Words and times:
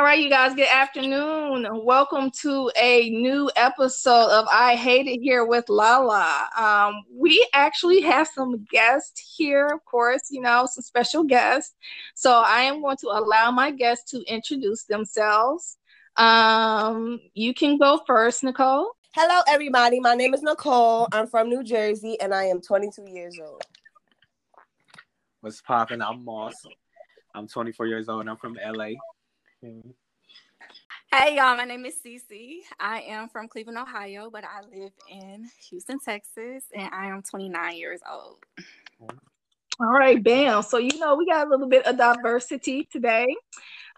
All 0.00 0.06
right, 0.06 0.18
you 0.18 0.30
guys, 0.30 0.54
good 0.54 0.66
afternoon. 0.66 1.68
Welcome 1.84 2.30
to 2.40 2.70
a 2.74 3.10
new 3.10 3.50
episode 3.54 4.30
of 4.30 4.48
I 4.50 4.74
Hate 4.74 5.06
It 5.06 5.20
Here 5.20 5.44
with 5.44 5.68
Lala. 5.68 6.48
Um, 6.56 7.02
we 7.14 7.46
actually 7.52 8.00
have 8.00 8.26
some 8.26 8.64
guests 8.70 9.34
here, 9.36 9.66
of 9.66 9.84
course, 9.84 10.22
you 10.30 10.40
know, 10.40 10.64
some 10.64 10.80
special 10.80 11.22
guests. 11.22 11.74
So 12.14 12.32
I 12.32 12.62
am 12.62 12.80
going 12.80 12.96
to 13.02 13.08
allow 13.08 13.50
my 13.50 13.72
guests 13.72 14.10
to 14.12 14.22
introduce 14.22 14.84
themselves. 14.84 15.76
Um, 16.16 17.20
you 17.34 17.52
can 17.52 17.76
go 17.76 18.00
first, 18.06 18.42
Nicole. 18.42 18.92
Hello, 19.14 19.42
everybody. 19.48 20.00
My 20.00 20.14
name 20.14 20.32
is 20.32 20.42
Nicole. 20.42 21.08
I'm 21.12 21.26
from 21.26 21.50
New 21.50 21.62
Jersey 21.62 22.18
and 22.22 22.32
I 22.32 22.44
am 22.44 22.62
22 22.62 23.04
years 23.06 23.38
old. 23.38 23.62
What's 25.42 25.60
popping? 25.60 26.00
I'm 26.00 26.24
Moss. 26.24 26.54
I'm 27.34 27.46
24 27.46 27.86
years 27.86 28.08
old. 28.08 28.26
I'm 28.26 28.38
from 28.38 28.56
LA. 28.66 28.92
Hey 29.62 31.36
y'all, 31.36 31.54
my 31.54 31.64
name 31.66 31.84
is 31.84 31.96
Cece. 32.02 32.60
I 32.78 33.02
am 33.02 33.28
from 33.28 33.46
Cleveland, 33.46 33.76
Ohio, 33.76 34.30
but 34.30 34.42
I 34.42 34.62
live 34.74 34.92
in 35.10 35.50
Houston, 35.68 35.98
Texas, 35.98 36.64
and 36.74 36.88
I 36.94 37.08
am 37.08 37.20
29 37.20 37.76
years 37.76 38.00
old. 38.10 38.38
All 39.78 39.92
right, 39.92 40.22
bam. 40.22 40.62
So 40.62 40.78
you 40.78 40.98
know 40.98 41.14
we 41.14 41.26
got 41.26 41.46
a 41.46 41.50
little 41.50 41.68
bit 41.68 41.86
of 41.86 41.98
diversity 41.98 42.88
today 42.90 43.26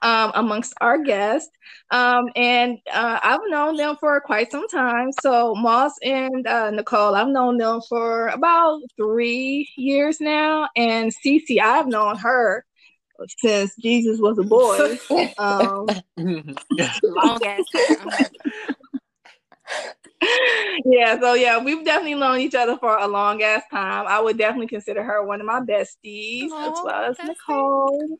um, 0.02 0.32
amongst 0.34 0.74
our 0.80 0.98
guests, 0.98 1.50
um, 1.92 2.24
and 2.34 2.78
uh, 2.92 3.20
I've 3.22 3.40
known 3.46 3.76
them 3.76 3.96
for 4.00 4.20
quite 4.20 4.50
some 4.50 4.66
time. 4.66 5.10
So 5.20 5.54
Moss 5.54 5.92
and 6.02 6.44
uh, 6.44 6.72
Nicole, 6.72 7.14
I've 7.14 7.28
known 7.28 7.56
them 7.56 7.82
for 7.88 8.28
about 8.28 8.80
three 8.96 9.70
years 9.76 10.20
now, 10.20 10.68
and 10.74 11.12
Cece, 11.24 11.60
I've 11.60 11.86
known 11.86 12.16
her 12.18 12.64
since 13.38 13.74
Jesus 13.76 14.18
was 14.20 14.38
a 14.38 14.42
boy. 14.42 14.98
Um, 15.38 15.86
Long 17.02 17.44
ass 17.44 17.64
yeah, 20.84 21.18
so 21.20 21.34
yeah, 21.34 21.58
we've 21.58 21.84
definitely 21.84 22.14
known 22.14 22.38
each 22.40 22.54
other 22.54 22.76
for 22.78 22.96
a 22.96 23.06
long 23.06 23.42
ass 23.42 23.62
time. 23.70 24.06
I 24.06 24.20
would 24.20 24.38
definitely 24.38 24.68
consider 24.68 25.02
her 25.02 25.24
one 25.24 25.40
of 25.40 25.46
my 25.46 25.60
besties, 25.60 26.44
as 26.44 26.50
well 26.84 27.10
as 27.10 27.16
Nicole. 27.24 28.18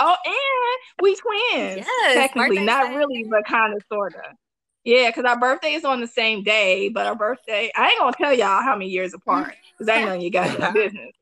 Oh, 0.00 0.16
and 0.24 0.78
we 1.00 1.14
twins. 1.14 1.86
Yes, 1.86 2.14
technically, 2.14 2.64
not 2.64 2.86
same 2.86 2.96
really, 2.96 3.24
but 3.30 3.44
kind 3.46 3.74
of, 3.74 3.82
sort 3.90 4.14
of. 4.14 4.36
Yeah, 4.84 5.10
because 5.10 5.24
our 5.24 5.38
birthday 5.38 5.72
is 5.72 5.84
on 5.84 6.00
the 6.00 6.06
same 6.06 6.42
day, 6.42 6.88
but 6.88 7.06
our 7.06 7.16
birthday, 7.16 7.70
I 7.76 7.90
ain't 7.90 7.98
gonna 7.98 8.16
tell 8.18 8.32
y'all 8.32 8.62
how 8.62 8.74
many 8.74 8.88
years 8.88 9.14
apart, 9.14 9.54
because 9.72 9.88
I 9.88 9.96
ain't 9.98 10.06
none 10.06 10.16
of 10.18 10.22
you 10.22 10.30
guys' 10.30 10.72
business. 10.72 11.12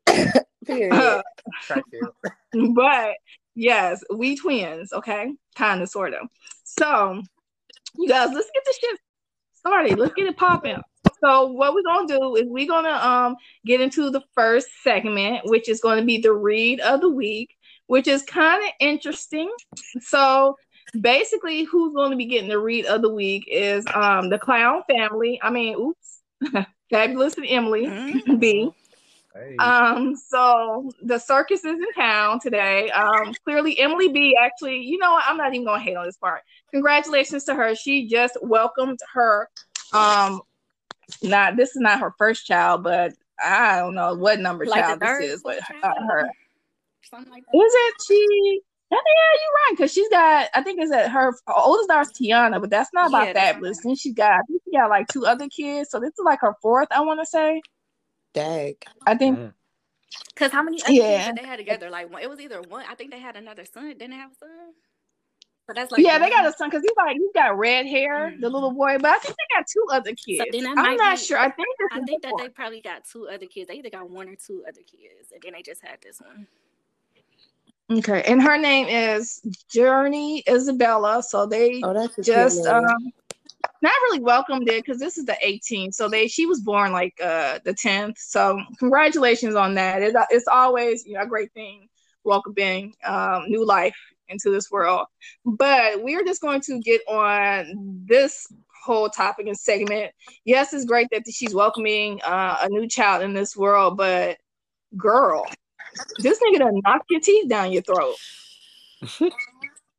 Period. 0.66 0.92
Uh, 1.70 1.80
but 2.74 3.14
yes, 3.54 4.02
we 4.14 4.36
twins, 4.36 4.92
okay? 4.92 5.32
Kind 5.56 5.82
of, 5.82 5.88
sort 5.88 6.14
of. 6.14 6.28
So, 6.64 7.20
you 7.96 8.08
guys, 8.08 8.30
let's 8.32 8.50
get 8.52 8.62
this 8.64 8.78
shit 8.78 8.98
started. 9.54 9.98
Let's 9.98 10.14
get 10.14 10.26
it 10.26 10.36
popping. 10.36 10.80
So, 11.20 11.46
what 11.46 11.74
we're 11.74 11.82
gonna 11.82 12.06
do 12.08 12.36
is 12.36 12.44
we're 12.46 12.66
gonna 12.68 12.90
um 12.90 13.36
get 13.64 13.80
into 13.80 14.10
the 14.10 14.22
first 14.34 14.68
segment, 14.82 15.40
which 15.44 15.68
is 15.68 15.80
going 15.80 15.98
to 16.00 16.04
be 16.04 16.18
the 16.18 16.32
read 16.32 16.80
of 16.80 17.00
the 17.00 17.08
week, 17.08 17.54
which 17.86 18.06
is 18.08 18.22
kind 18.22 18.62
of 18.64 18.70
interesting. 18.80 19.50
So, 20.00 20.56
basically, 21.00 21.64
who's 21.64 21.94
going 21.94 22.10
to 22.10 22.16
be 22.16 22.26
getting 22.26 22.48
the 22.50 22.58
read 22.58 22.86
of 22.86 23.02
the 23.02 23.12
week 23.12 23.44
is 23.50 23.84
um 23.94 24.28
the 24.28 24.38
clown 24.38 24.82
family. 24.88 25.40
I 25.42 25.50
mean, 25.50 25.76
oops, 25.76 26.20
Fabolous 26.92 27.36
and 27.36 27.46
Emily 27.48 27.86
Mhm. 27.86 28.40
B. 28.40 28.70
Hey. 29.34 29.56
Um, 29.58 30.14
so 30.16 30.90
the 31.02 31.18
circus 31.18 31.64
is 31.64 31.74
in 31.74 31.92
town 31.94 32.38
today. 32.40 32.90
Um, 32.90 33.32
clearly 33.44 33.78
Emily 33.80 34.08
B 34.08 34.36
actually, 34.40 34.78
you 34.78 34.98
know 34.98 35.12
what? 35.12 35.24
I'm 35.26 35.36
not 35.36 35.52
even 35.54 35.66
gonna 35.66 35.82
hate 35.82 35.96
on 35.96 36.06
this 36.06 36.16
part. 36.16 36.42
Congratulations 36.70 37.44
to 37.44 37.54
her. 37.54 37.74
She 37.74 38.06
just 38.06 38.36
welcomed 38.42 39.00
her 39.12 39.48
um 39.92 40.40
not 41.22 41.56
this 41.56 41.70
is 41.70 41.80
not 41.80 42.00
her 42.00 42.14
first 42.18 42.46
child, 42.46 42.82
but 42.84 43.12
I 43.44 43.78
don't 43.78 43.94
know 43.94 44.14
what 44.14 44.40
number 44.40 44.66
Like 44.66 44.84
child 44.84 45.00
this 45.00 45.20
is, 45.20 45.42
but 45.42 45.56
fourth 45.56 45.82
uh, 45.82 45.92
child? 45.94 45.98
her 46.08 46.30
Something 47.02 47.32
like 47.32 47.44
that. 47.52 47.58
is 47.58 47.72
it 47.74 47.94
she 48.06 48.60
yeah, 48.90 48.98
yeah, 48.98 49.40
you're 49.40 49.52
right, 49.52 49.70
because 49.70 49.92
she's 49.92 50.08
got 50.10 50.48
I 50.54 50.62
think 50.62 50.80
it's 50.80 50.90
that 50.90 51.10
her, 51.10 51.32
her 51.32 51.54
oldest 51.54 51.88
daughter's 51.88 52.12
Tiana, 52.12 52.60
but 52.60 52.70
that's 52.70 52.90
not 52.92 53.08
about 53.08 53.26
Yeah, 53.26 53.32
that's 53.32 53.54
not 53.54 53.62
Fabolous. 53.62 53.76
Then 53.82 53.96
she 53.96 54.12
got 54.12 54.32
I 54.32 54.40
think 54.46 54.62
she 54.64 54.76
got 54.76 54.90
like 54.90 55.08
two 55.08 55.26
other 55.26 55.48
kids, 55.48 55.90
so 55.90 55.98
this 55.98 56.10
is 56.10 56.24
like 56.24 56.40
her 56.40 56.54
fourth, 56.62 56.88
I 56.92 57.00
wanna 57.00 57.26
say. 57.26 57.60
Dag. 58.34 58.84
I 59.06 59.14
think 59.16 59.38
Mm. 59.38 59.54
Cause 60.36 60.52
how 60.52 60.62
many 60.62 60.78
Yeah. 60.88 61.24
kids 61.24 61.26
did 61.26 61.36
they 61.44 61.48
had 61.48 61.56
together? 61.56 61.90
Like 61.90 62.12
one, 62.12 62.22
it 62.22 62.28
was 62.28 62.40
either 62.40 62.60
one. 62.62 62.84
I 62.88 62.94
think 62.94 63.10
they 63.10 63.18
had 63.18 63.36
another 63.36 63.64
son. 63.64 63.88
Didn't 63.88 64.10
they 64.10 64.16
have 64.16 64.30
a 64.32 64.34
son? 64.34 64.48
So 65.66 65.72
that's 65.74 65.90
like 65.90 66.04
yeah, 66.04 66.18
they 66.18 66.28
got 66.28 66.46
a 66.46 66.52
son 66.52 66.68
because 66.68 66.82
he's 66.82 66.96
like 66.96 67.16
he's 67.16 67.32
got 67.34 67.56
red 67.56 67.86
hair, 67.86 68.34
the 68.38 68.48
Mhm. 68.48 68.52
little 68.52 68.70
boy. 68.72 68.98
But 68.98 69.12
I 69.12 69.18
think 69.18 69.34
they 69.36 69.56
got 69.56 69.66
two 69.66 69.86
other 69.90 70.12
kids. 70.14 70.44
then 70.52 70.66
I'm 70.66 70.96
not 70.96 71.18
be- 71.18 71.24
sure. 71.24 71.38
I 71.38 71.50
think 71.50 71.68
I 71.90 72.00
think 72.02 72.22
that 72.22 72.34
they 72.38 72.48
probably 72.50 72.80
got 72.80 73.04
two 73.10 73.28
other 73.28 73.46
kids. 73.46 73.68
They 73.68 73.74
either 73.76 73.90
got 73.90 74.10
one 74.10 74.28
or 74.28 74.36
two 74.36 74.62
other 74.68 74.82
kids, 74.82 75.32
and 75.32 75.40
then 75.42 75.52
they 75.54 75.62
just 75.62 75.82
had 75.82 76.00
this 76.02 76.20
one. 76.20 76.46
okay, 77.98 78.22
and 78.24 78.42
her 78.42 78.58
name 78.58 78.86
is 78.88 79.40
Journey 79.68 80.42
Isabella. 80.48 81.22
So 81.22 81.46
they 81.46 81.80
Oh, 81.82 81.94
that's 81.94 82.16
just 82.26 82.66
um 82.66 83.12
not 83.84 83.92
really 84.04 84.20
welcomed 84.20 84.68
it 84.68 84.84
because 84.84 84.98
this 84.98 85.18
is 85.18 85.24
the 85.26 85.36
18th. 85.44 85.94
So 85.94 86.08
they 86.08 86.26
she 86.26 86.46
was 86.46 86.60
born 86.60 86.92
like 86.92 87.14
uh 87.22 87.60
the 87.64 87.74
10th. 87.74 88.18
So 88.18 88.58
congratulations 88.78 89.54
on 89.54 89.74
that. 89.74 90.02
It, 90.02 90.16
it's 90.30 90.48
always 90.48 91.06
you 91.06 91.14
know 91.14 91.22
a 91.22 91.26
great 91.26 91.52
thing 91.52 91.88
welcoming 92.24 92.94
um 93.04 93.44
new 93.48 93.64
life 93.64 93.96
into 94.28 94.50
this 94.50 94.70
world. 94.70 95.06
But 95.44 96.02
we're 96.02 96.24
just 96.24 96.40
going 96.40 96.62
to 96.62 96.80
get 96.80 97.02
on 97.06 98.02
this 98.06 98.46
whole 98.84 99.08
topic 99.08 99.46
and 99.46 99.56
segment. 99.56 100.12
Yes, 100.44 100.72
it's 100.72 100.84
great 100.84 101.08
that 101.10 101.22
she's 101.30 101.54
welcoming 101.54 102.20
uh, 102.22 102.56
a 102.62 102.68
new 102.68 102.86
child 102.86 103.22
in 103.22 103.32
this 103.32 103.56
world, 103.56 103.96
but 103.96 104.36
girl, 104.96 105.46
this 106.18 106.38
nigga 106.40 106.58
done 106.58 106.80
knock 106.84 107.02
your 107.08 107.20
teeth 107.20 107.48
down 107.48 107.72
your 107.72 107.82
throat. 107.82 108.16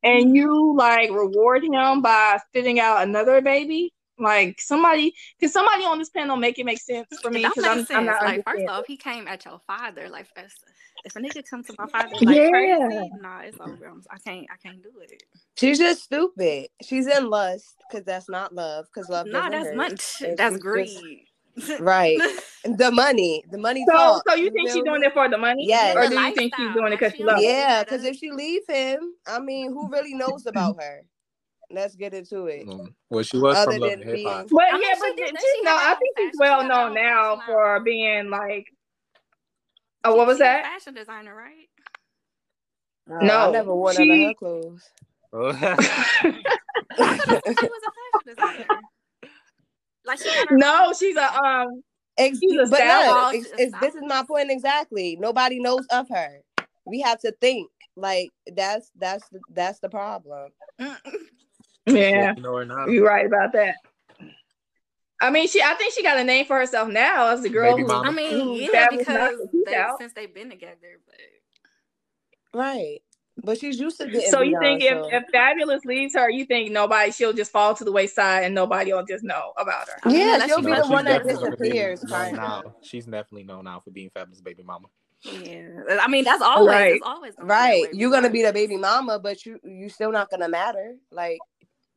and 0.06 0.34
you 0.36 0.74
like 0.76 1.10
reward 1.10 1.64
him 1.64 2.02
by 2.02 2.38
spitting 2.48 2.80
out 2.80 3.02
another 3.02 3.40
baby. 3.40 3.92
Like 4.18 4.60
somebody, 4.60 5.14
can 5.40 5.50
somebody 5.50 5.84
on 5.84 5.98
this 5.98 6.08
panel 6.08 6.36
make 6.36 6.58
it 6.58 6.64
make 6.64 6.80
sense 6.80 7.06
for 7.20 7.30
me? 7.30 7.44
It 7.44 7.54
don't 7.54 7.76
Because 7.86 7.90
I'm. 7.90 7.98
I'm 7.98 8.06
not 8.06 8.22
like 8.24 8.44
first 8.44 8.66
off, 8.68 8.86
he 8.86 8.96
came 8.96 9.28
at 9.28 9.44
your 9.44 9.60
father. 9.66 10.08
Like 10.08 10.26
if, 10.36 10.54
if 11.04 11.16
a 11.16 11.18
nigga 11.18 11.42
come 11.48 11.62
to 11.64 11.74
my 11.78 11.86
father 11.86 12.14
like 12.22 12.34
Yeah. 12.34 12.48
crazy, 12.50 13.12
nah, 13.20 13.40
it's 13.40 13.58
over. 13.60 13.86
I'm, 13.86 14.02
I 14.10 14.16
can't. 14.18 14.46
I 14.50 14.56
can't 14.56 14.82
do 14.82 14.90
it. 15.02 15.22
She's 15.58 15.78
just 15.78 16.04
stupid. 16.04 16.68
She's 16.82 17.06
in 17.06 17.28
lust 17.28 17.74
because 17.90 18.06
that's 18.06 18.28
not 18.30 18.54
love. 18.54 18.86
Because 18.86 19.10
love 19.10 19.26
Nah, 19.26 19.50
doesn't 19.50 19.52
that's 19.52 19.66
hurt. 19.66 19.76
money. 19.76 19.96
And 20.22 20.38
That's 20.38 20.54
she's 20.54 20.62
greed. 20.62 20.86
just- 20.86 21.04
right. 21.80 22.18
The 22.64 22.90
money. 22.90 23.44
The 23.48 23.58
money. 23.58 23.84
So, 23.88 23.92
talks, 23.96 24.22
so 24.28 24.34
you 24.34 24.50
think 24.50 24.66
feel 24.68 24.74
she's 24.78 24.84
doing 24.84 25.00
it 25.04 25.12
for 25.12 25.28
the 25.28 25.38
money? 25.38 25.66
Yeah. 25.68 25.92
Or 25.94 26.08
do 26.08 26.18
you 26.18 26.34
think 26.34 26.52
she's 26.56 26.74
doing 26.74 26.88
it 26.92 26.98
because 26.98 27.12
she 27.12 27.18
she 27.18 27.24
loves? 27.24 27.40
it? 27.40 27.44
Yeah. 27.44 27.50
Yeah, 27.52 27.84
because 27.84 28.02
if 28.02 28.16
she 28.16 28.32
leave 28.32 28.62
him, 28.68 29.12
I 29.24 29.38
mean, 29.38 29.70
who 29.70 29.88
really 29.88 30.14
knows 30.14 30.46
about 30.46 30.82
her? 30.82 31.04
Let's 31.70 31.94
get 31.94 32.12
into 32.12 32.46
it. 32.46 32.66
Mm. 32.66 32.92
Well, 33.08 33.22
she 33.22 33.38
was 33.38 33.56
Other 33.56 33.70
from 33.72 33.80
Love 33.82 33.90
than 33.90 34.02
and 34.02 34.10
Hip 34.10 34.26
Hop. 34.26 34.46
But 34.50 34.64
I 34.64 34.72
mean, 34.72 34.82
yeah, 34.82 34.94
but 34.98 35.16
did- 35.16 35.26
she, 35.28 35.32
did 35.32 35.40
she 35.40 35.62
no, 35.62 35.70
I 35.76 35.94
think 35.94 36.18
she's 36.18 36.34
well 36.40 36.62
she 36.62 36.66
known 36.68 36.94
now 36.94 37.36
fashion 37.36 37.54
for 37.54 37.80
being 37.84 38.30
like. 38.30 38.66
Oh, 40.04 40.12
She- 40.12 40.16
what 40.18 40.26
was 40.26 40.36
she 40.38 40.42
a 40.42 40.46
that? 40.46 40.64
Fashion 40.64 40.94
designer, 40.94 41.34
right? 41.36 41.68
Oh, 43.08 43.24
No, 43.24 43.48
I 43.48 43.50
never 43.52 43.74
wore 43.76 43.92
none 43.94 44.10
of 44.10 44.18
her 44.18 44.34
clothes. 44.34 44.90
She 45.32 45.38
was 46.98 47.82
a 47.86 47.92
fashion 47.92 48.24
designer. 48.26 48.66
Like 50.06 50.18
she 50.18 50.24
got 50.24 50.48
her 50.48 50.56
no, 50.56 50.92
she's 50.98 51.16
a 51.16 51.34
um. 51.34 51.82
Ex- 52.18 52.38
She's 52.38 52.58
a 52.58 52.64
but 52.70 52.78
stylist. 52.78 53.10
look, 53.14 53.34
it's, 53.34 53.60
it's, 53.60 53.80
this 53.80 53.94
is 53.94 54.00
my 54.06 54.24
point 54.26 54.50
exactly. 54.50 55.16
Nobody 55.20 55.60
knows 55.60 55.84
of 55.90 56.08
her. 56.08 56.40
We 56.86 57.00
have 57.02 57.18
to 57.20 57.32
think 57.42 57.68
like 57.94 58.30
that's 58.54 58.90
that's 58.96 59.28
the, 59.28 59.40
that's 59.52 59.80
the 59.80 59.90
problem. 59.90 60.50
Yeah, 60.78 62.34
You 62.36 62.42
know 62.42 62.56
her 62.56 62.64
now. 62.64 62.86
you're 62.86 63.04
right 63.06 63.26
about 63.26 63.52
that. 63.52 63.74
I 65.20 65.30
mean, 65.30 65.46
she. 65.46 65.60
I 65.62 65.74
think 65.74 65.92
she 65.92 66.02
got 66.02 66.18
a 66.18 66.24
name 66.24 66.46
for 66.46 66.56
herself 66.58 66.88
now 66.88 67.28
as 67.28 67.42
the 67.42 67.48
girl 67.48 67.72
Baby 67.76 67.82
who. 67.82 67.88
mama. 67.88 68.08
I 68.08 68.12
mean, 68.12 68.54
yeah, 68.72 68.88
because 68.90 69.06
knocked 69.08 69.32
her 69.32 69.46
teeth 69.52 69.64
they, 69.66 69.84
since 69.98 70.12
they've 70.14 70.34
been 70.34 70.48
together, 70.50 71.00
but 71.06 72.58
Right. 72.58 73.00
But 73.44 73.58
she's 73.58 73.78
used 73.78 73.98
to 74.00 74.06
getting 74.06 74.30
So 74.30 74.40
you 74.40 74.58
beat 74.58 74.66
think 74.80 74.82
if, 74.82 74.90
so- 75.04 75.08
if 75.12 75.24
Fabolous 75.32 75.84
leaves 75.84 76.14
her, 76.14 76.30
you 76.30 76.44
think 76.46 76.72
nobody 76.72 77.10
she'll 77.12 77.32
just 77.34 77.52
fall 77.52 77.74
to 77.74 77.84
the 77.84 77.92
wayside 77.92 78.44
and 78.44 78.54
nobody 78.54 78.92
will 78.92 79.04
just 79.04 79.22
know 79.24 79.52
about 79.58 79.88
her. 79.88 79.96
I 80.04 80.12
Yeah, 80.12 80.34
unless 80.34 80.48
she'll 80.48 80.62
be 80.62 80.72
the 80.74 80.86
one 80.86 81.04
that 81.04 81.22
to 81.22 81.28
definitely 81.28 81.68
disappears, 81.68 82.02
known 82.04 82.10
kind 82.20 82.36
now. 82.36 82.62
of. 82.64 82.72
She's 82.82 83.04
definitely 83.04 83.44
known 83.44 83.64
now 83.64 83.80
for 83.80 83.90
being 83.90 84.10
Fabolous 84.10 84.42
baby 84.42 84.62
mama. 84.62 84.88
Yeah, 85.22 85.68
I 86.00 86.08
mean 86.08 86.24
that's 86.24 86.42
always 86.42 86.68
Right. 86.68 86.94
it's 86.94 87.06
always 87.06 87.34
gonna 87.36 87.48
Right. 87.48 87.86
You're 87.92 88.10
gonna 88.10 88.30
be 88.30 88.42
the 88.42 88.52
baby 88.52 88.76
mama, 88.76 89.18
but 89.18 89.44
you 89.44 89.58
you 89.64 89.88
still 89.88 90.12
not 90.12 90.30
gonna 90.30 90.48
matter. 90.48 90.96
Like, 91.10 91.38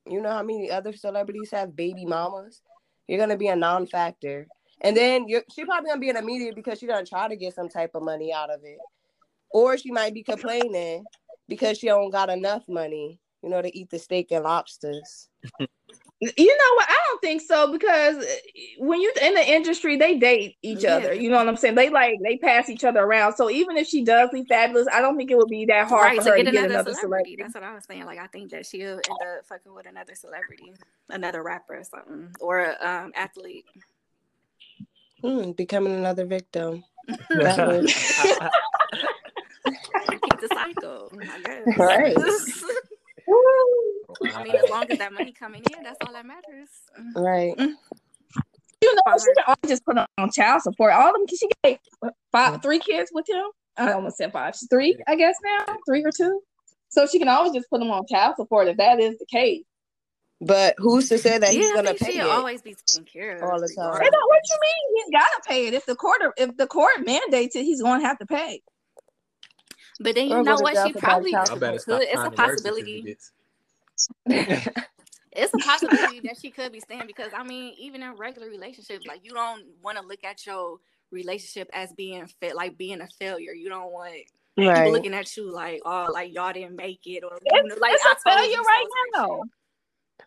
you 0.06 0.22
know 0.22 0.30
how 0.32 0.44
many 0.44 0.70
other 0.72 0.94
celebrities 0.94 1.52
have 1.52 1.76
baby 1.76 2.06
mamas? 2.06 2.62
You're 3.08 3.20
gonna 3.20 3.38
be 3.38 3.48
a 3.48 3.56
non-factor. 3.56 4.48
And 4.82 4.96
then 4.96 5.28
you're 5.28 5.44
she 5.54 5.64
probably 5.66 5.90
gonna 5.90 6.00
be 6.02 6.10
in 6.10 6.16
the 6.16 6.22
media 6.22 6.54
because 6.54 6.80
she's 6.80 6.90
gonna 6.90 7.06
try 7.06 7.28
to 7.28 7.36
get 7.36 7.54
some 7.56 7.70
type 7.70 7.92
of 7.94 8.04
money 8.04 8.34
out 8.34 8.50
of 8.50 8.62
it. 8.64 8.78
Or 9.52 9.78
she 9.78 9.92
might 9.92 10.14
be 10.14 10.24
complaining 10.24 11.06
because 11.50 11.78
she 11.78 11.88
don't 11.88 12.12
got 12.12 12.30
enough 12.30 12.64
money, 12.70 13.20
you 13.44 13.50
know, 13.50 13.62
to 13.62 13.78
eat 13.78 13.90
the 13.90 14.00
steak 14.00 14.32
and 14.32 14.44
lobsters. 14.44 15.30
You 16.22 16.58
know 16.58 16.76
what? 16.76 16.86
I 16.90 16.98
don't 17.08 17.22
think 17.22 17.42
so 17.42 17.72
because 17.72 18.18
uh, 18.18 18.36
when 18.80 19.00
you 19.00 19.10
in 19.22 19.36
the 19.36 19.50
industry, 19.54 19.96
they 19.96 20.18
date 20.18 20.58
each 20.62 20.84
Yeah. 20.84 20.96
other. 20.96 21.14
You 21.14 21.30
know 21.30 21.38
what 21.38 21.48
I'm 21.48 21.56
saying? 21.56 21.76
They 21.76 21.90
like 21.90 22.16
they 22.22 22.36
pass 22.36 22.68
each 22.68 22.84
other 22.84 23.00
around. 23.00 23.36
So 23.36 23.50
even 23.50 23.78
if 23.78 23.88
she 23.88 24.04
does 24.04 24.30
leave 24.34 24.48
Fabolous, 24.48 24.88
I 24.92 25.00
don't 25.00 25.16
think 25.16 25.32
it 25.32 25.38
would 25.38 25.48
be 25.48 25.64
that 25.68 25.88
hard 25.88 26.08
right 26.08 26.18
for 26.18 26.26
to 26.26 26.32
her 26.32 26.36
get 26.36 26.44
to 26.44 26.52
get 26.52 26.66
another, 26.66 26.74
another 26.74 26.94
celebrity. 26.94 27.06
celebrity. 27.06 27.36
That's 27.40 27.54
what 27.54 27.64
I 27.64 27.74
was 27.74 27.86
saying. 27.86 28.06
Like 28.06 28.20
I 28.20 28.28
think 28.28 28.52
that 28.52 28.66
she'll 28.66 28.96
end 28.96 29.22
up 29.22 29.46
fucking 29.46 29.74
with 29.74 29.86
another 29.88 30.14
celebrity, 30.14 30.74
another 31.08 31.42
rapper 31.42 31.78
or 31.78 31.84
something, 31.86 32.36
or 32.42 32.60
a 32.66 32.86
um, 32.86 33.14
athlete. 33.16 33.64
Hmm, 35.24 35.52
becoming 35.52 35.94
another 35.94 36.26
victim. 36.26 36.84
That 39.70 40.06
was- 40.10 40.20
Keep 40.24 40.40
the 40.42 40.48
cycle. 40.54 41.12
I 41.22 41.62
guess. 41.64 41.78
Right. 41.78 42.18
I 44.34 44.44
mean, 44.44 44.56
as 44.56 44.70
long 44.70 44.86
as 44.90 44.98
that 44.98 45.14
money 45.14 45.32
coming 45.32 45.64
in, 45.76 45.84
that's 45.84 45.98
all 46.06 46.14
that 46.14 46.26
matters. 46.26 46.70
right. 47.16 47.56
Mm. 47.58 47.74
You 48.82 48.96
know, 48.96 49.18
she 49.18 49.26
can 49.36 49.44
only 49.48 49.68
just 49.68 49.86
put 49.86 49.98
her 49.98 50.08
on 50.18 50.32
child 50.32 50.62
support. 50.62 50.94
All 50.94 51.10
of 51.10 51.14
them, 51.14 51.26
she 51.28 51.50
got 51.64 51.78
what, 52.00 52.14
five, 52.32 52.54
mm. 52.56 52.62
three 52.64 52.80
kids 52.80 53.12
with 53.14 53.30
him. 53.30 53.46
I 53.78 53.92
almost 53.92 54.18
said 54.18 54.32
five. 54.32 54.56
She's 54.56 54.70
three, 54.70 54.98
I 55.08 55.16
guess 55.16 55.36
now, 55.44 55.76
three 55.86 56.04
or 56.04 56.12
two. 56.16 56.42
So 56.90 57.06
she 57.06 57.20
can 57.20 57.28
always 57.28 57.54
just 57.54 57.70
put 57.70 57.80
them 57.80 57.92
on 57.92 58.06
child 58.10 58.36
support 58.38 58.68
if 58.68 58.78
that 58.78 59.00
is 59.00 59.18
the 59.20 59.26
case. 59.26 59.64
But 60.42 60.76
who's 60.78 61.10
to 61.10 61.18
say 61.18 61.38
that 61.38 61.54
yeah, 61.54 61.60
he's 61.60 61.74
gonna 61.74 61.90
think 61.90 62.00
pay 62.00 62.12
she'll 62.14 62.28
it? 62.28 62.32
always 62.32 62.62
be 62.62 62.76
taken 62.88 63.06
care 63.06 63.36
of 63.36 63.44
all 63.44 63.60
the 63.60 63.68
time. 63.68 64.02
Hey, 64.02 64.10
no, 64.12 64.20
what 64.28 64.42
you 64.50 64.58
mean? 64.62 64.96
He's 64.96 65.12
gotta 65.12 65.42
pay 65.46 65.68
it 65.68 65.74
if 65.74 65.86
the 65.86 65.96
court 65.96 66.22
if 66.38 66.56
the 66.56 66.68
court 66.68 67.06
mandates 67.06 67.56
it. 67.58 67.64
He's 67.64 67.82
going 67.82 68.00
to 68.00 68.08
have 68.08 68.18
to 68.20 68.26
pay. 68.26 68.62
But 70.00 70.16
then 70.16 70.30
you 70.30 70.38
Or 70.38 70.44
know 70.44 70.56
what? 70.56 70.78
She 70.88 70.94
probably 70.94 71.32
child 71.32 71.64
I 71.64 71.78
could. 71.78 72.04
It's 72.04 72.24
a 72.24 72.32
possibility. 72.32 73.18
It's 75.32 75.54
a 75.54 75.58
possibility 75.60 76.22
that 76.22 76.38
she 76.42 76.50
could 76.50 76.72
be 76.72 76.80
staying 76.80 77.06
because 77.06 77.32
I 77.36 77.44
mean, 77.44 77.76
even 77.78 78.02
in 78.02 78.16
regular 78.16 78.50
relationships, 78.50 79.06
like 79.06 79.22
you 79.24 79.32
don't 79.32 79.64
want 79.84 79.98
to 79.98 80.06
look 80.06 80.24
at 80.24 80.46
your 80.46 80.78
relationship 81.12 81.70
as 81.74 81.92
being 81.94 82.26
fit, 82.40 82.56
like 82.56 82.78
being 82.78 83.02
a 83.02 83.08
failure. 83.20 83.54
You 83.54 83.70
don't 83.70 83.92
want 83.92 84.14
people 84.58 84.92
looking 84.92 85.14
at 85.14 85.36
you 85.38 85.52
like, 85.52 85.82
oh, 85.86 86.10
like 86.12 86.34
y'all 86.34 86.54
didn't 86.54 86.76
make 86.76 87.02
it, 87.06 87.24
or 87.24 87.38
you 87.46 87.64
know, 87.68 87.76
like 87.80 87.94
it's 87.94 88.06
I 88.06 88.12
a 88.12 88.30
told 88.30 88.40
failure 88.40 88.52
you 88.52 88.64
right 88.64 88.88
so 89.16 89.22
now. 89.22 89.28
shit. 89.28 89.52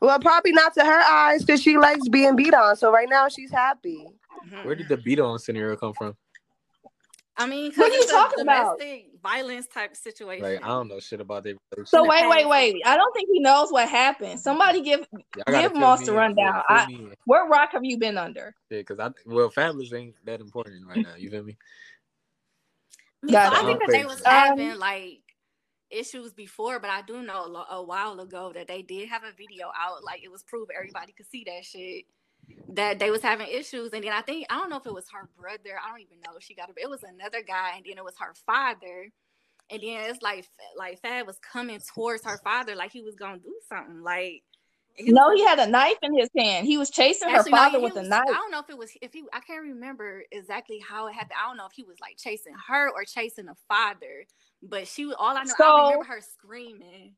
Well, 0.00 0.19
probably 0.20 0.52
not 0.52 0.74
to 0.74 0.84
her 0.84 1.00
eyes 1.00 1.44
because 1.44 1.62
she 1.62 1.76
likes 1.78 2.08
being 2.08 2.36
beat 2.36 2.54
on. 2.54 2.76
So 2.76 2.90
right 2.92 3.08
now 3.08 3.28
she's 3.28 3.50
happy. 3.50 4.06
Mhm. 4.46 4.64
Where 4.64 4.74
did 4.74 4.88
the 4.88 4.96
beat 4.96 5.20
on 5.20 5.38
scenario 5.38 5.76
come 5.76 5.92
from? 5.94 6.16
I 7.37 7.46
mean, 7.46 7.73
What 7.75 7.90
are 7.90 7.94
you 7.94 8.06
talking 8.06 8.40
about? 8.40 8.79
domestic 8.79 9.06
violence 9.23 9.67
type 9.67 9.96
situation. 9.96 10.44
Like 10.44 10.62
I 10.62 10.69
don't 10.69 10.88
know 10.88 11.00
shit 11.00 11.20
about 11.20 11.44
their 11.44 11.55
relationship. 11.75 11.88
So 11.88 12.06
wait, 12.06 12.29
wait, 12.29 12.46
wait. 12.46 12.82
I 12.84 12.96
don't 12.96 13.12
think 13.14 13.29
he 13.32 13.40
knows 13.40 13.73
what 13.73 13.88
happened. 13.88 14.38
Somebody 14.38 14.82
give 14.82 15.00
Y'all 15.12 15.44
gotta 15.46 15.62
give 15.62 15.73
fill 15.73 15.81
Moss 15.81 16.00
me 16.00 16.06
the 16.06 16.12
in. 16.12 16.19
rundown. 16.19 16.62
I- 16.69 16.87
me 16.87 17.08
what 17.25 17.49
rock 17.49 17.70
have 17.73 17.84
you 17.84 17.99
been 17.99 18.19
under? 18.19 18.55
Yeah, 18.70 18.79
because 18.79 18.99
I 18.99 19.11
well, 19.26 19.49
families 19.49 19.93
ain't 19.94 20.14
that 20.25 20.40
important 20.40 20.87
right 20.87 21.02
now. 21.02 21.14
You 21.17 21.31
feel 21.31 21.43
me? 21.43 21.56
I 23.23 23.26
mean, 23.26 23.32
Gotcha. 23.32 23.56
so 23.56 23.62
I 23.62 23.67
think 23.67 23.81
that 23.81 23.88
they 23.93 24.00
Um, 24.02 24.06
was 24.06 24.20
Um, 24.26 24.32
having 24.32 24.79
like 24.79 25.23
issues 25.90 26.32
before, 26.34 26.81
but 26.81 26.90
I 26.90 27.02
do 27.02 27.23
know 27.23 27.44
a, 27.70 27.76
a 27.76 27.82
while 27.82 28.20
ago 28.20 28.52
that 28.55 28.67
they 28.67 28.82
did 28.82 29.08
have 29.08 29.25
a 29.25 29.32
video 29.32 29.69
out. 29.79 30.05
Like 30.05 30.23
it 30.23 30.31
was 30.31 30.43
proof 30.43 30.69
everybody 30.76 31.12
could 31.12 31.26
see 31.26 31.44
that 31.44 31.64
shit. 31.64 32.05
That 32.69 32.99
they 32.99 33.10
was 33.10 33.22
having 33.22 33.49
issues, 33.49 33.93
and 33.93 34.02
then 34.02 34.12
I 34.12 34.22
think 34.22 34.46
I 34.49 34.56
don't 34.56 34.70
know 34.70 34.78
if 34.78 34.87
it 34.87 34.94
was 34.94 35.06
her 35.12 35.28
brother. 35.38 35.78
I 35.84 35.90
don't 35.90 36.00
even 36.00 36.20
know. 36.25 36.37
if 36.37 36.43
She 36.43 36.54
got 36.54 36.70
it. 36.70 36.76
It 36.81 36.88
was 36.88 37.02
another 37.02 37.43
guy, 37.43 37.72
and 37.76 37.84
then 37.84 37.99
it 37.99 38.04
was 38.04 38.19
her 38.19 38.34
father. 38.46 39.10
And 39.70 39.82
then 39.82 40.10
it's 40.10 40.22
like 40.22 40.46
like 40.76 41.00
Fab 41.00 41.26
was 41.26 41.38
coming 41.38 41.81
towards 41.94 42.25
her 42.25 42.38
father, 42.38 42.75
like 42.75 42.93
he 42.93 43.02
was 43.02 43.14
gonna 43.14 43.38
do 43.38 43.54
something. 43.69 44.02
Like 44.02 44.43
was 44.99 45.12
No, 45.12 45.34
he 45.34 45.44
had 45.44 45.58
a 45.58 45.66
knife 45.66 45.96
in 46.02 46.16
his 46.16 46.28
hand. 46.37 46.66
He 46.66 46.76
was 46.76 46.90
chasing 46.90 47.28
her 47.28 47.37
Actually, 47.37 47.52
no, 47.52 47.58
father 47.58 47.78
he 47.78 47.84
with 47.84 47.96
a 47.96 48.02
knife. 48.02 48.25
I 48.28 48.32
don't 48.32 48.50
know 48.50 48.58
if 48.58 48.69
it 48.69 48.76
was 48.76 48.90
if 49.00 49.12
he. 49.12 49.25
I 49.32 49.40
can't 49.40 49.62
remember 49.62 50.25
exactly 50.31 50.78
how 50.87 51.06
it 51.06 51.14
happened. 51.14 51.32
I 51.43 51.48
don't 51.48 51.56
know 51.56 51.66
if 51.66 51.72
he 51.72 51.84
was 51.84 51.98
like 52.00 52.16
chasing 52.19 52.55
her 52.69 52.90
or 52.90 53.05
chasing 53.05 53.46
the 53.46 53.56
father. 53.69 54.26
But 54.62 54.87
she 54.87 55.06
was 55.06 55.16
all 55.19 55.37
I 55.37 55.43
know. 55.44 55.55
I 55.58 55.84
remember 55.84 56.05
her 56.05 56.20
screaming, 56.20 57.14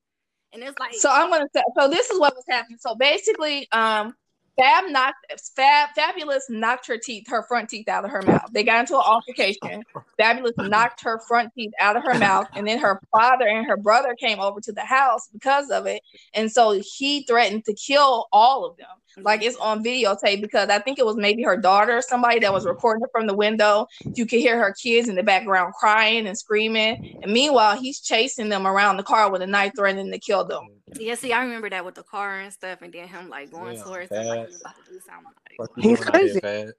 and 0.52 0.62
it's 0.62 0.78
like 0.78 0.94
So 0.94 1.10
I'm 1.10 1.30
gonna 1.30 1.46
say. 1.54 1.62
So 1.78 1.88
this 1.88 2.10
is 2.10 2.20
what 2.20 2.34
was 2.34 2.44
happening. 2.48 2.78
So 2.80 2.94
basically, 2.94 3.68
um, 3.72 4.14
Fab 4.56 4.90
knocked 4.90 5.26
Fab 5.56 5.90
Fabolous 5.96 6.42
knocked 6.48 6.86
her 6.86 6.96
teeth, 6.96 7.24
her 7.28 7.42
front 7.42 7.68
teeth 7.68 7.88
out 7.88 8.04
of 8.04 8.10
her 8.10 8.22
mouth. 8.22 8.50
They 8.52 8.62
got 8.62 8.80
into 8.80 8.94
an 8.94 9.02
altercation. 9.04 9.82
Fabolous 10.20 10.68
knocked 10.68 11.02
her 11.02 11.20
front 11.26 11.52
teeth 11.54 11.72
out 11.80 11.96
of 11.96 12.04
her 12.04 12.18
mouth, 12.18 12.46
and 12.54 12.66
then 12.66 12.78
her 12.78 13.00
father 13.10 13.46
and 13.46 13.66
her 13.66 13.76
brother 13.76 14.14
came 14.14 14.38
over 14.40 14.60
to 14.60 14.72
the 14.72 14.84
house 14.84 15.28
because 15.32 15.70
of 15.70 15.86
it. 15.86 16.02
And 16.34 16.50
so 16.50 16.80
he 16.96 17.24
threatened 17.24 17.64
to 17.64 17.74
kill 17.74 18.28
all 18.32 18.64
of 18.64 18.76
them. 18.76 18.86
Like 19.16 19.42
it's 19.42 19.56
on 19.56 19.84
videotape 19.84 20.40
because 20.40 20.68
I 20.68 20.78
think 20.78 20.98
it 20.98 21.06
was 21.06 21.16
maybe 21.16 21.42
her 21.42 21.56
daughter 21.56 21.98
or 21.98 22.02
somebody 22.02 22.40
that 22.40 22.52
was 22.52 22.64
mm-hmm. 22.64 22.70
recording 22.70 23.04
it 23.04 23.10
from 23.12 23.26
the 23.26 23.34
window. 23.34 23.86
You 24.14 24.26
could 24.26 24.40
hear 24.40 24.58
her 24.58 24.72
kids 24.72 25.08
in 25.08 25.14
the 25.14 25.22
background 25.22 25.74
crying 25.74 26.26
and 26.26 26.36
screaming. 26.36 27.18
And 27.22 27.32
meanwhile, 27.32 27.78
he's 27.78 28.00
chasing 28.00 28.48
them 28.48 28.66
around 28.66 28.96
the 28.96 29.02
car 29.02 29.30
with 29.30 29.42
a 29.42 29.46
knife, 29.46 29.72
threatening 29.76 30.10
to 30.12 30.18
kill 30.18 30.44
them. 30.44 30.64
Mm-hmm. 30.90 31.00
yeah. 31.00 31.14
See, 31.14 31.32
I 31.32 31.42
remember 31.44 31.70
that 31.70 31.84
with 31.84 31.94
the 31.94 32.02
car 32.02 32.40
and 32.40 32.52
stuff, 32.52 32.82
and 32.82 32.92
then 32.92 33.08
him 33.08 33.28
like 33.28 33.50
going 33.50 33.76
Yeah, 33.76 33.82
towards 33.84 34.10
him, 34.10 34.26
like 34.26 34.38
he 34.38 34.44
fast. 34.44 34.52
was 34.52 34.60
about 34.60 34.84
to 34.84 34.92
do 34.92 35.00
something. 35.06 35.32
Like, 35.58 35.70
He's 35.76 36.00
doing 36.00 36.08
out 36.08 36.16
here, 36.16 36.40
crazy. 36.40 36.72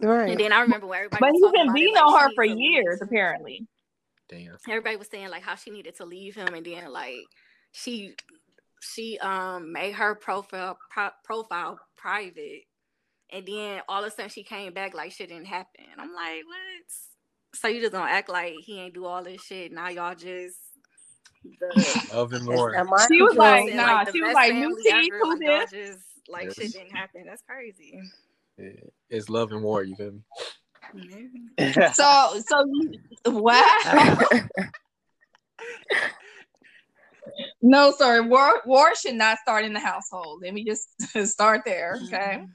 Right. 0.00 0.30
and 0.30 0.40
then 0.40 0.52
I 0.52 0.60
remember 0.60 0.86
when 0.86 0.98
everybody. 0.98 1.20
But 1.20 1.32
was 1.32 1.40
he's 1.40 1.42
talking 1.42 1.60
been 1.60 1.68
about 1.68 1.76
it, 1.78 1.80
beating 1.80 1.94
like, 1.94 2.04
on 2.04 2.20
her 2.20 2.30
for 2.34 2.44
to 2.44 2.50
leave. 2.54 2.58
years, 2.58 3.00
apparently. 3.02 3.66
Damn. 4.28 4.56
everybody 4.68 4.96
was 4.96 5.08
saying 5.08 5.28
like 5.28 5.42
how 5.42 5.56
she 5.56 5.70
needed 5.70 5.94
to 5.96 6.06
leave 6.06 6.34
him 6.34 6.54
and 6.54 6.64
then 6.64 6.90
like 6.90 7.26
she 7.72 8.14
she 8.82 9.18
um 9.18 9.72
made 9.72 9.92
her 9.92 10.14
profile 10.14 10.78
pro- 10.90 11.10
profile 11.24 11.78
private 11.96 12.64
and 13.30 13.46
then 13.46 13.80
all 13.88 14.02
of 14.02 14.08
a 14.08 14.10
sudden 14.10 14.28
she 14.28 14.42
came 14.42 14.72
back 14.74 14.92
like 14.94 15.12
shit 15.12 15.28
didn't 15.28 15.46
happen 15.46 15.84
i'm 15.98 16.12
like 16.12 16.42
what 16.46 16.58
so 17.54 17.68
you 17.68 17.80
just 17.80 17.92
gonna 17.92 18.10
act 18.10 18.28
like 18.28 18.54
he 18.64 18.80
ain't 18.80 18.94
do 18.94 19.04
all 19.04 19.22
this 19.22 19.42
shit 19.42 19.72
now 19.72 19.88
y'all 19.88 20.14
just 20.14 20.58
the 21.60 22.04
Love 22.12 22.32
and 22.32 22.42
It's 22.42 22.48
more. 22.48 22.74
She 23.08 23.20
was 23.20 23.30
control. 23.32 23.50
like, 23.50 23.68
and, 23.68 23.76
nah, 23.76 24.04
the 24.04 24.12
she 24.12 24.22
was 24.22 24.32
like, 24.34 24.54
new 24.54 24.60
family 24.60 24.82
teeth, 24.82 25.12
ever, 25.12 25.18
who 25.18 25.30
like, 25.30 25.40
y'all 25.42 25.60
this? 25.60 25.70
just 25.70 26.04
like 26.28 26.44
Yes. 26.44 26.54
shit 26.54 26.72
didn't 26.72 26.90
happen 26.90 27.24
that's 27.26 27.42
crazy 27.42 28.00
Yeah, 28.58 28.68
It's 29.10 29.28
love 29.28 29.50
and 29.52 29.62
war. 29.62 29.82
You 29.82 29.96
feel 29.96 30.12
me? 30.12 30.20
So, 31.94 32.40
so 32.46 32.64
you, 32.64 33.00
wow. 33.26 34.18
no, 37.60 37.92
sorry, 37.92 38.20
war 38.20 38.62
war 38.66 38.94
should 38.94 39.14
not 39.14 39.38
start 39.38 39.64
in 39.64 39.72
the 39.72 39.80
household. 39.80 40.42
Let 40.42 40.54
me 40.54 40.64
just 40.64 40.88
start 41.26 41.62
there, 41.64 41.98
okay? 42.04 42.38
Mhm. 42.40 42.48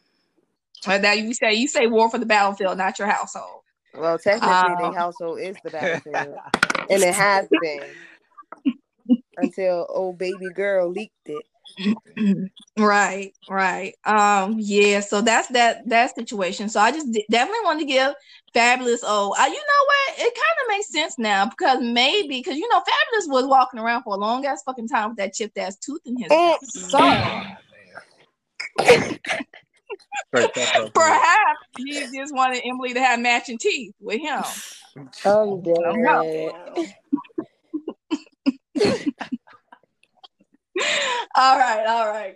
But 0.86 1.02
now 1.02 1.14
you 1.14 1.34
say 1.34 1.54
you 1.54 1.68
say 1.68 1.88
war 1.88 2.10
for 2.10 2.18
the 2.20 2.26
battlefield, 2.26 2.78
not 2.78 3.00
your 3.00 3.08
household. 3.08 3.62
Well, 3.94 4.20
technically, 4.20 4.50
Um, 4.50 4.92
the 4.92 4.98
household 4.98 5.40
is 5.40 5.58
the 5.64 5.72
battlefield, 5.72 6.36
and 6.90 7.04
it 7.04 7.14
has 7.14 7.48
been 7.60 9.18
until 9.38 9.86
old 9.90 10.18
baby 10.18 10.50
girl 10.50 10.90
leaked 10.90 11.14
it. 11.28 11.46
right, 12.78 13.34
right. 13.50 13.96
Um, 14.06 14.56
yeah. 14.60 15.00
So 15.00 15.22
that's 15.22 15.48
that 15.50 15.88
that 15.90 16.16
situation. 16.16 16.70
So 16.70 16.80
I 16.80 16.92
just 16.92 17.12
d- 17.12 17.26
definitely 17.30 17.64
want 17.64 17.80
to 17.80 17.86
give 17.86 18.14
Fabolous. 18.56 19.00
Oh, 19.04 19.36
uh, 19.40 19.46
you 19.46 19.54
know 19.54 19.86
what? 19.86 20.20
It 20.20 20.34
kind 20.34 20.58
of 20.64 20.68
makes 20.70 20.92
sense 20.92 21.20
now 21.20 21.46
because 21.46 21.80
maybe 21.82 22.40
because 22.40 22.58
you 22.58 22.68
know 22.70 22.80
Fabolous 22.80 23.30
was 23.32 23.46
walking 23.46 23.80
around 23.80 24.04
for 24.04 24.16
a 24.16 24.18
long 24.18 24.46
ass 24.46 24.64
fucking 24.66 24.88
time 24.88 25.10
with 25.10 25.18
that 25.18 25.34
chipped 25.34 25.58
ass 25.58 25.76
tooth 25.78 26.02
in 26.06 26.18
his 26.18 26.32
Mm. 26.32 26.38
mouth. 26.38 26.60
So 26.74 26.98
Straight 30.30 30.58
up, 30.58 30.76
up, 30.76 30.94
perhaps 30.94 31.60
he 31.76 32.08
just 32.16 32.34
wanted 32.34 32.62
Emily 32.66 32.94
to 32.94 33.00
have 33.00 33.20
matching 33.20 33.58
teeth 33.58 33.94
with 34.02 34.20
him. 34.22 34.44
I'm 34.96 35.10
dead. 35.64 35.76
all 41.36 41.58
right, 41.58 41.86
all 41.88 42.08
right. 42.08 42.36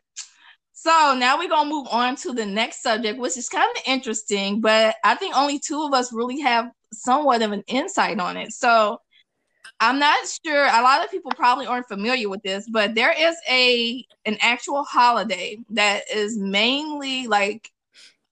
So 0.84 1.14
now 1.16 1.38
we're 1.38 1.48
gonna 1.48 1.70
move 1.70 1.88
on 1.92 2.16
to 2.18 2.34
the 2.34 2.44
next 2.46 2.82
subject, 2.82 3.20
which 3.20 3.38
is 3.38 3.50
kind 3.50 3.70
of 3.78 3.84
interesting, 3.86 4.62
but 4.62 4.96
I 5.04 5.14
think 5.14 5.38
only 5.38 5.60
two 5.60 5.84
of 5.84 5.94
us 5.94 6.12
really 6.12 6.40
have 6.40 6.72
somewhat 6.92 7.44
of 7.44 7.52
an 7.52 7.64
insight 7.68 8.20
on 8.20 8.36
it. 8.36 8.52
So 8.52 9.00
I'm 9.80 10.00
not 10.00 10.18
sure. 10.46 10.66
A 10.66 10.82
lot 10.82 11.06
of 11.06 11.12
people 11.12 11.32
probably 11.36 11.68
aren't 11.68 11.88
familiar 11.88 12.30
with 12.30 12.44
this, 12.44 12.68
but 12.70 12.96
there 12.96 13.14
is 13.18 13.36
a 13.50 14.06
an 14.26 14.38
actual 14.42 14.84
holiday 14.84 15.58
that 15.72 16.04
is 16.12 16.38
mainly 16.40 17.28
like 17.28 17.70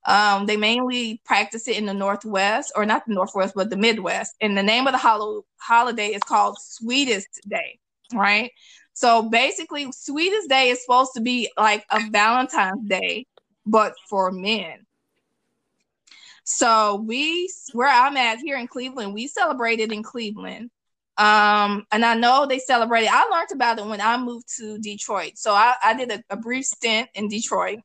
um 0.08 0.46
they 0.46 0.58
mainly 0.58 1.22
practice 1.26 1.68
it 1.68 1.78
in 1.78 1.86
the 1.86 1.94
northwest 1.94 2.72
or 2.76 2.86
not 2.86 3.06
the 3.06 3.14
northwest 3.14 3.54
but 3.56 3.70
the 3.70 3.78
midwest 3.78 4.36
and 4.42 4.58
the 4.58 4.64
name 4.64 4.88
of 4.88 4.94
the 4.94 4.98
hol- 4.98 5.46
holiday 5.58 6.08
is 6.08 6.24
called 6.24 6.58
sweetest 6.60 7.42
day 7.48 7.78
right 8.14 8.52
so 8.94 9.24
basically, 9.24 9.92
Sweetest 9.92 10.50
Day 10.50 10.70
is 10.70 10.82
supposed 10.82 11.14
to 11.16 11.22
be 11.22 11.50
like 11.58 11.86
a 11.90 12.02
Valentine's 12.10 12.88
Day, 12.88 13.26
but 13.66 13.94
for 14.10 14.32
men. 14.32 14.86
So 16.44 16.96
we, 16.96 17.50
where 17.74 17.88
I'm 17.88 18.18
at 18.18 18.40
here 18.40 18.58
in 18.58 18.68
Cleveland, 18.68 19.14
we 19.14 19.28
celebrated 19.28 19.92
in 19.92 20.04
Cleveland. 20.04 20.72
Um, 21.18 21.86
and 21.92 22.04
I 22.04 22.16
know 22.16 22.46
they 22.46 22.60
celebrated. 22.60 23.10
I 23.12 23.26
learned 23.26 23.52
about 23.52 23.78
it 23.78 23.86
when 23.86 24.02
I 24.02 24.18
moved 24.18 24.48
to 24.58 24.80
Detroit. 24.80 25.34
So 25.36 25.54
I, 25.54 25.76
I 25.84 25.94
did 25.94 26.12
a, 26.12 26.24
a 26.30 26.38
brief 26.38 26.66
stint 26.66 27.10
in 27.14 27.28
Detroit. 27.28 27.80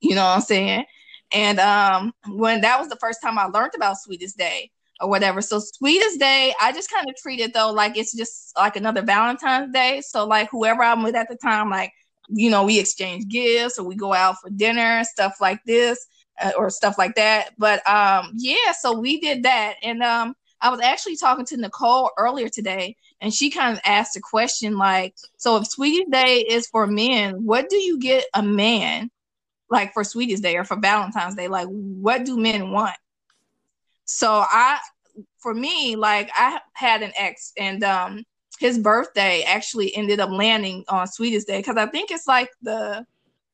You 0.00 0.14
know 0.14 0.24
what 0.24 0.36
I'm 0.36 0.40
saying? 0.40 0.84
And 1.32 1.58
um, 1.60 2.12
when 2.28 2.60
that 2.62 2.78
was 2.78 2.88
the 2.88 2.96
first 2.96 3.20
time 3.22 3.38
I 3.38 3.46
learned 3.46 3.72
about 3.74 3.98
Sweetest 3.98 4.38
Day 4.38 4.70
or 5.02 5.08
whatever. 5.08 5.42
So 5.42 5.58
Sweetest 5.58 6.18
Day, 6.20 6.54
I 6.60 6.72
just 6.72 6.90
kind 6.90 7.08
of 7.08 7.16
treat 7.16 7.40
it 7.40 7.52
though 7.52 7.72
like 7.72 7.98
it's 7.98 8.16
just 8.16 8.56
like 8.56 8.76
another 8.76 9.02
Valentine's 9.02 9.72
Day. 9.72 10.00
So 10.00 10.24
like 10.26 10.48
whoever 10.50 10.82
I'm 10.82 11.02
with 11.02 11.16
at 11.16 11.28
the 11.28 11.36
time, 11.36 11.68
like 11.68 11.92
you 12.28 12.50
know, 12.50 12.64
we 12.64 12.78
exchange 12.78 13.28
gifts 13.28 13.78
or 13.78 13.84
we 13.84 13.96
go 13.96 14.14
out 14.14 14.36
for 14.40 14.48
dinner, 14.50 15.04
stuff 15.04 15.36
like 15.40 15.60
this, 15.66 16.06
uh, 16.40 16.52
or 16.56 16.70
stuff 16.70 16.96
like 16.98 17.14
that. 17.16 17.50
But 17.58 17.86
um, 17.88 18.32
yeah, 18.34 18.72
so 18.78 18.98
we 18.98 19.20
did 19.20 19.42
that, 19.42 19.74
and 19.82 20.02
um, 20.02 20.34
I 20.60 20.70
was 20.70 20.80
actually 20.80 21.16
talking 21.16 21.44
to 21.46 21.56
Nicole 21.56 22.10
earlier 22.16 22.48
today, 22.48 22.96
and 23.20 23.34
she 23.34 23.50
kind 23.50 23.76
of 23.76 23.82
asked 23.84 24.16
a 24.16 24.20
question 24.20 24.78
like, 24.78 25.14
"So 25.36 25.56
if 25.56 25.66
Sweetest 25.66 26.10
Day 26.10 26.38
is 26.38 26.68
for 26.68 26.86
men, 26.86 27.44
what 27.44 27.68
do 27.68 27.76
you 27.76 27.98
get 27.98 28.24
a 28.34 28.42
man 28.42 29.10
like 29.70 29.92
for 29.92 30.04
Sweetest 30.04 30.42
Day 30.42 30.56
or 30.56 30.64
for 30.64 30.76
Valentine's 30.76 31.34
Day? 31.34 31.48
Like, 31.48 31.68
what 31.68 32.24
do 32.24 32.38
men 32.38 32.70
want?" 32.70 32.96
So 34.12 34.44
I, 34.46 34.78
for 35.38 35.54
me, 35.54 35.96
like 35.96 36.30
I 36.34 36.60
had 36.74 37.02
an 37.02 37.12
ex, 37.16 37.52
and 37.56 37.82
um, 37.82 38.24
his 38.58 38.78
birthday 38.78 39.42
actually 39.42 39.94
ended 39.96 40.20
up 40.20 40.30
landing 40.30 40.84
on 40.88 41.06
Sweetest 41.06 41.46
Day 41.46 41.58
because 41.58 41.76
I 41.76 41.86
think 41.86 42.10
it's 42.10 42.26
like 42.26 42.50
the 42.60 43.06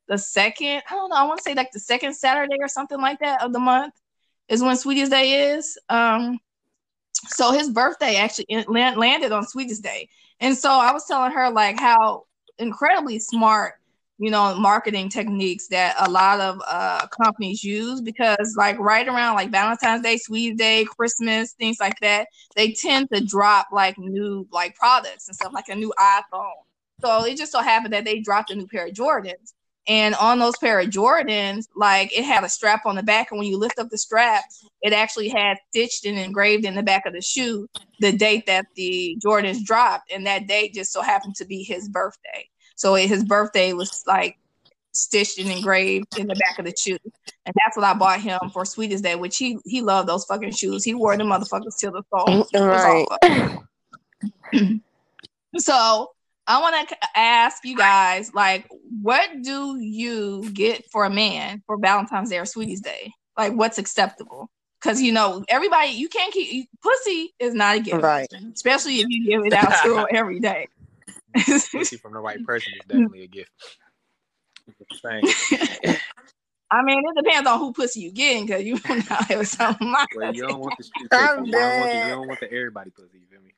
the 0.08 0.18
second. 0.18 0.82
I 0.90 0.94
don't 0.94 1.10
know. 1.10 1.16
I 1.16 1.24
want 1.24 1.38
to 1.38 1.44
say 1.44 1.54
like 1.54 1.70
the 1.70 1.80
second 1.80 2.14
Saturday 2.14 2.56
or 2.60 2.68
something 2.68 3.00
like 3.00 3.20
that 3.20 3.42
of 3.42 3.52
the 3.52 3.60
month 3.60 3.94
is 4.48 4.60
when 4.60 4.76
Sweetest 4.76 5.12
Day 5.12 5.52
is. 5.52 5.78
Um, 5.88 6.40
so 7.28 7.52
his 7.52 7.70
birthday 7.70 8.16
actually 8.16 8.46
landed 8.66 9.30
on 9.30 9.46
Sweetest 9.46 9.82
Day. 9.82 10.08
And 10.40 10.56
so 10.56 10.70
I 10.70 10.92
was 10.92 11.06
telling 11.06 11.32
her 11.32 11.50
like 11.50 11.78
how 11.78 12.24
incredibly 12.58 13.20
smart, 13.20 13.74
you 14.18 14.30
know, 14.30 14.54
marketing 14.56 15.08
techniques 15.08 15.68
that 15.68 15.94
a 15.98 16.10
lot 16.10 16.40
of 16.40 16.60
uh, 16.66 17.06
companies 17.08 17.62
use 17.62 18.00
because 18.00 18.54
like 18.56 18.78
right 18.78 19.06
around 19.06 19.36
like 19.36 19.50
Valentine's 19.50 20.02
Day, 20.02 20.16
sweet 20.16 20.56
Day, 20.56 20.84
Christmas, 20.84 21.52
things 21.52 21.78
like 21.80 21.98
that, 22.00 22.26
they 22.56 22.72
tend 22.72 23.08
to 23.12 23.24
drop 23.24 23.68
like 23.72 23.96
new 23.96 24.46
like 24.52 24.74
products 24.74 25.28
and 25.28 25.36
stuff 25.36 25.52
like 25.52 25.68
a 25.68 25.74
new 25.74 25.92
iPhone. 25.98 26.50
So 27.00 27.24
it 27.24 27.36
just 27.36 27.52
so 27.52 27.60
happened 27.60 27.94
that 27.94 28.04
they 28.04 28.18
dropped 28.18 28.50
a 28.50 28.56
new 28.56 28.66
pair 28.66 28.86
of 28.86 28.92
Jordans. 28.92 29.54
And 29.86 30.14
on 30.16 30.38
those 30.38 30.58
pair 30.58 30.80
of 30.80 30.88
Jordans, 30.88 31.64
like 31.74 32.16
it 32.16 32.24
had 32.24 32.44
a 32.44 32.48
strap 32.48 32.84
on 32.84 32.96
the 32.96 33.02
back, 33.02 33.30
and 33.30 33.38
when 33.38 33.48
you 33.48 33.56
lift 33.56 33.78
up 33.78 33.88
the 33.88 33.96
strap, 33.96 34.44
it 34.82 34.92
actually 34.92 35.30
had 35.30 35.56
stitched 35.70 36.04
and 36.04 36.18
engraved 36.18 36.66
in 36.66 36.74
the 36.74 36.82
back 36.82 37.06
of 37.06 37.14
the 37.14 37.22
shoe 37.22 37.66
the 38.00 38.12
date 38.12 38.44
that 38.46 38.66
the 38.74 39.16
Jordans 39.24 39.64
dropped, 39.64 40.12
and 40.12 40.26
that 40.26 40.46
date 40.46 40.74
just 40.74 40.92
so 40.92 41.00
happened 41.00 41.36
to 41.36 41.46
be 41.46 41.62
his 41.62 41.88
birthday. 41.88 42.48
So 42.78 42.94
his 42.94 43.24
birthday 43.24 43.72
was 43.72 44.04
like 44.06 44.38
stitched 44.92 45.38
and 45.38 45.50
engraved 45.50 46.16
in 46.16 46.28
the 46.28 46.34
back 46.34 46.58
of 46.60 46.64
the 46.64 46.74
shoe, 46.76 46.96
and 47.44 47.54
that's 47.54 47.76
what 47.76 47.84
I 47.84 47.92
bought 47.92 48.20
him 48.20 48.38
for 48.52 48.64
Sweetest 48.64 49.02
Day, 49.02 49.16
which 49.16 49.36
he 49.36 49.58
he 49.66 49.82
loved 49.82 50.08
those 50.08 50.24
fucking 50.24 50.52
shoes. 50.52 50.84
He 50.84 50.94
wore 50.94 51.16
them 51.16 51.26
motherfuckers 51.26 51.76
till 51.76 51.90
the 51.90 52.04
soul. 52.08 52.46
Mm, 52.54 53.60
right. 54.52 54.80
so 55.58 56.12
I 56.46 56.60
want 56.60 56.88
to 56.88 56.96
ask 57.16 57.64
you 57.64 57.76
guys, 57.76 58.32
like, 58.32 58.68
what 59.02 59.28
do 59.42 59.76
you 59.80 60.48
get 60.52 60.88
for 60.90 61.04
a 61.04 61.10
man 61.10 61.64
for 61.66 61.78
Valentine's 61.78 62.30
Day 62.30 62.38
or 62.38 62.46
Sweetie's 62.46 62.80
Day? 62.80 63.12
Like, 63.36 63.54
what's 63.54 63.78
acceptable? 63.78 64.50
Because 64.80 65.02
you 65.02 65.10
know, 65.10 65.44
everybody, 65.48 65.90
you 65.90 66.08
can't 66.08 66.32
keep 66.32 66.70
pussy 66.80 67.34
is 67.40 67.54
not 67.54 67.76
a 67.76 67.80
gift, 67.80 68.04
right? 68.04 68.32
Especially 68.54 69.00
if 69.00 69.06
you 69.08 69.26
give 69.26 69.46
it 69.46 69.52
out 69.52 69.82
to 69.82 70.06
every 70.14 70.38
day. 70.38 70.68
Pussy 71.44 71.96
from 71.96 72.12
the 72.12 72.20
right 72.20 72.44
person 72.44 72.72
is 72.74 72.86
definitely 72.86 73.24
a 73.24 73.26
gift. 73.26 73.50
I 76.70 76.82
mean, 76.82 77.02
it 77.02 77.24
depends 77.24 77.48
on 77.48 77.58
who 77.58 77.72
pussy 77.72 78.00
you 78.00 78.12
getting, 78.12 78.44
because 78.46 78.62
you 78.62 78.74
know 78.74 78.80
it 79.30 79.38
was 79.38 79.50
something. 79.50 79.94
Well, 80.14 80.34
you 80.34 80.46
don't 80.46 80.60
want 80.60 80.76
the 80.76 80.84
street 80.84 81.10
pussy. 81.10 81.46
You 81.46 81.52
don't, 81.52 81.78
want 81.78 81.90
the, 81.90 81.98
you 81.98 82.08
don't 82.08 82.28
want 82.28 82.40
the 82.40 82.52
everybody 82.52 82.90
pussy. 82.90 83.20
You 83.20 83.26
feel 83.30 83.40
me? 83.40 83.54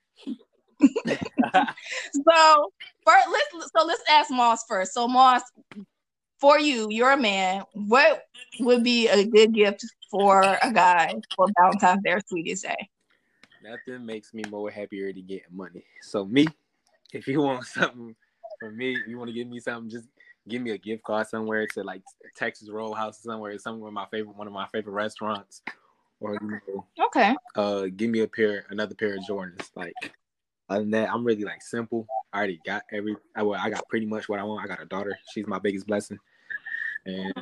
so 2.12 2.72
first, 3.04 3.26
let's 3.30 3.72
so 3.76 3.84
let's 3.84 4.02
ask 4.08 4.30
Moss 4.30 4.64
first. 4.68 4.94
So 4.94 5.08
Moss, 5.08 5.42
for 6.38 6.58
you, 6.58 6.88
you're 6.90 7.12
a 7.12 7.16
man. 7.16 7.64
What 7.72 8.22
would 8.60 8.84
be 8.84 9.08
a 9.08 9.24
good 9.24 9.52
gift 9.52 9.84
for 10.10 10.40
a 10.40 10.72
guy 10.72 11.14
for 11.36 11.46
Valentine's 11.58 12.02
Day 12.04 12.12
or 12.12 12.20
Sweetest 12.26 12.62
Day? 12.62 12.88
Nothing 13.62 14.06
makes 14.06 14.32
me 14.32 14.42
more 14.50 14.70
happier 14.70 15.12
to 15.12 15.20
get 15.20 15.42
money. 15.52 15.84
So 16.00 16.24
me, 16.24 16.46
if 17.14 17.26
you 17.28 17.40
want 17.42 17.64
something 17.64 18.14
from 18.58 18.76
me, 18.76 18.98
you 19.06 19.18
want 19.18 19.28
to 19.28 19.34
give 19.34 19.48
me 19.48 19.60
something, 19.60 19.90
just 19.90 20.08
give 20.48 20.62
me 20.62 20.70
a 20.70 20.78
gift 20.78 21.02
card 21.02 21.26
somewhere 21.26 21.66
to 21.74 21.82
like 21.82 22.02
Texas 22.36 22.70
Roadhouse 22.70 23.18
or 23.20 23.22
somewhere, 23.30 23.58
somewhere 23.58 23.90
my 23.90 24.06
favorite 24.10 24.36
one 24.36 24.46
of 24.46 24.52
my 24.52 24.66
favorite 24.68 24.92
restaurants. 24.92 25.62
Or 26.20 26.34
you 26.34 26.60
know, 26.68 26.86
okay. 27.06 27.34
Uh 27.56 27.86
give 27.94 28.10
me 28.10 28.20
a 28.20 28.28
pair 28.28 28.66
another 28.70 28.94
pair 28.94 29.16
of 29.16 29.24
Jordans. 29.24 29.70
Like 29.74 29.94
other 30.68 30.80
than 30.80 30.90
that, 30.90 31.10
I'm 31.12 31.24
really 31.24 31.44
like 31.44 31.62
simple. 31.62 32.06
I 32.32 32.38
already 32.38 32.60
got 32.64 32.84
every. 32.92 33.16
I, 33.34 33.42
well, 33.42 33.60
I 33.60 33.70
got 33.70 33.88
pretty 33.88 34.06
much 34.06 34.28
what 34.28 34.38
I 34.38 34.44
want. 34.44 34.64
I 34.64 34.68
got 34.68 34.82
a 34.82 34.86
daughter. 34.86 35.18
She's 35.32 35.46
my 35.46 35.58
biggest 35.58 35.86
blessing. 35.86 36.18
And 37.06 37.34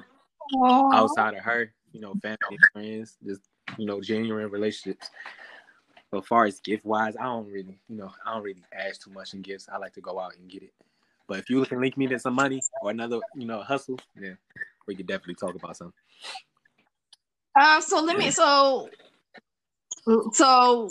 Aww. 0.54 0.94
outside 0.94 1.34
of 1.34 1.40
her, 1.40 1.72
you 1.92 2.00
know, 2.00 2.14
family, 2.22 2.58
friends, 2.72 3.18
just 3.24 3.42
you 3.76 3.84
know, 3.84 4.00
genuine 4.00 4.50
relationships. 4.50 5.10
But 6.10 6.26
far 6.26 6.46
as 6.46 6.60
gift 6.60 6.84
wise, 6.84 7.16
I 7.16 7.24
don't 7.24 7.46
really, 7.46 7.78
you 7.88 7.96
know, 7.96 8.10
I 8.24 8.34
don't 8.34 8.42
really 8.42 8.62
ask 8.72 9.02
too 9.02 9.10
much 9.10 9.34
in 9.34 9.42
gifts. 9.42 9.68
I 9.70 9.76
like 9.76 9.92
to 9.94 10.00
go 10.00 10.18
out 10.18 10.36
and 10.36 10.48
get 10.48 10.62
it. 10.62 10.72
But 11.26 11.38
if 11.38 11.50
you 11.50 11.62
can 11.66 11.80
link 11.80 11.98
me 11.98 12.06
to 12.06 12.18
some 12.18 12.34
money 12.34 12.62
or 12.80 12.90
another, 12.90 13.20
you 13.34 13.46
know, 13.46 13.60
hustle, 13.60 13.98
yeah, 14.18 14.32
we 14.86 14.94
could 14.94 15.06
definitely 15.06 15.34
talk 15.34 15.54
about 15.54 15.76
something. 15.76 15.92
Um. 17.60 17.82
So 17.82 18.02
let 18.02 18.16
me. 18.16 18.30
So. 18.30 18.88
So 20.32 20.90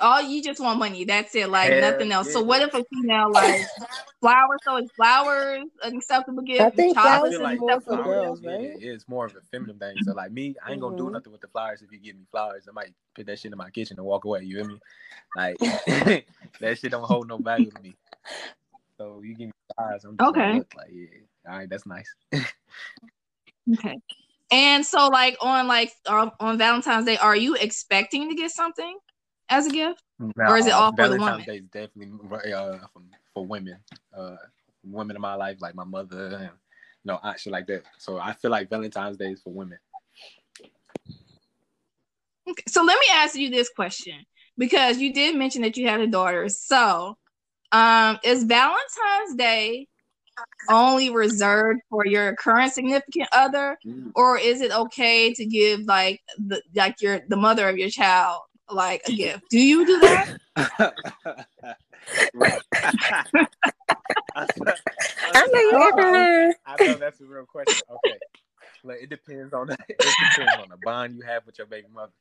all 0.00 0.22
you 0.22 0.42
just 0.42 0.60
want 0.60 0.78
money. 0.78 1.04
That's 1.04 1.34
it. 1.34 1.48
Like 1.48 1.70
Hell 1.70 1.80
nothing 1.80 2.12
else. 2.12 2.28
Yeah. 2.28 2.34
So 2.34 2.42
what 2.42 2.62
if 2.62 2.74
a 2.74 2.84
female 2.84 3.32
like 3.32 3.62
flowers? 4.20 4.60
So 4.64 4.76
is 4.78 4.90
flowers 4.92 5.64
an 5.82 5.96
acceptable 5.96 6.42
gift? 6.42 6.60
I 6.60 6.70
think 6.70 6.96
flowers 6.96 7.38
like 7.38 7.58
more 7.58 7.80
for 7.80 7.96
girls, 8.02 8.42
right? 8.42 8.76
Yeah, 8.78 8.92
it's 8.92 9.08
more 9.08 9.26
of 9.26 9.34
a 9.34 9.40
feminine 9.50 9.78
thing. 9.78 9.96
So 10.02 10.12
like 10.12 10.32
me, 10.32 10.54
I 10.64 10.72
ain't 10.72 10.80
gonna 10.80 10.96
mm-hmm. 10.96 11.06
do 11.06 11.12
nothing 11.12 11.32
with 11.32 11.40
the 11.40 11.48
flowers 11.48 11.82
if 11.82 11.90
you 11.90 11.98
give 11.98 12.16
me 12.16 12.22
flowers. 12.30 12.66
I 12.68 12.72
might 12.72 12.92
put 13.14 13.26
that 13.26 13.38
shit 13.38 13.52
in 13.52 13.58
my 13.58 13.70
kitchen 13.70 13.98
and 13.98 14.06
walk 14.06 14.24
away. 14.24 14.42
You 14.42 14.58
hear 14.58 14.66
me? 14.66 14.78
Like 15.36 15.58
that 16.60 16.78
shit 16.78 16.90
don't 16.90 17.04
hold 17.04 17.28
no 17.28 17.38
value 17.38 17.70
to 17.70 17.82
me. 17.82 17.94
So 18.98 19.20
you 19.22 19.34
give 19.34 19.48
me 19.48 19.52
flowers, 19.74 20.04
I'm 20.04 20.16
okay. 20.20 20.62
like 20.76 20.90
yeah, 20.92 21.06
all 21.48 21.58
right, 21.58 21.68
that's 21.68 21.86
nice. 21.86 22.14
okay. 23.72 23.98
And 24.52 24.84
so, 24.84 25.08
like 25.08 25.36
on 25.40 25.66
like 25.66 25.92
uh, 26.06 26.28
on 26.38 26.58
Valentine's 26.58 27.06
Day, 27.06 27.16
are 27.16 27.34
you 27.34 27.54
expecting 27.54 28.28
to 28.28 28.34
get 28.34 28.50
something? 28.50 28.98
As 29.52 29.66
a 29.66 29.70
gift, 29.70 30.02
or 30.36 30.56
is 30.56 30.66
it 30.66 30.72
all 30.72 30.94
for 30.96 31.08
the 31.08 31.16
woman? 31.16 31.44
Day 31.44 31.56
is 31.56 31.68
definitely 31.70 32.52
uh, 32.52 32.78
for, 32.92 33.02
for 33.34 33.46
women, 33.46 33.76
uh, 34.16 34.36
women 34.82 35.14
in 35.14 35.22
my 35.22 35.34
life, 35.34 35.58
like 35.60 35.74
my 35.74 35.84
mother, 35.84 36.26
and 36.26 36.42
you 36.42 36.50
know, 37.04 37.20
shit 37.36 37.52
like 37.52 37.66
that. 37.66 37.82
So 37.98 38.18
I 38.18 38.32
feel 38.32 38.50
like 38.50 38.70
Valentine's 38.70 39.18
Day 39.18 39.32
is 39.32 39.42
for 39.42 39.52
women. 39.52 39.78
Okay, 42.48 42.62
so 42.66 42.82
let 42.82 42.98
me 42.98 43.06
ask 43.12 43.36
you 43.36 43.50
this 43.50 43.68
question 43.68 44.24
because 44.56 44.98
you 44.98 45.12
did 45.12 45.36
mention 45.36 45.62
that 45.62 45.76
you 45.76 45.86
had 45.86 46.00
a 46.00 46.06
daughter. 46.06 46.48
So, 46.48 47.18
um, 47.70 48.18
is 48.24 48.44
Valentine's 48.44 49.36
Day 49.36 49.86
only 50.70 51.10
reserved 51.10 51.80
for 51.90 52.06
your 52.06 52.34
current 52.36 52.72
significant 52.72 53.28
other, 53.32 53.78
mm. 53.86 54.12
or 54.14 54.38
is 54.38 54.62
it 54.62 54.72
okay 54.72 55.34
to 55.34 55.44
give 55.44 55.82
like 55.82 56.22
the 56.38 56.62
like 56.74 57.02
your 57.02 57.20
the 57.28 57.36
mother 57.36 57.68
of 57.68 57.76
your 57.76 57.90
child 57.90 58.40
like 58.70 59.02
a 59.06 59.12
gift. 59.12 59.50
Do 59.50 59.58
you 59.58 59.86
do 59.86 60.00
that? 60.00 60.38
I 64.34 64.46
know 65.52 65.60
you 65.60 65.92
ever. 65.92 66.54
I 66.66 66.84
know 66.84 66.94
that's 66.94 67.20
a 67.20 67.24
real 67.24 67.46
question. 67.46 67.80
Okay, 67.90 68.18
like 68.84 69.02
it 69.02 69.10
depends 69.10 69.52
on 69.52 69.68
the 69.68 69.76
it 69.88 69.98
depends 69.98 70.54
on 70.60 70.68
the 70.70 70.76
bond 70.82 71.16
you 71.16 71.22
have 71.22 71.46
with 71.46 71.58
your 71.58 71.66
baby 71.66 71.88
mother. 71.92 72.12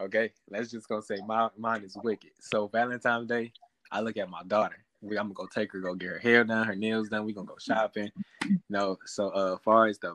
Okay, 0.00 0.32
let's 0.48 0.70
just 0.70 0.88
go 0.88 1.00
say 1.00 1.18
my 1.26 1.48
mine 1.58 1.82
is 1.82 1.96
wicked. 2.02 2.30
So 2.40 2.68
Valentine's 2.68 3.28
Day, 3.28 3.52
I 3.90 4.00
look 4.00 4.16
at 4.16 4.30
my 4.30 4.42
daughter. 4.44 4.76
We, 5.02 5.18
I'm 5.18 5.32
gonna 5.32 5.34
go 5.34 5.46
take 5.46 5.72
her, 5.72 5.80
go 5.80 5.94
get 5.94 6.10
her 6.10 6.18
hair 6.18 6.44
done, 6.44 6.66
her 6.66 6.76
nails 6.76 7.08
done. 7.08 7.24
We 7.24 7.32
gonna 7.32 7.46
go 7.46 7.56
shopping. 7.58 8.10
You 8.46 8.58
know, 8.68 8.98
so 9.06 9.30
uh, 9.30 9.56
far 9.58 9.86
as 9.86 9.98
the 9.98 10.14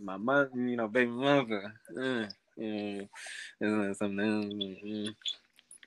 my 0.00 0.16
mother, 0.16 0.50
you 0.54 0.76
know, 0.76 0.88
baby 0.88 1.10
mother, 1.10 1.72
uh, 2.00 2.26
Mm, 2.58 3.08
isn't 3.60 3.94
something? 3.96 4.16
Mm, 4.84 5.14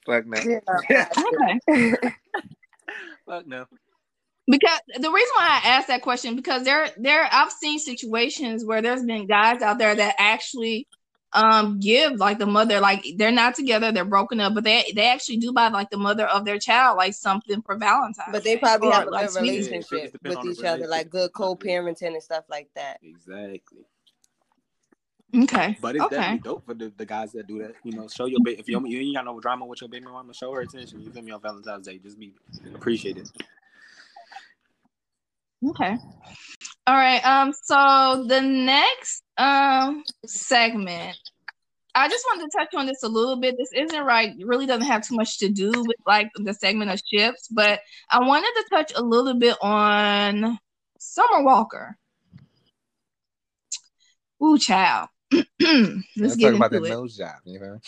fuck 0.05 0.25
no. 0.25 0.37
Yeah, 0.89 1.05
fuck 3.25 3.47
no. 3.47 3.65
Because 4.49 4.79
the 4.95 5.11
reason 5.11 5.31
why 5.37 5.61
I 5.63 5.69
asked 5.69 5.87
that 5.89 6.01
question 6.01 6.35
because 6.35 6.63
there 6.63 6.89
there 6.97 7.27
I've 7.31 7.51
seen 7.51 7.79
situations 7.79 8.63
where 8.65 8.81
there's 8.81 9.03
been 9.03 9.27
guys 9.27 9.61
out 9.61 9.77
there 9.77 9.93
that 9.95 10.15
actually 10.17 10.87
um 11.33 11.79
give 11.81 12.13
like 12.13 12.39
the 12.39 12.45
mother 12.45 12.79
like 12.79 13.05
they're 13.17 13.31
not 13.33 13.53
together 13.53 13.91
they're 13.91 14.05
broken 14.05 14.39
up 14.39 14.53
but 14.53 14.63
they 14.63 14.89
they 14.95 15.09
actually 15.09 15.35
do 15.35 15.51
buy 15.51 15.67
like 15.67 15.89
the 15.89 15.97
mother 15.97 16.25
of 16.25 16.45
their 16.45 16.57
child 16.57 16.95
like 16.95 17.13
something 17.13 17.61
for 17.63 17.75
valentine's 17.75 18.31
But 18.31 18.45
they 18.45 18.55
probably 18.55 18.87
or, 18.87 18.93
have 18.93 19.07
a 19.07 19.11
like 19.11 19.25
good 19.27 19.33
sweetie. 19.33 19.57
relationship 19.57 20.15
Yeah, 20.23 20.29
with 20.29 20.37
on 20.37 20.45
the 20.47 20.53
each 20.53 20.63
other, 20.63 20.87
like 20.87 21.09
good 21.09 21.33
co-parenting 21.33 22.13
and 22.13 22.23
stuff 22.23 22.45
like 22.49 22.69
that. 22.75 22.99
Exactly. 23.03 23.83
Okay 25.35 25.77
But 25.81 25.95
it's 25.95 26.05
okay 26.05 26.15
definitely 26.15 26.39
dope 26.39 26.65
for 26.65 26.73
the, 26.73 26.91
the 26.95 27.05
guys 27.05 27.31
that 27.33 27.47
do 27.47 27.59
that. 27.59 27.73
You 27.83 27.93
know, 27.93 28.07
show 28.07 28.25
your 28.25 28.39
baby 28.43 28.59
if 28.59 28.67
you 28.67 28.85
you 28.87 28.99
ain't 28.99 29.15
got 29.15 29.25
no 29.25 29.39
drama 29.39 29.65
with 29.65 29.81
your 29.81 29.89
baby 29.89 30.05
mama, 30.05 30.33
show 30.33 30.53
her 30.53 30.61
attention. 30.61 31.01
You 31.01 31.11
feel 31.11 31.23
me 31.23 31.31
on 31.31 31.41
Valentine's 31.41 31.87
Day? 31.87 31.97
Just 31.97 32.19
be 32.19 32.33
appreciated. 32.73 33.29
Okay. 35.65 35.97
All 36.85 36.95
right. 36.95 37.25
Um. 37.25 37.51
So 37.63 38.25
the 38.27 38.41
next 38.41 39.23
um 39.37 40.03
segment, 40.25 41.17
I 41.95 42.07
just 42.07 42.25
wanted 42.29 42.49
to 42.49 42.57
touch 42.57 42.75
on 42.75 42.85
this 42.85 43.03
a 43.03 43.07
little 43.07 43.37
bit. 43.37 43.55
This 43.57 43.71
isn't 43.75 44.03
right. 44.03 44.33
It 44.37 44.47
really 44.47 44.67
doesn't 44.67 44.85
have 44.85 45.05
too 45.05 45.15
much 45.15 45.39
to 45.39 45.49
do 45.49 45.71
with 45.75 45.97
like 46.05 46.29
the 46.35 46.53
segment 46.53 46.91
of 46.91 47.01
ships, 47.11 47.47
but 47.49 47.81
I 48.09 48.19
wanted 48.19 48.53
to 48.55 48.65
touch 48.69 48.93
a 48.95 49.01
little 49.01 49.37
bit 49.37 49.57
on 49.61 50.59
Summer 50.99 51.43
Walker. 51.43 51.97
Ooh, 54.43 54.57
child. 54.59 55.09
Let's 55.31 55.45
Let's 56.17 56.35
get 56.35 56.51
talk 56.51 56.55
about 56.55 56.73
into 56.73 56.79
that 56.79 56.85
it. 56.85 56.89
nose 56.95 57.17
job, 57.17 57.35
you 57.45 57.59
know. 57.59 57.79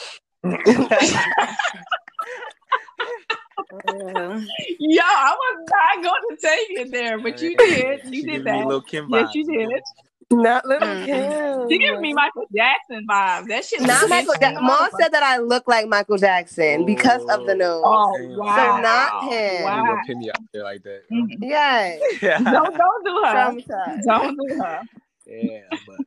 Yeah. 3.85 4.41
Yo, 4.79 5.01
I 5.03 5.35
was 5.37 5.69
not 5.69 6.03
going 6.03 6.21
to 6.29 6.37
take 6.41 6.69
it 6.71 6.91
there, 6.91 7.19
but 7.19 7.41
you 7.41 7.55
did. 7.57 8.01
You 8.13 8.23
did 8.25 8.43
that. 8.45 8.65
little 8.65 8.81
Kim 8.81 9.07
Yes, 9.09 9.33
you 9.35 9.45
did. 9.45 9.69
Not 10.31 10.63
little 10.67 10.87
Mm. 10.87 11.05
Kim. 11.05 11.69
She 11.71 11.79
gives 11.79 11.99
me 11.99 12.13
Michael 12.13 12.45
Jackson 12.55 13.03
vibes. 13.09 13.47
That 13.47 13.65
shit. 13.65 13.81
Not 13.81 14.07
Michael. 14.09 14.35
bitchy. 14.35 14.53
Ja- 14.53 14.61
Mom 14.61 14.87
said 14.99 15.09
that 15.11 15.23
I 15.23 15.37
look 15.37 15.67
like 15.67 15.87
Michael 15.87 16.17
Jackson 16.19 16.85
because 16.85 17.23
of 17.31 17.47
the 17.47 17.55
nose. 17.55 17.81
Oh 17.83 18.13
wow! 18.37 18.55
So 18.55 18.81
not 18.81 19.23
him. 19.23 19.63
Wow. 19.63 19.77
You 19.81 19.87
gonna 19.87 20.01
pin 20.05 20.19
me 20.19 20.29
out 20.29 20.35
there 20.53 20.63
like 20.63 20.83
that. 20.83 21.01
Mhm. 21.11 21.29
Yes. 21.41 21.99
Don't 22.21 22.43
don't 22.77 23.05
do 23.05 23.15
her. 23.25 23.33
Traumatized. 23.33 24.03
Don't 24.05 24.37
do 24.37 24.55
her. 24.63 24.81
yeah, 25.25 25.61
but 25.87 25.97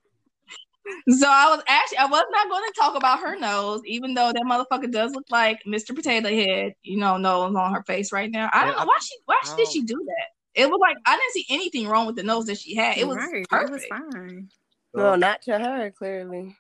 So 1.08 1.26
I 1.28 1.46
was 1.54 1.62
actually 1.68 1.98
I 1.98 2.06
was 2.06 2.24
not 2.30 2.48
going 2.48 2.62
to 2.64 2.80
talk 2.80 2.96
about 2.96 3.20
her 3.20 3.38
nose, 3.38 3.82
even 3.86 4.14
though 4.14 4.32
that 4.32 4.44
motherfucker 4.44 4.90
does 4.90 5.12
look 5.12 5.26
like 5.30 5.60
Mr. 5.66 5.94
Potato 5.94 6.28
Head. 6.28 6.74
You 6.82 6.98
know, 6.98 7.16
nose 7.16 7.54
on 7.54 7.74
her 7.74 7.82
face 7.84 8.12
right 8.12 8.30
now. 8.30 8.50
I 8.52 8.64
don't 8.64 8.74
Yeah, 8.76 8.80
know 8.80 8.86
why 8.86 8.98
she 9.00 9.16
why 9.24 9.36
I 9.42 9.54
did 9.56 9.68
she 9.68 9.82
do 9.82 10.04
that. 10.06 10.60
It 10.60 10.68
was 10.70 10.78
like 10.80 10.96
I 11.06 11.16
didn't 11.16 11.32
see 11.32 11.46
anything 11.50 11.88
wrong 11.88 12.06
with 12.06 12.16
the 12.16 12.22
nose 12.22 12.46
that 12.46 12.58
she 12.58 12.74
had. 12.74 12.98
It 12.98 13.06
was 13.06 13.16
right. 13.16 13.42
It 13.42 13.48
perfect. 13.48 13.72
was 13.72 13.84
fine. 13.86 14.48
Well, 14.92 15.16
not 15.16 15.42
to 15.42 15.58
her, 15.58 15.90
clearly. 15.90 16.56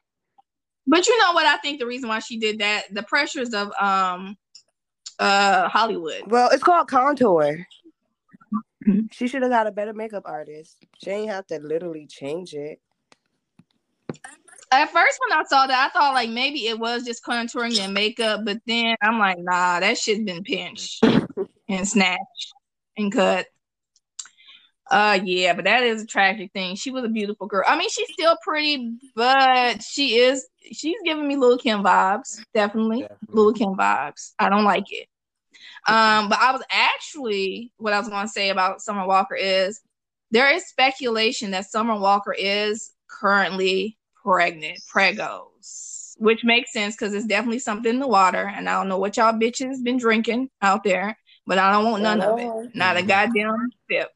But 0.86 1.06
you 1.06 1.18
know 1.20 1.32
what? 1.32 1.46
I 1.46 1.58
think 1.58 1.78
the 1.78 1.86
reason 1.86 2.08
why 2.08 2.18
she 2.20 2.38
did 2.38 2.58
that, 2.60 2.84
the 2.92 3.02
pressures 3.02 3.54
of 3.54 3.70
um 3.80 4.36
uh 5.18 5.68
Hollywood. 5.68 6.22
Well, 6.26 6.48
it's 6.50 6.62
called 6.62 6.88
contour. 6.88 7.66
Mhm. 8.86 9.12
She 9.12 9.28
should 9.28 9.42
have 9.42 9.50
got 9.50 9.66
a 9.66 9.72
better 9.72 9.92
makeup 9.92 10.24
artist. 10.26 10.84
She 11.02 11.10
ain't 11.10 11.30
have 11.30 11.46
to 11.48 11.58
literally 11.58 12.06
change 12.06 12.54
it. 12.54 12.80
At 14.72 14.90
first, 14.90 15.18
when 15.20 15.38
I 15.38 15.42
saw 15.44 15.66
that, 15.66 15.90
I 15.90 15.92
thought 15.92 16.14
like 16.14 16.30
maybe 16.30 16.66
it 16.66 16.78
was 16.78 17.04
just 17.04 17.24
contouring 17.24 17.78
and 17.78 17.92
makeup, 17.92 18.40
but 18.44 18.58
then 18.66 18.96
I'm 19.02 19.18
like, 19.18 19.38
nah, 19.38 19.80
that 19.80 19.98
shit's 19.98 20.24
been 20.24 20.42
pinched 20.42 21.04
and 21.68 21.86
snatched 21.86 22.54
and 22.96 23.12
cut. 23.12 23.46
Uh, 24.90 25.18
yeah, 25.24 25.54
but 25.54 25.64
that 25.64 25.82
is 25.82 26.02
a 26.02 26.06
tragic 26.06 26.52
thing. 26.52 26.76
She 26.76 26.90
was 26.90 27.04
a 27.04 27.08
beautiful 27.08 27.46
girl. 27.46 27.64
I 27.66 27.78
mean, 27.78 27.88
she's 27.88 28.12
still 28.12 28.36
pretty, 28.42 28.96
but 29.14 29.82
she 29.82 30.16
is. 30.16 30.46
She's 30.72 30.96
giving 31.04 31.26
me 31.26 31.36
Lil 31.36 31.58
Kim 31.58 31.82
vibes, 31.82 32.40
definitely. 32.54 33.06
Lil 33.28 33.52
Kim 33.52 33.74
vibes. 33.74 34.32
I 34.38 34.48
don't 34.48 34.64
like 34.64 34.90
it. 34.90 35.08
Um, 35.88 36.28
but 36.28 36.38
I 36.38 36.52
was 36.52 36.62
actually 36.70 37.72
what 37.76 37.92
I 37.92 37.98
was 37.98 38.08
going 38.08 38.26
to 38.26 38.32
say 38.32 38.50
about 38.50 38.80
Summer 38.80 39.06
Walker 39.06 39.34
is 39.34 39.80
there 40.30 40.50
is 40.54 40.66
speculation 40.66 41.50
that 41.50 41.70
Summer 41.70 41.98
Walker 41.98 42.32
is 42.32 42.92
currently 43.08 43.98
pregnant, 44.24 44.78
pregos, 44.92 46.14
which 46.18 46.44
makes 46.44 46.72
sense 46.72 46.94
because 46.94 47.14
it's 47.14 47.26
definitely 47.26 47.58
something 47.58 47.94
in 47.94 48.00
the 48.00 48.08
water. 48.08 48.50
And 48.54 48.68
I 48.68 48.74
don't 48.74 48.88
know 48.88 48.98
what 48.98 49.16
y'all 49.16 49.32
bitches 49.32 49.82
been 49.82 49.98
drinking 49.98 50.50
out 50.60 50.84
there, 50.84 51.16
but 51.46 51.58
I 51.58 51.72
don't 51.72 51.90
want 51.90 52.02
none 52.02 52.20
of 52.20 52.38
it. 52.38 52.74
Not 52.74 52.96
a 52.96 53.02
goddamn 53.02 53.70
sip. 53.90 54.08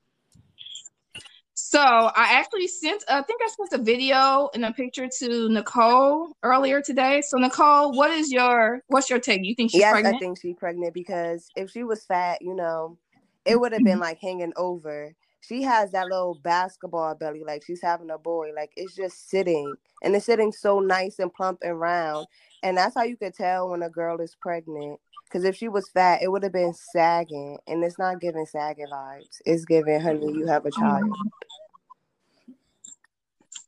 So 1.58 1.80
I 1.80 2.34
actually 2.34 2.68
sent, 2.68 3.02
I 3.08 3.22
think 3.22 3.40
I 3.42 3.48
sent 3.48 3.80
a 3.80 3.84
video 3.84 4.48
and 4.54 4.64
a 4.64 4.72
picture 4.72 5.08
to 5.18 5.48
Nicole 5.48 6.36
earlier 6.42 6.80
today. 6.80 7.22
So 7.22 7.38
Nicole, 7.38 7.92
what 7.92 8.10
is 8.10 8.30
your, 8.30 8.82
what's 8.86 9.10
your 9.10 9.18
take? 9.18 9.44
You 9.44 9.54
think 9.54 9.72
she's 9.72 9.80
yes, 9.80 9.92
pregnant? 9.92 10.16
I 10.16 10.18
think 10.18 10.38
she's 10.40 10.56
pregnant 10.56 10.94
because 10.94 11.48
if 11.56 11.70
she 11.70 11.82
was 11.82 12.04
fat, 12.04 12.40
you 12.40 12.54
know, 12.54 12.98
it 13.44 13.58
would 13.58 13.72
have 13.72 13.82
been 13.82 13.98
like 13.98 14.20
hanging 14.20 14.52
over. 14.56 15.14
She 15.40 15.62
has 15.62 15.92
that 15.92 16.06
little 16.06 16.38
basketball 16.42 17.14
belly, 17.14 17.44
like 17.46 17.62
she's 17.64 17.82
having 17.82 18.10
a 18.10 18.18
boy. 18.18 18.50
Like 18.54 18.72
it's 18.76 18.96
just 18.96 19.28
sitting, 19.30 19.74
and 20.02 20.14
it's 20.14 20.26
sitting 20.26 20.52
so 20.52 20.80
nice 20.80 21.18
and 21.18 21.32
plump 21.32 21.60
and 21.62 21.78
round. 21.78 22.26
And 22.62 22.76
that's 22.76 22.96
how 22.96 23.04
you 23.04 23.16
could 23.16 23.34
tell 23.34 23.70
when 23.70 23.82
a 23.82 23.90
girl 23.90 24.20
is 24.20 24.36
pregnant. 24.40 24.98
Because 25.24 25.44
if 25.44 25.56
she 25.56 25.68
was 25.68 25.88
fat, 25.90 26.22
it 26.22 26.30
would 26.30 26.42
have 26.42 26.52
been 26.52 26.74
sagging, 26.74 27.58
and 27.66 27.84
it's 27.84 27.98
not 27.98 28.20
giving 28.20 28.46
sagging 28.46 28.86
vibes. 28.92 29.40
It's 29.44 29.64
giving, 29.64 30.00
honey, 30.00 30.32
you 30.32 30.46
have 30.46 30.66
a 30.66 30.70
child. 30.70 31.12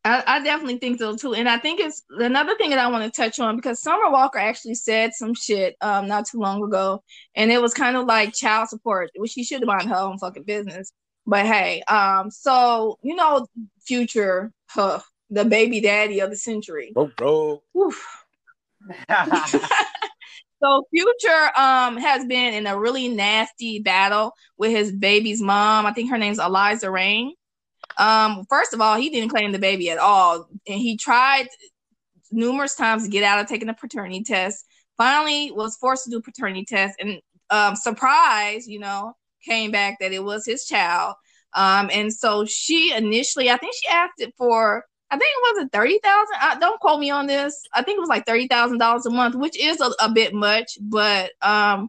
I, 0.05 0.23
I 0.27 0.43
definitely 0.43 0.79
think 0.79 0.99
so 0.99 1.17
too. 1.17 1.35
And 1.35 1.49
I 1.49 1.59
think 1.59 1.81
it's 1.81 2.03
another 2.11 2.57
thing 2.57 2.71
that 2.71 2.79
I 2.79 2.89
want 2.89 3.05
to 3.05 3.11
touch 3.11 3.41
on 3.41 3.57
because 3.57 3.83
Summer 3.83 4.11
Walker 4.11 4.39
actually 4.39 4.77
said 4.77 5.13
some 5.13 5.35
shit 5.35 5.77
um 5.81 6.07
not 6.07 6.27
too 6.27 6.39
long 6.39 6.63
ago, 6.63 7.03
and 7.35 7.51
it 7.51 7.61
was 7.61 7.75
kind 7.75 7.97
of 7.97 8.07
like 8.07 8.35
child 8.35 8.69
support, 8.69 9.11
which 9.17 9.33
she 9.33 9.45
should 9.45 9.61
have 9.61 9.67
minded 9.67 9.89
her 9.89 9.97
own 9.97 10.19
fucking 10.19 10.45
business. 10.45 10.93
But 11.29 11.45
hey, 11.45 11.83
um, 11.83 12.31
so 12.31 12.99
you 13.03 13.15
know, 13.15 13.47
future, 13.87 14.51
huh, 14.71 15.01
the 15.29 15.45
baby 15.45 15.81
daddy 15.81 16.21
of 16.21 16.31
the 16.31 16.37
century. 16.37 16.91
bro, 16.95 17.11
bro. 17.17 17.63
So 20.61 20.83
Future 20.91 21.51
um 21.57 21.97
has 21.99 22.25
been 22.25 22.55
in 22.55 22.67
a 22.67 22.79
really 22.79 23.09
nasty 23.09 23.79
battle 23.79 24.33
with 24.57 24.73
his 24.73 24.91
baby's 24.91 25.41
mom. 25.41 25.87
I 25.87 25.93
think 25.93 26.11
her 26.11 26.19
name's 26.19 26.41
Eliza 26.41 26.91
Reign. 26.91 27.35
Um, 27.97 28.45
first 28.49 28.75
of 28.75 28.81
all, 28.81 28.97
he 28.97 29.09
didn't 29.11 29.31
claim 29.31 29.53
the 29.53 29.59
baby 29.59 29.91
at 29.91 29.99
all, 29.99 30.49
and 30.67 30.81
he 30.81 30.97
tried 30.97 31.47
numerous 32.31 32.75
times 32.75 33.05
to 33.05 33.09
get 33.09 33.25
out 33.25 33.39
of 33.39 33.47
taking 33.47 33.69
a 33.69 33.75
paternity 33.75 34.25
test. 34.25 34.65
Finally, 34.97 35.53
was 35.53 35.77
forced 35.77 36.05
to 36.05 36.11
do 36.11 36.21
paternity 36.21 36.65
test, 36.65 36.97
and 36.99 37.21
um, 37.51 37.77
surprise, 37.77 38.67
you 38.67 38.81
know, 38.81 39.15
came 39.45 39.71
back 39.71 39.99
that 40.01 40.13
it 40.13 40.25
was 40.25 40.45
his 40.47 40.67
child. 40.67 41.15
Um, 41.55 41.91
and 41.93 42.13
so 42.13 42.45
she 42.45 42.95
initially, 42.95 43.51
I 43.51 43.57
think 43.57 43.75
she 43.75 43.89
asked 43.89 44.21
it 44.21 44.35
for 44.37 44.85
I 45.11 45.17
think 45.17 45.31
it 45.35 45.57
was 45.57 45.65
a 45.65 45.69
thirty 45.71 45.99
thousand. 46.03 46.37
Uh, 46.41 46.59
don't 46.59 46.81
quote 46.81 47.01
me 47.01 47.11
on 47.11 47.27
this. 47.27 47.65
I 47.73 47.83
think 47.83 47.97
it 47.97 48.01
was 48.01 48.11
like 48.11 48.27
thirty 48.27 48.47
thousand 48.47 48.79
dollars 48.79 49.07
a 49.07 49.11
month, 49.11 49.35
which 49.35 49.59
is 49.59 49.81
a, 49.81 49.91
a 50.01 50.11
bit 50.11 50.35
much. 50.35 50.77
But 50.83 51.33
um, 51.41 51.89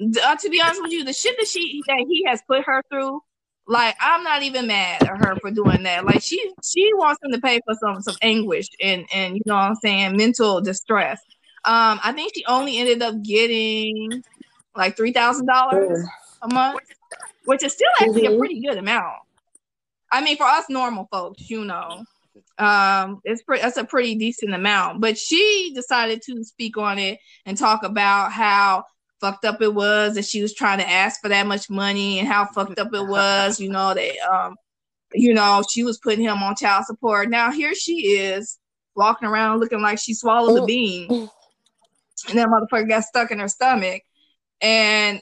uh, 0.00 0.36
to 0.36 0.48
be 0.48 0.60
honest 0.60 0.80
with 0.82 0.92
you, 0.92 1.04
the 1.04 1.12
shit 1.12 1.36
that 1.38 1.48
she 1.48 1.82
that 1.86 2.06
he 2.08 2.24
has 2.26 2.40
put 2.48 2.64
her 2.64 2.82
through, 2.90 3.20
like 3.66 3.94
I'm 4.00 4.22
not 4.22 4.42
even 4.42 4.68
mad 4.68 5.02
at 5.02 5.18
her 5.18 5.36
for 5.36 5.50
doing 5.50 5.82
that. 5.82 6.06
Like 6.06 6.22
she 6.22 6.52
she 6.64 6.92
wants 6.94 7.22
him 7.22 7.32
to 7.32 7.40
pay 7.40 7.60
for 7.66 7.74
some 7.74 8.00
some 8.00 8.16
anguish 8.22 8.68
and 8.80 9.04
and 9.12 9.34
you 9.34 9.42
know 9.44 9.54
what 9.54 9.64
I'm 9.64 9.74
saying 9.74 10.16
mental 10.16 10.62
distress. 10.62 11.20
Um, 11.66 12.00
I 12.02 12.12
think 12.12 12.32
she 12.34 12.44
only 12.46 12.78
ended 12.78 13.02
up 13.02 13.22
getting 13.22 14.22
like 14.74 14.96
three 14.96 15.12
thousand 15.12 15.46
dollars 15.46 16.06
a 16.42 16.52
month, 16.52 16.80
which 17.44 17.62
is 17.64 17.72
still 17.72 17.90
actually 18.00 18.26
a 18.26 18.30
Mhm. 18.30 18.38
pretty 18.38 18.60
good 18.60 18.78
amount. 18.78 19.18
I 20.12 20.20
mean, 20.22 20.36
for 20.36 20.44
us 20.44 20.66
normal 20.68 21.08
folks, 21.10 21.48
you 21.50 21.64
know, 21.64 22.04
um, 22.58 23.20
it's 23.24 23.42
pretty. 23.42 23.62
That's 23.62 23.76
a 23.76 23.84
pretty 23.84 24.14
decent 24.14 24.54
amount. 24.54 25.00
But 25.00 25.18
she 25.18 25.72
decided 25.74 26.22
to 26.26 26.44
speak 26.44 26.76
on 26.76 26.98
it 26.98 27.18
and 27.44 27.56
talk 27.56 27.82
about 27.82 28.32
how 28.32 28.84
fucked 29.20 29.44
up 29.44 29.62
it 29.62 29.74
was 29.74 30.14
that 30.14 30.24
she 30.26 30.42
was 30.42 30.54
trying 30.54 30.78
to 30.78 30.88
ask 30.88 31.20
for 31.20 31.28
that 31.28 31.46
much 31.46 31.70
money 31.70 32.18
and 32.18 32.28
how 32.28 32.46
fucked 32.46 32.78
up 32.78 32.92
it 32.92 33.06
was. 33.06 33.58
You 33.58 33.70
know 33.70 33.94
that, 33.94 34.18
um, 34.30 34.56
you 35.12 35.32
know, 35.34 35.62
she 35.70 35.82
was 35.82 35.98
putting 35.98 36.22
him 36.22 36.42
on 36.42 36.54
child 36.54 36.84
support. 36.84 37.30
Now 37.30 37.50
here 37.50 37.74
she 37.74 38.16
is 38.18 38.58
walking 38.94 39.28
around 39.28 39.60
looking 39.60 39.82
like 39.82 39.98
she 39.98 40.14
swallowed 40.14 40.62
a 40.62 40.66
bean, 40.66 41.10
and 41.10 42.38
that 42.38 42.48
motherfucker 42.48 42.88
got 42.88 43.04
stuck 43.04 43.30
in 43.30 43.38
her 43.38 43.48
stomach. 43.48 44.02
And 44.60 45.20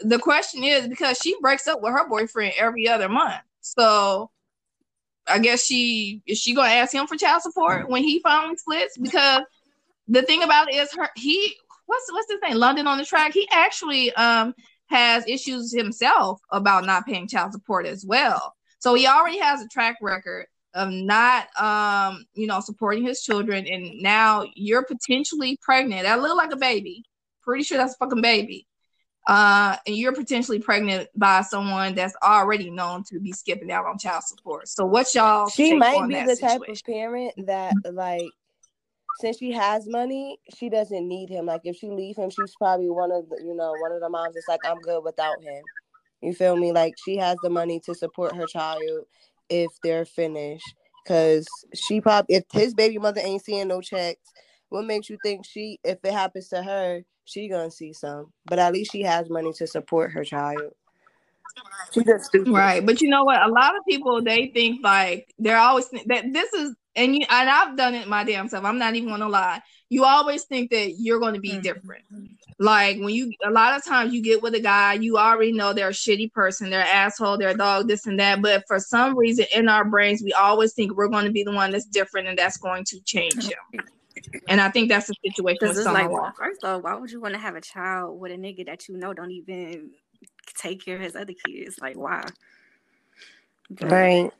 the 0.00 0.18
question 0.18 0.64
is 0.64 0.88
because 0.88 1.18
she 1.18 1.36
breaks 1.40 1.66
up 1.66 1.80
with 1.82 1.92
her 1.92 2.08
boyfriend 2.08 2.54
every 2.58 2.88
other 2.88 3.08
month. 3.08 3.40
So 3.60 4.30
I 5.26 5.38
guess 5.38 5.64
she 5.64 6.22
is 6.26 6.38
she 6.38 6.54
gonna 6.54 6.70
ask 6.70 6.92
him 6.92 7.06
for 7.06 7.16
child 7.16 7.42
support 7.42 7.88
when 7.88 8.02
he 8.02 8.20
finally 8.20 8.56
splits? 8.56 8.98
Because 8.98 9.42
the 10.08 10.22
thing 10.22 10.42
about 10.42 10.68
it 10.68 10.76
is 10.76 10.92
her 10.94 11.08
he 11.16 11.54
what's 11.86 12.12
what's 12.12 12.30
his 12.30 12.40
name? 12.42 12.58
London 12.58 12.86
on 12.86 12.98
da 12.98 13.04
Track. 13.04 13.32
He 13.32 13.48
actually 13.50 14.12
um 14.14 14.54
has 14.86 15.26
issues 15.26 15.72
himself 15.72 16.40
about 16.50 16.84
not 16.84 17.06
paying 17.06 17.26
child 17.26 17.52
support 17.52 17.86
as 17.86 18.04
well. 18.04 18.54
So 18.78 18.94
he 18.94 19.06
already 19.06 19.38
has 19.38 19.62
a 19.62 19.68
track 19.68 19.96
record 20.02 20.46
of 20.74 20.90
not 20.90 21.48
um 21.60 22.26
you 22.34 22.46
know 22.46 22.60
supporting 22.60 23.04
his 23.04 23.22
children 23.22 23.66
and 23.66 24.02
now 24.02 24.44
you're 24.54 24.84
potentially 24.84 25.56
pregnant 25.62 26.02
that 26.02 26.20
look 26.20 26.36
like 26.36 26.52
a 26.52 26.56
baby 26.56 27.04
pretty 27.42 27.62
sure 27.62 27.78
that's 27.78 27.94
a 27.94 27.96
fucking 27.98 28.20
baby 28.20 28.66
uh 29.26 29.76
and 29.86 29.96
you're 29.96 30.12
potentially 30.12 30.58
pregnant 30.58 31.08
by 31.16 31.40
someone 31.40 31.94
that's 31.94 32.14
already 32.22 32.70
known 32.70 33.02
to 33.02 33.18
be 33.18 33.32
skipping 33.32 33.72
out 33.72 33.86
on 33.86 33.98
child 33.98 34.22
support 34.22 34.68
so 34.68 34.84
what 34.84 35.14
y'all 35.14 35.48
She 35.48 35.74
might 35.74 36.06
be 36.08 36.22
the 36.22 36.36
type 36.36 36.60
of 36.68 36.82
parent 36.84 37.32
that 37.46 37.74
like 37.92 38.22
since 39.20 39.38
she 39.38 39.52
has 39.52 39.86
money, 39.86 40.38
she 40.56 40.68
doesn't 40.68 41.06
need 41.06 41.28
him. 41.28 41.46
Like 41.46 41.62
if 41.64 41.76
she 41.76 41.88
leave 41.88 42.16
him, 42.16 42.30
she's 42.30 42.54
probably 42.56 42.90
one 42.90 43.12
of 43.12 43.28
the 43.28 43.40
you 43.44 43.54
know, 43.54 43.72
one 43.80 43.92
of 43.92 44.00
the 44.00 44.08
moms 44.08 44.34
that's 44.34 44.48
like, 44.48 44.60
I'm 44.64 44.80
good 44.80 45.04
without 45.04 45.42
him. 45.42 45.62
You 46.20 46.34
feel 46.34 46.56
me? 46.56 46.72
Like 46.72 46.94
she 47.04 47.16
has 47.18 47.36
the 47.42 47.50
money 47.50 47.80
to 47.80 47.94
support 47.94 48.34
her 48.34 48.46
child 48.46 48.82
if 49.48 49.70
they're 49.82 50.04
finished. 50.04 50.66
Cause 51.06 51.46
she 51.74 52.00
probably 52.00 52.36
if 52.36 52.44
his 52.50 52.72
baby 52.72 52.98
mother 52.98 53.20
ain't 53.22 53.44
seeing 53.44 53.68
no 53.68 53.80
checks, 53.80 54.32
what 54.68 54.84
makes 54.84 55.08
you 55.10 55.18
think 55.22 55.44
she 55.44 55.78
if 55.84 55.98
it 56.04 56.12
happens 56.12 56.48
to 56.48 56.62
her, 56.62 57.02
she 57.24 57.48
gonna 57.48 57.70
see 57.70 57.92
some. 57.92 58.32
But 58.46 58.58
at 58.58 58.72
least 58.72 58.92
she 58.92 59.02
has 59.02 59.30
money 59.30 59.52
to 59.54 59.66
support 59.66 60.12
her 60.12 60.24
child. 60.24 60.72
She 61.92 62.02
just 62.02 62.26
stupid. 62.26 62.52
Right, 62.52 62.84
but 62.84 63.00
you 63.00 63.08
know 63.08 63.24
what? 63.24 63.42
A 63.42 63.48
lot 63.48 63.76
of 63.76 63.82
people 63.88 64.22
they 64.22 64.48
think 64.48 64.82
like 64.82 65.32
they're 65.38 65.58
always 65.58 65.86
think 65.86 66.08
that 66.08 66.32
this 66.32 66.52
is, 66.52 66.74
and 66.96 67.14
you 67.14 67.24
and 67.30 67.48
I've 67.48 67.76
done 67.76 67.94
it 67.94 68.08
my 68.08 68.24
damn 68.24 68.48
self. 68.48 68.64
I'm 68.64 68.78
not 68.78 68.94
even 68.96 69.08
gonna 69.08 69.28
lie. 69.28 69.62
You 69.90 70.04
always 70.04 70.44
think 70.44 70.70
that 70.70 70.94
you're 70.98 71.20
going 71.20 71.34
to 71.34 71.40
be 71.40 71.52
Mhm. 71.52 71.62
different. 71.62 72.04
Like 72.58 72.98
when 72.98 73.10
you, 73.10 73.32
a 73.44 73.50
lot 73.50 73.76
of 73.76 73.84
times 73.84 74.12
you 74.12 74.22
get 74.22 74.42
with 74.42 74.54
a 74.54 74.60
guy, 74.60 74.94
you 74.94 75.18
already 75.18 75.52
know 75.52 75.72
they're 75.72 75.88
a 75.88 75.92
shitty 75.92 76.32
person, 76.32 76.70
they're 76.70 76.80
an 76.80 76.86
asshole, 76.88 77.36
they're 77.36 77.50
a 77.50 77.56
dog, 77.56 77.86
this 77.86 78.06
and 78.06 78.18
that. 78.18 78.40
But 78.42 78.64
for 78.66 78.80
some 78.80 79.16
reason 79.16 79.46
in 79.54 79.68
our 79.68 79.84
brains, 79.84 80.22
we 80.22 80.32
always 80.32 80.72
think 80.72 80.96
we're 80.96 81.08
going 81.08 81.26
to 81.26 81.32
be 81.32 81.44
the 81.44 81.52
one 81.52 81.70
that's 81.70 81.84
different 81.84 82.28
and 82.28 82.38
that's 82.38 82.56
going 82.56 82.84
to 82.86 83.00
change 83.00 83.44
him. 83.44 83.84
And 84.48 84.60
I 84.60 84.70
think 84.70 84.88
that's 84.88 85.06
the 85.06 85.14
situation 85.24 85.58
with 85.60 85.60
Because 85.60 85.78
it's 85.78 85.86
like, 85.86 86.06
of 86.06 86.12
well, 86.12 86.32
first 86.36 86.64
off, 86.64 86.82
why 86.82 86.94
would 86.94 87.10
you 87.10 87.20
want 87.20 87.34
to 87.34 87.40
have 87.40 87.54
a 87.56 87.60
child 87.60 88.18
with 88.20 88.32
a 88.32 88.36
nigga 88.36 88.66
that 88.66 88.88
you 88.88 88.96
know 88.96 89.12
don't 89.12 89.30
even 89.30 89.90
take 90.56 90.84
care 90.84 90.96
of 90.96 91.02
his 91.02 91.16
other 91.16 91.34
kids? 91.46 91.78
Like, 91.80 91.96
why? 91.96 92.24
But- 93.70 93.90
Right. 93.90 94.30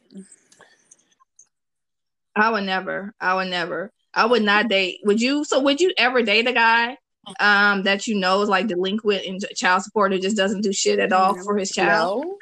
I 2.37 2.51
would 2.51 2.65
never. 2.65 3.15
I 3.21 3.35
would 3.35 3.49
never. 3.49 3.93
I 4.13 4.27
would 4.27 4.43
not 4.43 4.69
date. 4.69 5.01
Would 5.05 5.21
you? 5.21 5.45
So 5.45 5.61
would 5.61 5.81
you 5.81 5.93
ever 5.97 6.23
date 6.23 6.49
a 6.49 6.53
guy 6.53 6.99
um 7.41 7.83
that 7.85 8.07
you 8.07 8.15
know 8.17 8.43
is 8.43 8.49
like 8.49 8.67
delinquent 8.67 9.25
in 9.25 9.39
child 9.55 9.83
support 9.83 10.13
or 10.13 10.19
just 10.19 10.37
doesn't 10.37 10.61
do 10.61 10.73
shit 10.73 10.99
at 10.99 11.13
all 11.13 11.35
for 11.43 11.57
his 11.57 11.71
child? 11.71 12.25
No. 12.25 12.39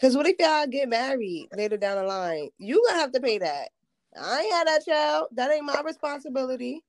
Cause 0.00 0.16
what 0.16 0.26
if 0.26 0.36
y'all 0.38 0.66
get 0.66 0.88
married 0.88 1.48
later 1.56 1.76
down 1.76 1.98
the 1.98 2.04
line? 2.04 2.48
You 2.58 2.82
gonna 2.88 3.00
have 3.00 3.12
to 3.12 3.20
pay 3.20 3.38
that. 3.38 3.68
I 4.18 4.40
ain't 4.40 4.52
had 4.52 4.66
that 4.66 4.84
child. 4.84 5.28
That 5.32 5.50
ain't 5.50 5.64
my 5.64 5.82
responsibility. 5.84 6.82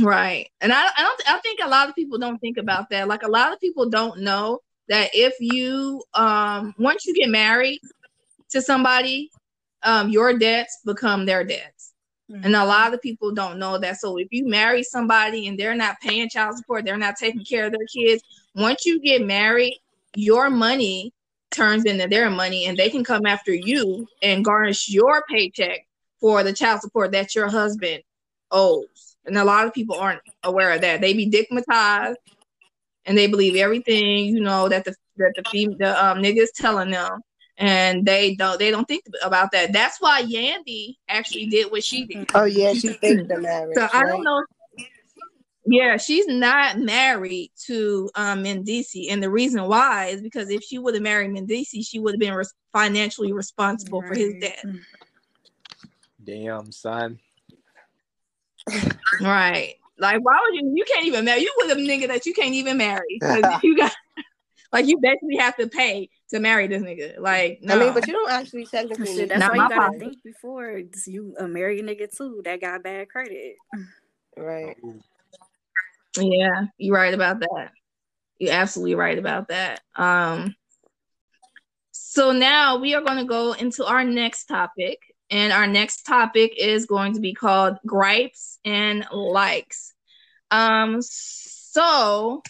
Right. 0.00 0.48
And 0.60 0.72
I 0.72 0.86
I 0.96 1.02
don't 1.02 1.22
I 1.28 1.38
think 1.40 1.60
a 1.62 1.68
lot 1.68 1.88
of 1.88 1.94
people 1.94 2.18
don't 2.18 2.38
think 2.38 2.56
about 2.56 2.90
that. 2.90 3.08
Like 3.08 3.22
a 3.22 3.28
lot 3.28 3.52
of 3.52 3.60
people 3.60 3.88
don't 3.88 4.20
know 4.20 4.60
that 4.88 5.10
if 5.12 5.34
you 5.40 6.02
um 6.14 6.74
once 6.78 7.06
you 7.06 7.14
get 7.14 7.28
married 7.28 7.80
to 8.50 8.62
somebody, 8.62 9.30
um 9.82 10.08
your 10.08 10.38
debts 10.38 10.78
become 10.84 11.26
their 11.26 11.44
debts. 11.44 11.92
And 12.32 12.54
a 12.54 12.64
lot 12.64 12.94
of 12.94 13.02
people 13.02 13.32
don't 13.34 13.58
know 13.58 13.76
that. 13.78 13.96
So 13.96 14.16
if 14.16 14.28
you 14.30 14.46
marry 14.46 14.84
somebody 14.84 15.48
and 15.48 15.58
they're 15.58 15.74
not 15.74 15.96
paying 16.00 16.28
child 16.28 16.56
support, 16.56 16.84
they're 16.84 16.96
not 16.96 17.16
taking 17.16 17.44
care 17.44 17.66
of 17.66 17.72
their 17.72 17.86
kids, 17.92 18.22
once 18.54 18.86
you 18.86 19.00
get 19.00 19.26
married, 19.26 19.80
your 20.14 20.48
money 20.48 21.12
turns 21.50 21.84
into 21.84 22.06
their 22.08 22.30
money 22.30 22.66
and 22.66 22.76
they 22.76 22.90
can 22.90 23.04
come 23.04 23.26
after 23.26 23.52
you 23.52 24.06
and 24.22 24.44
garnish 24.44 24.88
your 24.88 25.24
paycheck 25.28 25.86
for 26.20 26.42
the 26.42 26.52
child 26.52 26.80
support 26.80 27.12
that 27.12 27.34
your 27.34 27.48
husband 27.48 28.02
owes. 28.50 29.16
And 29.24 29.36
a 29.36 29.44
lot 29.44 29.66
of 29.66 29.74
people 29.74 29.96
aren't 29.96 30.22
aware 30.42 30.72
of 30.72 30.80
that. 30.82 31.00
They 31.00 31.12
be 31.12 31.30
digmatized 31.30 32.16
and 33.04 33.16
they 33.16 33.26
believe 33.26 33.56
everything, 33.56 34.26
you 34.26 34.40
know, 34.40 34.68
that 34.68 34.84
the 34.84 34.94
that 35.16 35.32
the 35.36 35.44
fem- 35.44 35.78
the 35.78 36.04
um 36.04 36.18
niggas 36.18 36.52
telling 36.54 36.90
them 36.90 37.20
and 37.58 38.06
they 38.06 38.34
don't 38.34 38.58
they 38.58 38.70
don't 38.70 38.88
think 38.88 39.04
about 39.22 39.52
that. 39.52 39.72
That's 39.72 40.00
why 40.00 40.22
Yandy 40.22 40.96
actually 41.08 41.46
did 41.46 41.70
what 41.70 41.84
she 41.84 42.06
did. 42.06 42.26
Oh 42.34 42.44
yeah, 42.44 42.72
she 42.72 42.88
faked 42.88 43.28
the 43.28 43.38
marriage. 43.38 43.76
So 43.76 43.88
I 43.92 44.04
don't 44.06 44.24
know. 44.24 44.44
Yeah, 45.66 45.98
she's 45.98 46.26
not 46.26 46.78
married 46.78 47.52
to 47.66 48.10
um 48.14 48.42
Mendeecees, 48.44 49.10
and 49.10 49.22
the 49.22 49.30
reason 49.30 49.62
why 49.66 50.06
is 50.06 50.22
because 50.22 50.48
if 50.50 50.62
she 50.62 50.78
would 50.78 50.94
have 50.94 51.02
married 51.02 51.30
Mendeecees, 51.30 51.86
she 51.86 51.98
would 51.98 52.14
have 52.14 52.20
been 52.20 52.34
res- 52.34 52.54
financially 52.72 53.32
responsible 53.32 54.02
for 54.02 54.14
his 54.14 54.32
Right. 54.32 54.40
death. 54.40 54.64
Damn, 56.24 56.72
son. 56.72 57.18
Right? 59.20 59.74
Like, 59.98 60.20
why 60.22 60.38
would 60.42 60.54
you? 60.54 60.72
You 60.74 60.84
can't 60.84 61.04
even 61.06 61.26
marry. 61.26 61.42
You 61.42 61.52
with 61.58 61.76
a 61.76 61.80
nigga 61.80 62.08
that 62.08 62.24
you 62.24 62.32
can't 62.32 62.54
even 62.54 62.78
marry. 62.78 63.20
you 63.62 63.76
got 63.76 63.92
like 64.72 64.86
you 64.86 64.98
basically 64.98 65.36
have 65.36 65.56
to 65.56 65.66
pay 65.66 66.08
to 66.30 66.40
marry 66.40 66.66
this 66.68 66.82
nigga. 66.82 67.18
Like, 67.18 67.58
no. 67.60 67.74
I 67.74 67.78
mean, 67.78 67.92
but 67.92 68.06
you 68.06 68.12
don't 68.14 68.30
actually 68.30 68.64
technically 68.66 69.06
Shit, 69.06 69.16
need 69.16 69.28
that's 69.28 69.40
Not 69.40 69.50
why 69.50 69.56
you 69.56 69.68
gotta 69.68 69.74
problem. 69.74 70.00
think 70.00 70.22
before 70.22 70.80
you 71.06 71.34
uh, 71.38 71.46
marry 71.46 71.80
a 71.80 71.82
nigga 71.82 72.14
too 72.16 72.40
that 72.44 72.60
got 72.60 72.82
bad 72.82 73.08
credit. 73.10 73.56
right. 74.36 74.76
Yeah, 76.18 76.66
you're 76.78 76.94
right 76.94 77.14
about 77.14 77.40
that. 77.40 77.70
You're 78.38 78.52
absolutely 78.52 78.94
right 78.94 79.18
about 79.18 79.48
that. 79.48 79.80
Um, 79.94 80.54
so 81.92 82.32
now 82.32 82.78
we 82.78 82.94
are 82.94 83.02
going 83.02 83.18
to 83.18 83.24
go 83.24 83.52
into 83.52 83.84
our 83.84 84.04
next 84.04 84.46
topic, 84.46 84.98
and 85.30 85.52
our 85.52 85.66
next 85.66 86.02
topic 86.02 86.54
is 86.58 86.86
going 86.86 87.14
to 87.14 87.20
be 87.20 87.34
called 87.34 87.76
gripes 87.86 88.58
and 88.64 89.06
likes. 89.12 89.94
Um, 90.50 90.98
so 91.00 92.42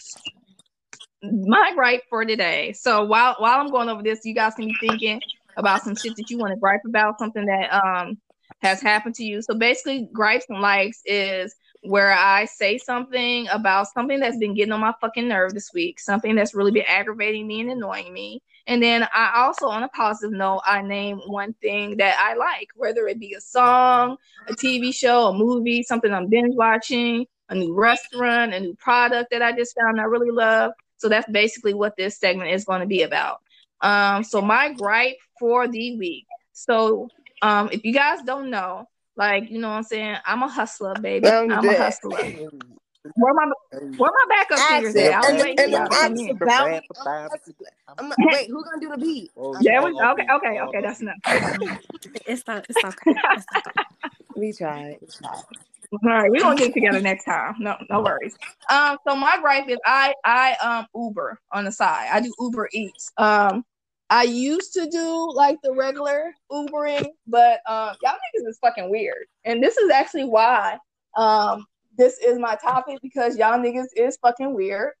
my 1.23 1.73
gripe 1.75 2.01
for 2.09 2.25
today. 2.25 2.73
So 2.73 3.03
while 3.05 3.35
while 3.37 3.59
I'm 3.59 3.69
going 3.69 3.89
over 3.89 4.01
this, 4.01 4.21
you 4.23 4.33
guys 4.33 4.55
can 4.55 4.65
be 4.65 4.75
thinking 4.79 5.21
about 5.55 5.83
some 5.83 5.95
shit 5.95 6.15
that 6.15 6.29
you 6.29 6.39
want 6.39 6.53
to 6.53 6.59
gripe 6.59 6.81
about, 6.85 7.19
something 7.19 7.45
that 7.45 7.71
um 7.71 8.17
has 8.61 8.81
happened 8.81 9.15
to 9.15 9.23
you. 9.23 9.41
So 9.41 9.53
basically, 9.53 10.09
gripes 10.11 10.45
and 10.49 10.61
likes 10.61 11.01
is 11.05 11.55
where 11.81 12.11
I 12.11 12.45
say 12.45 12.77
something 12.77 13.47
about 13.47 13.87
something 13.87 14.19
that's 14.19 14.37
been 14.37 14.53
getting 14.53 14.71
on 14.71 14.81
my 14.81 14.93
fucking 15.01 15.27
nerve 15.27 15.53
this 15.53 15.71
week, 15.73 15.99
something 15.99 16.35
that's 16.35 16.53
really 16.53 16.71
been 16.71 16.85
aggravating 16.87 17.47
me 17.47 17.61
and 17.61 17.71
annoying 17.71 18.13
me. 18.13 18.43
And 18.67 18.81
then 18.81 19.07
I 19.13 19.43
also, 19.43 19.67
on 19.67 19.81
a 19.83 19.89
positive 19.89 20.37
note, 20.37 20.61
I 20.65 20.81
name 20.83 21.19
one 21.25 21.53
thing 21.53 21.97
that 21.97 22.17
I 22.19 22.35
like, 22.35 22.69
whether 22.75 23.07
it 23.07 23.19
be 23.19 23.33
a 23.33 23.41
song, 23.41 24.17
a 24.47 24.53
TV 24.53 24.93
show, 24.93 25.27
a 25.27 25.33
movie, 25.33 25.81
something 25.81 26.13
I'm 26.13 26.27
binge 26.29 26.55
watching, 26.55 27.25
a 27.49 27.55
new 27.55 27.73
restaurant, 27.73 28.53
a 28.53 28.59
new 28.59 28.75
product 28.75 29.31
that 29.31 29.41
I 29.41 29.51
just 29.51 29.75
found 29.75 29.99
I 29.99 30.03
really 30.03 30.31
love. 30.31 30.73
So 30.97 31.09
that's 31.09 31.29
basically 31.31 31.73
what 31.73 31.97
this 31.97 32.19
segment 32.19 32.51
is 32.51 32.63
going 32.63 32.81
to 32.81 32.87
be 32.87 33.01
about. 33.01 33.39
Um, 33.81 34.23
so 34.23 34.39
my 34.41 34.71
gripe 34.73 35.17
for 35.39 35.67
the 35.67 35.97
week. 35.97 36.27
So 36.53 37.09
um, 37.41 37.69
if 37.71 37.83
you 37.83 37.91
guys 37.91 38.19
don't 38.23 38.51
know, 38.51 38.85
like 39.17 39.49
you 39.49 39.59
know 39.59 39.69
what 39.69 39.75
I'm 39.77 39.83
saying, 39.83 40.17
I'm 40.25 40.43
a 40.43 40.47
hustler, 40.47 40.93
baby. 41.01 41.27
I'm 41.27 41.51
I'm 41.51 41.67
a 41.67 41.77
hustler. 41.77 42.17
Where 43.15 43.33
my 43.33 43.45
where 43.97 44.11
my 44.11 44.25
backup 44.29 44.59
singers 44.59 44.95
at? 44.95 45.13
I 45.13 45.19
was 45.19 45.29
And- 45.29 45.39
waiting 45.41 45.57
for 45.57 45.69
y'all 45.71 45.87
to 45.87 45.95
come 45.95 46.13
ask 46.13 46.21
in. 46.21 46.29
about- 46.29 47.31
I'm, 47.97 48.13
wait, 48.19 48.47
who 48.49 48.63
gonna 48.63 48.79
do 48.79 48.89
the 48.89 48.97
beat? 48.97 49.31
Oh, 49.35 49.57
There 49.59 49.81
we 49.83 49.91
gonna 49.91 50.11
okay, 50.13 50.27
okay, 50.31 50.59
okay. 50.61 50.81
That's 50.81 51.01
enough. 51.01 51.15
It's 52.27 52.45
not. 52.47 52.65
It's 52.69 52.83
okay. 52.83 52.95
It's 53.07 53.45
okay. 53.57 53.83
We 54.35 54.53
tried. 54.53 54.97
We 55.01 55.07
tried. 55.07 55.41
All 55.93 55.99
right, 56.03 56.31
we're 56.31 56.39
gonna 56.39 56.55
get 56.55 56.73
together 56.73 57.01
next 57.01 57.25
time. 57.25 57.55
No, 57.59 57.75
no 57.89 58.01
worries. 58.01 58.37
Um, 58.69 58.97
so 59.05 59.15
my 59.15 59.37
gripe 59.41 59.67
is 59.67 59.77
I 59.85 60.13
I 60.23 60.55
um 60.63 60.85
Uber 60.95 61.37
on 61.51 61.65
the 61.65 61.71
side. 61.71 62.07
I 62.13 62.21
do 62.21 62.31
Uber 62.39 62.69
Eats. 62.71 63.11
Um, 63.17 63.65
I 64.11 64.23
used 64.23 64.73
to 64.73 64.89
do 64.89 65.31
like 65.33 65.57
the 65.63 65.73
regular 65.73 66.33
Ubering, 66.51 67.07
but 67.27 67.61
um, 67.65 67.95
y'all 68.03 68.13
niggas 68.13 68.49
is 68.49 68.59
fucking 68.59 68.91
weird, 68.91 69.25
and 69.45 69.63
this 69.63 69.77
is 69.77 69.89
actually 69.89 70.25
why 70.25 70.77
um 71.17 71.65
this 71.97 72.17
is 72.19 72.37
my 72.37 72.55
topic 72.55 72.99
because 73.01 73.37
y'all 73.37 73.57
niggas 73.57 73.87
is 73.95 74.17
fucking 74.21 74.53
weird, 74.53 74.91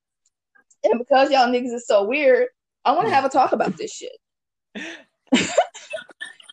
and 0.85 0.97
because 0.97 1.29
y'all 1.29 1.47
niggas 1.47 1.73
is 1.73 1.85
so 1.85 2.05
weird, 2.05 2.47
I 2.85 2.93
want 2.93 3.07
to 3.09 3.13
have 3.13 3.25
a 3.25 3.29
talk 3.29 3.51
about 3.51 3.77
this 3.77 3.91
shit. 3.93 4.17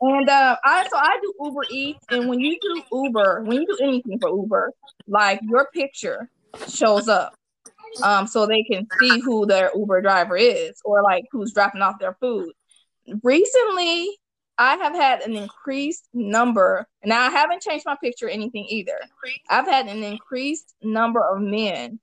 And 0.00 0.28
uh, 0.28 0.56
I 0.62 0.86
so 0.88 0.96
I 0.96 1.18
do 1.20 1.34
Uber 1.42 1.64
Eats, 1.70 2.04
and 2.10 2.28
when 2.28 2.38
you 2.38 2.56
do 2.60 2.82
Uber, 2.92 3.42
when 3.44 3.62
you 3.62 3.66
do 3.66 3.78
anything 3.82 4.18
for 4.20 4.30
Uber, 4.30 4.72
like 5.08 5.40
your 5.42 5.68
picture 5.74 6.30
shows 6.68 7.08
up, 7.08 7.34
um, 8.02 8.26
so 8.26 8.46
they 8.46 8.62
can 8.62 8.86
see 8.98 9.20
who 9.20 9.46
their 9.46 9.70
Uber 9.74 10.02
driver 10.02 10.36
is, 10.36 10.80
or 10.84 11.02
like 11.02 11.24
who's 11.30 11.52
dropping 11.52 11.82
off 11.82 11.98
their 11.98 12.16
food. 12.20 12.52
Recently, 13.22 14.08
I 14.58 14.76
have 14.76 14.94
had 14.94 15.20
an 15.22 15.36
increased 15.36 16.08
number, 16.12 16.86
and 17.02 17.12
I 17.12 17.30
haven't 17.30 17.62
changed 17.62 17.86
my 17.86 17.96
picture 18.02 18.26
or 18.26 18.30
anything 18.30 18.66
either. 18.68 18.98
I've 19.48 19.66
had 19.66 19.86
an 19.86 20.02
increased 20.02 20.74
number 20.82 21.20
of 21.20 21.40
men, 21.40 22.00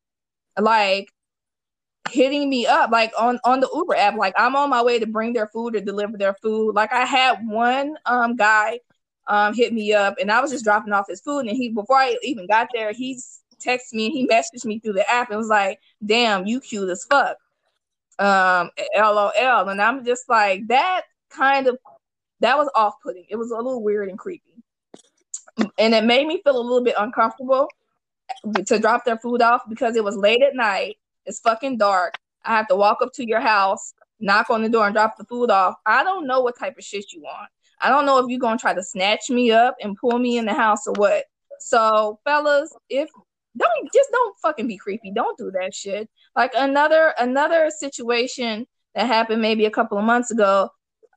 like 0.58 1.10
hitting 2.10 2.50
me 2.50 2.68
up 2.68 2.92
like 2.92 3.12
on 3.18 3.40
on 3.44 3.60
the 3.60 3.70
Uber 3.74 3.96
app. 3.96 4.16
Like 4.16 4.34
I'm 4.38 4.56
on 4.56 4.70
my 4.70 4.82
way 4.84 5.00
to 5.00 5.08
bring 5.08 5.34
their 5.34 5.48
food 5.48 5.76
or 5.76 5.82
deliver 5.82 6.18
their 6.18 6.36
food. 6.42 6.76
Like 6.76 6.94
I 6.94 7.06
had 7.06 7.40
one 7.46 7.96
um 8.06 8.36
guy 8.36 8.80
um 9.28 9.54
hit 9.54 9.74
me 9.74 9.94
up 9.94 10.16
and 10.20 10.32
I 10.32 10.40
was 10.40 10.52
just 10.52 10.64
dropping 10.64 10.94
off 10.94 11.08
his 11.10 11.22
food 11.22 11.48
and 11.48 11.58
he 11.58 11.70
before 11.70 11.98
I 11.98 12.18
even 12.24 12.48
got 12.48 12.70
there, 12.74 12.94
he's 12.94 13.42
texted 13.60 13.94
me 13.94 14.08
and 14.08 14.14
he 14.14 14.28
messaged 14.28 14.66
me 14.66 14.80
through 14.80 14.94
the 14.94 15.10
app 15.10 15.30
and 15.30 15.38
was 15.38 15.48
like, 15.48 15.80
"Damn, 16.06 16.46
you 16.46 16.60
cute 16.60 16.90
as 16.90 17.06
fuck." 17.06 17.38
Um, 18.20 18.70
LOL, 18.98 19.70
and 19.70 19.82
I'm 19.82 20.06
just 20.06 20.30
like 20.30 20.68
that 20.68 21.04
kind 21.30 21.68
of 21.68 21.78
that 22.40 22.58
was 22.58 22.70
off 22.76 22.96
putting. 23.04 23.26
It 23.30 23.36
was 23.36 23.52
a 23.52 23.56
little 23.56 23.84
weird 23.84 24.10
and 24.10 24.18
creepy, 24.18 24.64
and 25.78 25.94
it 25.94 26.04
made 26.04 26.28
me 26.28 26.42
feel 26.44 26.58
a 26.58 26.62
little 26.62 26.84
bit 26.84 26.96
uncomfortable 26.98 27.68
to 28.66 28.80
drop 28.80 29.06
their 29.06 29.18
food 29.18 29.42
off 29.42 29.62
because 29.70 29.96
it 29.96 30.04
was 30.04 30.16
late 30.16 30.42
at 30.42 30.56
night. 30.56 30.98
It's 31.26 31.40
fucking 31.40 31.78
dark. 31.78 32.16
I 32.44 32.56
have 32.56 32.68
to 32.68 32.76
walk 32.76 33.00
up 33.02 33.14
to 33.14 33.28
your 33.28 33.40
house, 33.40 33.94
knock 34.20 34.50
on 34.50 34.62
the 34.62 34.70
door, 34.70 34.86
and 34.86 34.96
drop 34.96 35.18
the 35.18 35.26
food 35.26 35.50
off. 35.50 35.76
I 35.86 36.04
don't 36.04 36.28
know 36.28 36.42
what 36.42 36.58
type 36.58 36.78
of 36.78 36.84
shit 36.84 37.12
you 37.12 37.22
want. 37.22 37.50
I 37.82 37.90
don't 37.90 38.06
know 38.06 38.20
if 38.20 38.30
you're 38.30 38.40
gonna 38.40 38.58
try 38.58 38.74
to 38.74 38.84
snatch 38.84 39.30
me 39.30 39.52
up 39.52 39.76
and 39.82 39.98
pull 39.98 40.18
me 40.20 40.38
in 40.38 40.46
the 40.46 40.54
house 40.54 40.88
or 40.88 40.94
what. 40.94 41.26
So, 41.60 42.20
fellas, 42.24 42.74
if 42.90 43.10
don't 43.58 43.94
just 43.94 44.10
don't 44.12 44.38
fucking 44.40 44.68
be 44.68 44.78
creepy. 44.78 45.12
Don't 45.12 45.38
do 45.38 45.52
that 45.52 45.74
shit. 45.74 46.10
Like 46.36 46.52
another 46.56 47.14
another 47.18 47.70
situation 47.70 48.68
that 48.94 49.08
happened 49.08 49.42
maybe 49.42 49.66
a 49.66 49.72
couple 49.72 49.98
of 49.98 50.04
months 50.04 50.32
ago. 50.32 50.70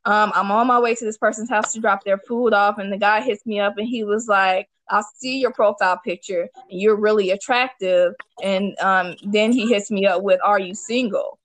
Um, 0.04 0.32
I'm 0.34 0.50
on 0.50 0.66
my 0.66 0.78
way 0.78 0.94
to 0.94 1.04
this 1.04 1.18
person's 1.18 1.50
house 1.50 1.72
to 1.72 1.80
drop 1.80 2.04
their 2.04 2.18
food 2.18 2.52
off, 2.52 2.78
and 2.78 2.92
the 2.92 2.98
guy 2.98 3.20
hits 3.20 3.44
me 3.44 3.60
up 3.60 3.74
and 3.76 3.86
he 3.86 4.04
was 4.04 4.26
like, 4.28 4.68
I'll 4.90 5.06
see 5.16 5.38
your 5.38 5.52
profile 5.52 6.00
picture 6.02 6.48
and 6.70 6.80
you're 6.80 6.96
really 6.96 7.30
attractive. 7.30 8.14
And 8.42 8.78
um, 8.80 9.16
then 9.22 9.52
he 9.52 9.68
hits 9.68 9.90
me 9.90 10.06
up 10.06 10.22
with, 10.22 10.40
Are 10.42 10.58
you 10.58 10.74
single? 10.74 11.38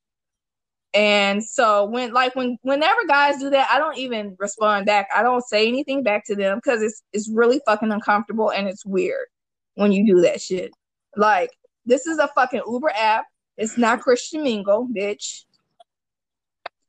And 0.94 1.44
so 1.44 1.86
when 1.86 2.14
like 2.14 2.36
when 2.36 2.58
whenever 2.62 3.06
guys 3.08 3.40
do 3.40 3.50
that, 3.50 3.68
I 3.72 3.80
don't 3.80 3.98
even 3.98 4.36
respond 4.38 4.86
back. 4.86 5.08
I 5.16 5.24
don't 5.24 5.44
say 5.44 5.68
anything 5.68 6.04
back 6.04 6.26
to 6.26 6.36
them 6.36 6.58
because 6.58 6.84
it's 6.84 7.02
it's 7.14 7.30
really 7.30 7.60
fucking 7.66 7.92
uncomfortable 7.92 8.52
and 8.52 8.68
it's 8.68 8.86
weird 8.86 9.26
when 9.74 9.92
you 9.92 10.06
do 10.06 10.22
that 10.22 10.40
shit. 10.40 10.72
Like, 11.16 11.52
this 11.86 12.08
is 12.08 12.18
a 12.18 12.28
fucking 12.30 12.64
Uber 12.68 12.92
app. 12.96 13.26
It's 13.58 13.78
not 13.78 14.02
Christian 14.02 14.44
Mingle, 14.44 14.88
bitch. 14.88 15.46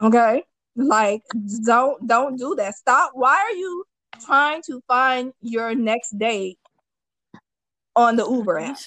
Okay? 0.03 0.43
Like, 0.77 1.23
don't 1.65 2.07
don't 2.07 2.37
do 2.37 2.55
that. 2.57 2.75
Stop. 2.75 3.13
Why 3.15 3.37
are 3.37 3.57
you 3.57 3.85
trying 4.25 4.63
to 4.63 4.83
find 4.89 5.33
your 5.41 5.75
next 5.75 6.19
date 6.19 6.59
on 7.95 8.17
the 8.17 8.29
Uber 8.29 8.59
app? 8.59 8.79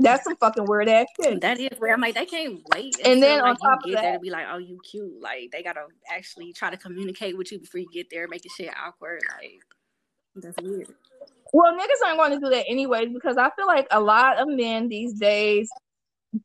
That's 0.00 0.24
some 0.24 0.36
fucking 0.36 0.66
weird 0.66 0.88
ass 0.88 1.06
shit. 1.20 1.40
That 1.40 1.58
is 1.58 1.70
weird. 1.80 1.94
I'm 1.94 2.00
like, 2.00 2.14
they 2.14 2.26
can't 2.26 2.60
wait. 2.74 2.96
And 3.04 3.22
then 3.22 3.40
on 3.40 3.50
like, 3.50 3.58
top 3.60 3.78
of 3.84 3.86
you 3.86 3.94
get 3.94 4.02
there 4.02 4.12
that- 4.12 4.16
to 4.18 4.20
be 4.20 4.30
like, 4.30 4.46
oh, 4.50 4.58
you 4.58 4.78
cute. 4.90 5.20
Like 5.22 5.50
they 5.50 5.62
gotta 5.62 5.86
actually 6.10 6.52
try 6.52 6.70
to 6.70 6.76
communicate 6.76 7.38
with 7.38 7.50
you 7.52 7.58
before 7.58 7.80
you 7.80 7.88
get 7.92 8.10
there, 8.10 8.28
making 8.28 8.50
shit 8.54 8.70
awkward. 8.76 9.22
Like 9.40 9.62
that's 10.36 10.56
weird. 10.62 10.88
Well, 11.52 11.74
niggas 11.74 12.06
aren't 12.06 12.18
going 12.18 12.32
to 12.32 12.40
do 12.40 12.50
that 12.50 12.64
anyways 12.68 13.12
because 13.12 13.36
I 13.36 13.50
feel 13.50 13.66
like 13.66 13.86
a 13.90 14.00
lot 14.00 14.38
of 14.38 14.48
men 14.48 14.88
these 14.88 15.12
days 15.14 15.70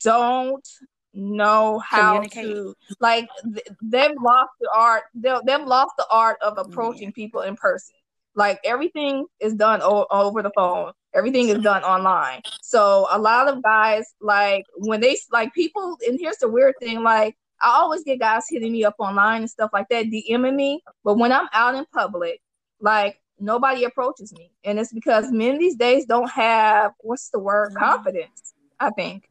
don't 0.01 0.67
know 1.13 1.79
how 1.79 2.21
to 2.21 2.75
like 2.99 3.27
th- 3.43 3.67
they've 3.81 4.15
lost 4.21 4.51
the 4.59 4.69
art 4.75 5.03
they've, 5.15 5.39
they've 5.45 5.65
lost 5.65 5.93
the 5.97 6.05
art 6.11 6.37
of 6.41 6.55
mm-hmm. 6.55 6.69
approaching 6.69 7.11
people 7.11 7.41
in 7.41 7.55
person. 7.55 7.95
Like 8.35 8.59
everything 8.63 9.25
is 9.39 9.55
done 9.55 9.81
o- 9.81 10.05
over 10.11 10.43
the 10.43 10.51
phone. 10.55 10.91
Everything 11.15 11.49
is 11.49 11.63
done 11.63 11.83
online. 11.83 12.41
So 12.61 13.07
a 13.09 13.17
lot 13.17 13.47
of 13.47 13.63
guys 13.63 14.13
like 14.21 14.65
when 14.75 14.99
they 14.99 15.17
like 15.31 15.53
people 15.53 15.97
and 16.07 16.19
here's 16.19 16.37
the 16.37 16.49
weird 16.49 16.75
thing 16.79 17.01
like 17.01 17.35
i 17.59 17.69
always 17.69 18.03
get 18.03 18.19
guys 18.19 18.43
hitting 18.47 18.71
me 18.71 18.83
up 18.83 18.93
online 18.99 19.41
and 19.41 19.49
stuff 19.49 19.71
like 19.73 19.89
that 19.89 20.05
dming 20.05 20.55
me. 20.55 20.81
But 21.03 21.17
when 21.17 21.31
i'm 21.31 21.47
out 21.53 21.73
in 21.73 21.85
public 21.91 22.39
like 22.79 23.19
nobody 23.39 23.83
approaches 23.83 24.33
me 24.33 24.51
and 24.63 24.79
it's 24.79 24.91
because 24.93 25.31
men 25.31 25.57
these 25.57 25.75
days 25.75 26.05
don't 26.05 26.29
have 26.29 26.91
what's 26.99 27.29
the 27.29 27.39
word 27.39 27.73
confidence 27.77 28.53
i 28.79 28.89
think 28.91 29.29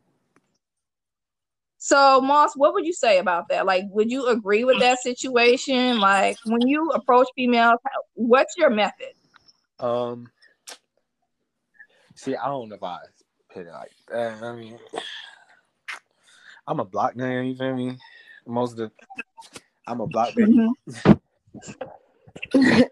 so 1.79 2.21
moss 2.21 2.57
what 2.57 2.73
would 2.75 2.87
you 2.87 2.93
say 2.93 3.19
about 3.19 3.49
that 3.49 3.67
like 3.67 3.85
would 3.91 4.11
you 4.11 4.27
agree 4.29 4.65
with 4.65 4.79
that 4.79 4.99
situation 5.01 5.99
like 5.99 6.37
when 6.45 6.67
you 6.67 6.91
approach 6.91 7.27
females 7.35 7.79
how- 7.85 8.01
what's 8.15 8.57
your 8.57 8.71
method 8.71 9.13
Um, 9.79 10.31
see, 12.15 12.35
I 12.35 12.47
don't 12.47 12.69
know 12.71 12.77
if 12.77 12.83
I 12.83 12.99
put 13.53 13.67
it 13.67 13.73
like 13.73 13.91
that. 14.09 14.43
I 14.43 14.53
mean, 14.57 14.79
I'm 16.67 16.81
a 16.81 16.85
block 16.85 17.15
name. 17.15 17.45
You 17.45 17.55
feel 17.57 17.75
me? 17.77 17.99
Most 18.47 18.73
of 18.73 18.77
the, 18.79 18.91
I'm 19.87 20.01
a 20.01 20.07
block 20.07 20.35
baby. 20.35 20.55
Mhm. 20.97 21.21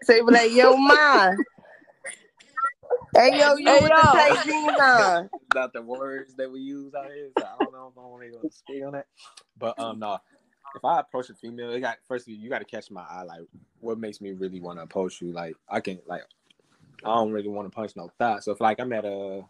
so 0.03 0.13
you 0.13 0.25
be 0.25 0.33
like, 0.33 0.51
yo, 0.51 0.75
ma. 0.75 1.31
Hey, 3.15 3.39
yo, 3.39 3.55
you 3.55 3.65
Hey, 3.65 3.81
with 3.81 3.91
yo. 3.91 3.95
the 3.95 4.09
tight 4.11 4.45
jeans 4.45 4.79
on. 4.79 5.29
Not 5.53 5.73
the 5.73 5.81
words 5.81 6.35
that 6.35 6.51
we 6.51 6.59
use 6.59 6.93
out 6.93 7.11
here. 7.11 7.29
So 7.37 7.45
I 7.45 7.55
don't 7.57 7.71
know 7.71 7.91
if 7.91 7.97
I 7.97 8.01
want 8.05 8.23
to 8.23 8.29
go 8.29 8.49
speak 8.49 8.83
on 8.85 8.93
that. 8.93 9.07
But 9.57 9.79
um, 9.79 9.99
no. 9.99 10.17
If 10.75 10.83
I 10.83 10.99
approach 10.99 11.29
a 11.29 11.33
female, 11.33 11.71
it 11.71 11.79
got 11.79 11.97
first 12.07 12.27
you 12.27 12.49
got 12.49 12.59
to 12.59 12.65
catch 12.65 12.91
my 12.91 13.03
eye. 13.03 13.23
Like, 13.23 13.41
what 13.79 13.97
makes 13.97 14.19
me 14.19 14.33
really 14.33 14.59
want 14.59 14.79
to 14.79 14.83
approach 14.83 15.21
you? 15.21 15.31
Like, 15.31 15.55
I 15.69 15.79
can 15.79 15.99
like, 16.05 16.23
I 17.05 17.15
don't 17.15 17.31
really 17.31 17.47
want 17.47 17.71
to 17.71 17.73
punch 17.73 17.95
no 17.95 18.11
thought. 18.19 18.43
So 18.43 18.51
if 18.51 18.59
like 18.59 18.79
I'm 18.81 18.91
at 18.91 19.05
a, 19.05 19.45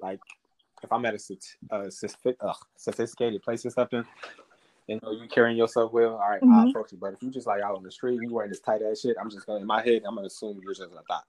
like, 0.00 0.18
if 0.82 0.92
I'm 0.92 1.04
at 1.06 1.14
a, 1.14 1.18
soph- 1.18 1.56
uh, 1.70 1.84
sophi- 1.84 2.36
uh, 2.40 2.54
sophisticated 2.76 3.42
place 3.42 3.64
or 3.64 3.70
something, 3.70 4.04
you 4.88 4.98
know, 5.02 5.12
you 5.12 5.28
carrying 5.28 5.56
yourself 5.56 5.92
well. 5.92 6.14
All 6.14 6.30
right, 6.30 6.42
I'll 6.50 6.66
Mhm. 6.66 6.70
approach 6.70 6.92
you. 6.92 6.98
But 6.98 7.12
if 7.14 7.22
you 7.22 7.30
just 7.30 7.46
like 7.46 7.62
out 7.62 7.76
on 7.76 7.82
the 7.84 7.92
street, 7.92 8.20
you 8.20 8.32
wearing 8.32 8.50
this 8.50 8.60
tight 8.60 8.82
ass 8.82 9.00
shit, 9.00 9.16
I'm 9.20 9.30
just 9.30 9.46
gonna 9.46 9.60
in 9.60 9.66
my 9.66 9.82
head, 9.82 10.02
I'm 10.06 10.14
gonna 10.16 10.26
assume 10.26 10.60
you're 10.62 10.74
just 10.74 10.90
a 10.92 11.02
thought. 11.06 11.24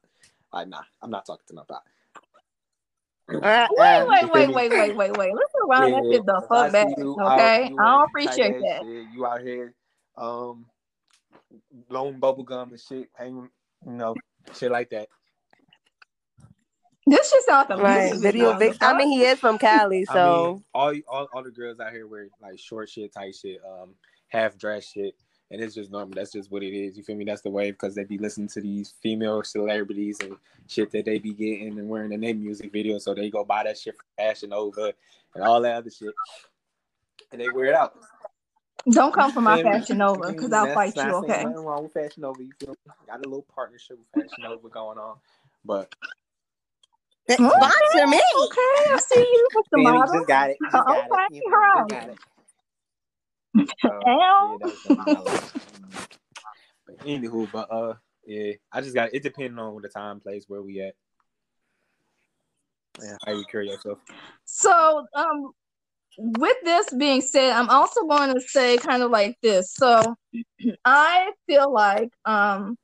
Like, 0.51 0.67
nah, 0.69 0.83
I'm 1.01 1.11
not 1.11 1.25
talking 1.25 1.45
to 1.49 1.55
no 1.55 1.63
thought. 1.63 1.83
wait 3.29 3.43
Uh-uh. 3.43 4.05
wait 4.07 4.31
wait 4.31 4.53
wait 4.53 4.71
wait 4.73 4.95
wait 4.95 5.17
wait 5.17 5.33
let's 5.35 5.53
around 5.69 5.91
that 5.91 6.03
shit 6.09 6.25
the 6.25 6.41
fuck 6.49 6.71
back 6.71 6.97
you 6.97 7.21
out, 7.23 7.37
okay 7.37 7.67
you 7.69 7.77
i 7.79 7.83
don't 7.83 8.03
appreciate 8.05 8.59
that 8.59 8.81
shit, 8.81 9.05
you 9.13 9.25
out 9.25 9.41
here, 9.41 9.73
um, 10.17 10.65
blowing 11.89 12.19
bubble 12.19 12.43
gum 12.43 12.69
and 12.71 12.79
shit, 12.79 13.09
hanging, 13.15 13.49
you 13.85 13.91
know, 13.93 14.15
shit 14.55 14.71
like 14.71 14.89
that. 14.89 15.09
This 17.09 17.31
just 17.31 17.47
sounds 17.47 17.69
like 17.69 17.79
a 17.79 17.81
Right, 17.83 18.13
video 18.15 18.53
video 18.53 18.53
Vic. 18.53 18.77
I 18.81 18.93
mean, 18.97 19.11
he 19.11 19.23
is 19.23 19.39
from 19.39 19.57
Cali, 19.57 20.05
I 20.09 20.13
so 20.13 20.53
mean, 20.53 20.63
all, 20.73 20.93
all 21.07 21.27
all 21.33 21.43
the 21.43 21.51
girls 21.51 21.79
out 21.79 21.91
here 21.91 22.07
wear 22.07 22.27
like 22.41 22.59
short 22.59 22.89
shit, 22.89 23.13
tight 23.13 23.35
shit, 23.35 23.61
um, 23.67 23.95
half 24.27 24.57
dress 24.57 24.85
shit, 24.85 25.15
and 25.51 25.61
it's 25.61 25.75
just 25.75 25.91
normal. 25.91 26.13
That's 26.15 26.31
just 26.31 26.51
what 26.51 26.63
it 26.63 26.73
is. 26.75 26.97
You 26.97 27.03
feel 27.03 27.15
me? 27.15 27.25
That's 27.25 27.41
the 27.41 27.49
wave 27.49 27.73
because 27.73 27.95
they 27.95 28.03
be 28.05 28.17
listening 28.17 28.47
to 28.49 28.61
these 28.61 28.93
female 29.01 29.43
celebrities 29.43 30.19
and 30.21 30.35
shit 30.67 30.91
that 30.91 31.05
they 31.05 31.19
be 31.19 31.33
getting 31.33 31.79
and 31.79 31.89
wearing 31.89 32.11
in 32.13 32.21
their 32.21 32.35
music 32.35 32.73
videos, 32.73 33.01
so 33.01 33.13
they 33.13 33.29
go 33.29 33.43
buy 33.43 33.63
that 33.63 33.77
shit 33.77 33.95
from 33.95 34.05
Fashion 34.17 34.49
Nova 34.51 34.93
and 35.35 35.43
all 35.43 35.61
that 35.61 35.75
other 35.75 35.89
shit, 35.91 36.13
and 37.31 37.41
they 37.41 37.49
wear 37.49 37.65
it 37.65 37.75
out. 37.75 37.95
don't 38.91 39.13
come 39.13 39.31
for 39.31 39.41
my 39.41 39.61
fashion 39.61 39.97
nova 39.97 40.31
because 40.31 40.53
i'll 40.53 40.73
fight 40.73 40.95
you 40.95 41.01
saying 41.01 41.13
okay 41.13 41.43
Nothing 41.43 41.65
wrong 41.65 41.83
with 41.83 41.93
Fashion 41.93 42.21
Nova. 42.21 42.41
You 42.41 42.51
feel 42.59 42.69
me? 42.69 42.75
Got 43.07 43.25
a 43.25 43.29
little 43.29 43.45
partnership 43.53 43.97
with 43.99 44.07
Fashion 44.23 44.43
Nova 44.43 44.69
going 44.69 44.97
on, 44.97 45.17
but 45.65 45.93
sponsor 47.33 48.07
me. 48.07 48.21
okay 48.43 48.83
i 48.91 48.99
see 48.99 49.19
you 49.19 49.47
with 49.55 49.65
the 49.71 49.77
feel 49.77 49.91
me? 49.91 49.97
model 49.99 50.13
just 50.15 50.27
got 50.27 50.49
it. 50.49 50.57
Just 50.61 50.73
got 50.73 50.87
Okay, 50.89 50.99
it. 51.29 51.43
You 51.43 51.51
her 51.51 51.75
know, 51.75 51.87
just 51.87 51.89
got 51.89 52.09
it. 52.09 52.19
So, 53.81 54.01
yeah, 54.05 54.55
that's 54.61 54.85
what 54.85 54.99
I 54.99 55.49
but 56.85 57.05
anywho, 57.05 57.51
but 57.51 57.71
uh, 57.71 57.93
yeah, 58.25 58.53
I 58.71 58.81
just 58.81 58.95
got 58.95 59.13
it. 59.13 59.23
Depending 59.23 59.59
on 59.59 59.81
the 59.81 59.89
time, 59.89 60.19
place, 60.19 60.45
where 60.47 60.61
we 60.61 60.81
at, 60.81 60.93
and 62.99 63.17
how 63.25 63.31
you 63.33 63.45
carry 63.51 63.69
yourself. 63.69 63.99
So, 64.45 65.05
um, 65.13 65.51
with 66.17 66.57
this 66.63 66.93
being 66.93 67.21
said, 67.21 67.53
I'm 67.53 67.69
also 67.69 68.05
going 68.05 68.33
to 68.33 68.41
say 68.41 68.77
kind 68.77 69.03
of 69.03 69.11
like 69.11 69.37
this. 69.41 69.73
So, 69.73 70.15
I 70.85 71.31
feel 71.47 71.71
like 71.71 72.09
um, 72.25 72.77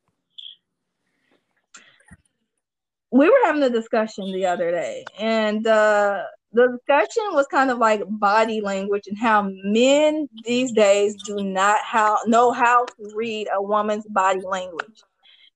we 3.15 3.29
were 3.29 3.45
having 3.45 3.63
a 3.63 3.69
discussion 3.69 4.29
the 4.33 4.45
other 4.45 4.71
day, 4.71 5.05
and 5.17 5.65
uh, 5.65 6.21
the 6.51 6.67
discussion 6.67 7.23
was 7.31 7.47
kind 7.47 7.71
of 7.71 7.77
like 7.77 8.01
body 8.09 8.59
language 8.59 9.07
and 9.07 9.17
how 9.17 9.49
men 9.63 10.27
these 10.43 10.73
days 10.73 11.15
do 11.23 11.37
not 11.41 11.79
how 11.81 12.17
know 12.27 12.51
how 12.51 12.83
to 12.83 13.11
read 13.15 13.47
a 13.53 13.61
woman's 13.61 14.05
body 14.07 14.41
language. 14.41 15.01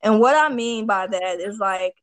And 0.04 0.22
what 0.22 0.38
I 0.38 0.54
mean 0.54 0.86
by 0.86 1.08
that 1.08 1.42
is 1.42 1.58
like 1.60 1.96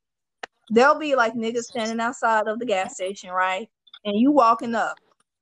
there'll 0.68 0.98
be 0.98 1.14
like 1.14 1.32
niggas 1.32 1.62
standing 1.62 2.00
outside 2.00 2.48
of 2.48 2.58
the 2.58 2.66
gas 2.66 2.92
station, 2.92 3.30
right? 3.30 3.66
And 4.04 4.20
you 4.20 4.32
walking 4.32 4.74
up, 4.74 4.98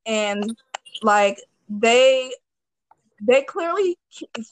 and 0.06 0.56
like 1.02 1.40
they 1.68 2.32
they 3.20 3.42
clearly 3.42 3.98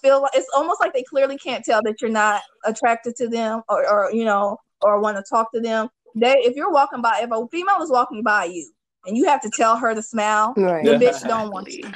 feel 0.00 0.22
like 0.22 0.32
it's 0.34 0.50
almost 0.56 0.80
like 0.80 0.92
they 0.92 1.04
clearly 1.04 1.38
can't 1.38 1.64
tell 1.64 1.82
that 1.84 2.02
you're 2.02 2.10
not 2.10 2.42
attracted 2.64 3.14
to 3.16 3.28
them 3.28 3.62
or, 3.68 3.88
or 3.88 4.10
you 4.12 4.24
know 4.24 4.58
or 4.82 5.00
want 5.00 5.18
to 5.18 5.24
talk 5.28 5.52
to 5.54 5.60
them. 5.60 5.88
They 6.16 6.32
if 6.40 6.56
you're 6.56 6.72
walking 6.72 7.02
by 7.02 7.20
if 7.22 7.30
a 7.32 7.48
female 7.48 7.82
is 7.82 7.90
walking 7.90 8.22
by 8.24 8.46
you 8.46 8.70
and 9.06 9.16
you 9.16 9.26
have 9.26 9.42
to 9.42 9.50
tell 9.50 9.76
her 9.78 9.94
to 9.94 10.02
smile. 10.02 10.58
Right. 10.58 10.82
The 10.82 10.94
bitch 10.94 11.26
don't 11.26 11.50
want 11.52 11.78
you. 11.78 11.92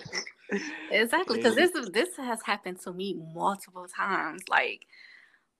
Exactly, 0.90 1.38
because 1.38 1.56
this 1.56 1.72
this 1.92 2.16
has 2.16 2.42
happened 2.44 2.80
to 2.82 2.92
me 2.92 3.18
multiple 3.34 3.86
times. 3.88 4.44
Like 4.48 4.86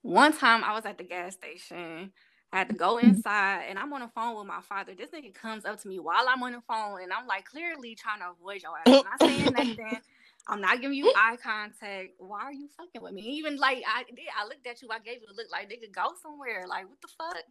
one 0.03 0.33
time, 0.33 0.63
I 0.63 0.73
was 0.73 0.85
at 0.85 0.97
the 0.97 1.03
gas 1.05 1.35
station. 1.35 2.13
I 2.53 2.59
had 2.59 2.69
to 2.69 2.75
go 2.75 2.97
Mm-hmm. 3.03 3.19
inside, 3.19 3.65
and 3.69 3.79
I'm 3.79 3.93
on 3.93 4.01
the 4.01 4.09
phone 4.15 4.37
with 4.37 4.47
my 4.47 4.61
father. 4.61 4.93
This 4.95 5.09
nigga 5.11 5.33
comes 5.35 5.65
up 5.65 5.81
to 5.81 5.89
me 5.89 5.99
while 5.99 6.25
I'm 6.29 6.43
on 6.43 6.53
the 6.53 6.61
phone, 6.67 7.01
and 7.03 7.13
I'm 7.13 7.27
like 7.27 7.45
clearly 7.45 7.95
trying 7.95 8.19
to 8.21 8.31
avoid 8.31 8.63
your 8.63 8.77
ass. 8.77 8.91
I'm 8.95 9.03
not 9.03 9.21
saying 9.25 9.51
nothing. 9.53 9.99
I'm 10.47 10.61
not 10.61 10.81
giving 10.81 10.97
you 10.97 11.11
eye 11.17 11.37
contact. 11.41 12.13
Why 12.19 12.41
are 12.41 12.53
you 12.53 12.69
fucking 12.77 13.01
with 13.01 13.13
me? 13.13 13.21
Even 13.21 13.57
like 13.57 13.83
I 13.87 14.03
did, 14.03 14.25
I 14.37 14.45
looked 14.45 14.65
at 14.67 14.81
you. 14.81 14.89
I 14.91 14.99
gave 14.99 15.21
you 15.21 15.27
a 15.31 15.35
look 15.35 15.47
like 15.51 15.69
nigga 15.69 15.93
go 15.93 16.13
somewhere. 16.21 16.65
Like 16.67 16.87
what 16.87 17.01
the 17.01 17.07
fuck? 17.17 17.43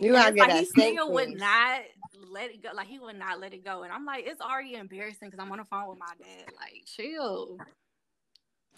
You 0.00 0.12
gotta 0.12 0.32
get 0.32 0.40
like 0.40 0.50
that 0.50 0.58
he 0.58 0.64
still 0.64 1.12
would 1.12 1.28
face. 1.28 1.38
not 1.38 1.80
let 2.30 2.50
it 2.50 2.62
go. 2.62 2.70
Like 2.74 2.88
he 2.88 2.98
would 2.98 3.18
not 3.18 3.40
let 3.40 3.54
it 3.54 3.64
go. 3.64 3.84
And 3.84 3.92
I'm 3.92 4.04
like, 4.04 4.24
it's 4.26 4.40
already 4.40 4.74
embarrassing 4.74 5.30
because 5.30 5.38
I'm 5.38 5.52
on 5.52 5.58
the 5.58 5.64
phone 5.64 5.88
with 5.88 5.98
my 5.98 6.12
dad. 6.18 6.52
Like, 6.58 6.82
chill. 6.84 7.58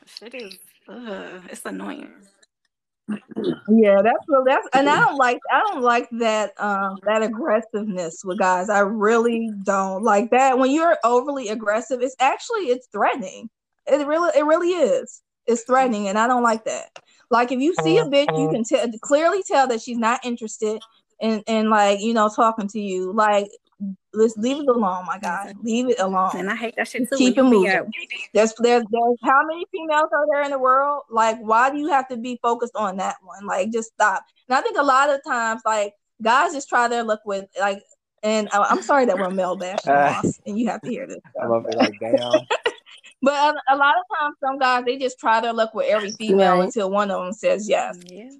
Shit 0.05 0.35
is, 0.35 0.59
ugh, 0.89 1.43
it's 1.51 1.65
annoying. 1.65 2.13
Yeah, 3.69 4.03
that's 4.03 4.25
real. 4.29 4.45
That's 4.45 4.67
and 4.73 4.89
I 4.89 4.99
don't 4.99 5.17
like 5.17 5.39
I 5.51 5.61
don't 5.61 5.83
like 5.83 6.09
that 6.13 6.53
um 6.61 6.99
that 7.05 7.23
aggressiveness 7.23 8.23
with 8.25 8.39
guys. 8.39 8.69
I 8.69 8.81
really 8.81 9.51
don't 9.63 10.03
like 10.03 10.31
that. 10.31 10.59
When 10.59 10.71
you're 10.71 10.97
overly 11.05 11.49
aggressive, 11.49 12.01
it's 12.01 12.17
actually 12.19 12.63
it's 12.67 12.89
threatening. 12.89 13.49
It 13.87 14.07
really 14.07 14.31
it 14.37 14.45
really 14.45 14.71
is. 14.71 15.23
It's 15.47 15.63
threatening, 15.63 16.09
and 16.09 16.19
I 16.19 16.27
don't 16.27 16.43
like 16.43 16.65
that. 16.65 16.91
Like 17.31 17.53
if 17.53 17.61
you 17.61 17.75
see 17.75 17.99
a 17.99 18.05
bitch, 18.05 18.37
you 18.37 18.49
can 18.51 18.65
tell 18.65 18.87
clearly 19.03 19.43
tell 19.47 19.69
that 19.69 19.81
she's 19.81 19.99
not 19.99 20.25
interested 20.25 20.81
in 21.21 21.41
in 21.47 21.71
like 21.71 22.01
you 22.01 22.15
know 22.15 22.29
talking 22.35 22.69
to 22.69 22.81
you. 22.81 23.13
Like 23.13 23.49
let's 24.17 24.37
leave 24.37 24.59
it 24.59 24.69
alone, 24.69 25.05
my 25.07 25.19
guy. 25.19 25.55
Leave 25.63 25.89
it 25.91 26.01
alone. 26.01 26.31
And 26.35 26.51
I 26.51 26.57
hate 26.57 26.75
that 26.77 26.89
shit 26.89 27.09
too. 27.09 27.17
Keep 27.17 27.39
it 27.39 27.43
moving. 27.45 27.69
at- 27.69 27.87
There's 28.35 28.55
there's 28.59 28.85
there's 28.91 29.19
how 29.25 29.43
many 29.47 29.65
females 29.71 30.09
are 30.13 30.27
there 30.33 30.43
in 30.43 30.51
the 30.51 30.59
world? 30.59 31.03
Like, 31.11 31.39
why 31.41 31.71
do 31.71 31.79
you 31.79 31.89
have 31.89 32.09
to 32.09 32.17
be 32.17 32.39
focused 32.43 32.75
on 32.77 32.97
that 32.97 33.17
one? 33.23 33.47
Like, 33.47 33.71
just 33.73 33.93
stop. 33.93 34.25
And 34.49 34.57
I 34.57 34.61
think 34.63 34.77
a 34.79 34.83
lot 34.83 35.11
of 35.11 35.21
times, 35.25 35.63
like 35.65 35.95
guys 36.23 36.53
just 36.55 36.69
try 36.69 36.89
their 36.89 37.05
luck 37.05 37.21
with 37.25 37.45
like. 37.61 37.83
And 38.23 38.49
I- 38.53 38.67
I'm 38.71 38.83
sorry 38.83 39.05
that 39.07 39.19
we're 39.19 39.31
male 39.31 39.55
bashing, 39.57 39.93
Moss, 39.93 40.41
and 40.47 40.59
you 40.59 40.67
have 40.69 40.81
to 40.81 40.89
hear 40.91 41.07
this. 41.07 41.19
I'm 41.41 41.53
up 41.53 41.65
there 41.65 41.79
like, 41.79 41.93
damn. 42.01 42.19
But 43.23 43.33
a, 43.35 43.75
a 43.75 43.77
lot 43.77 43.95
of 43.97 44.19
times, 44.19 44.37
some 44.45 44.59
guys 44.59 44.85
they 44.85 44.99
just 44.99 45.19
try 45.19 45.41
their 45.41 45.53
luck 45.53 45.75
with 45.75 45.87
every 45.89 46.11
female 46.13 46.57
Right. 46.57 46.65
until 46.65 46.91
one 46.91 47.11
of 47.11 47.23
them 47.25 47.33
says 47.33 47.69
yes. 47.69 47.99
Yeah. 48.07 48.31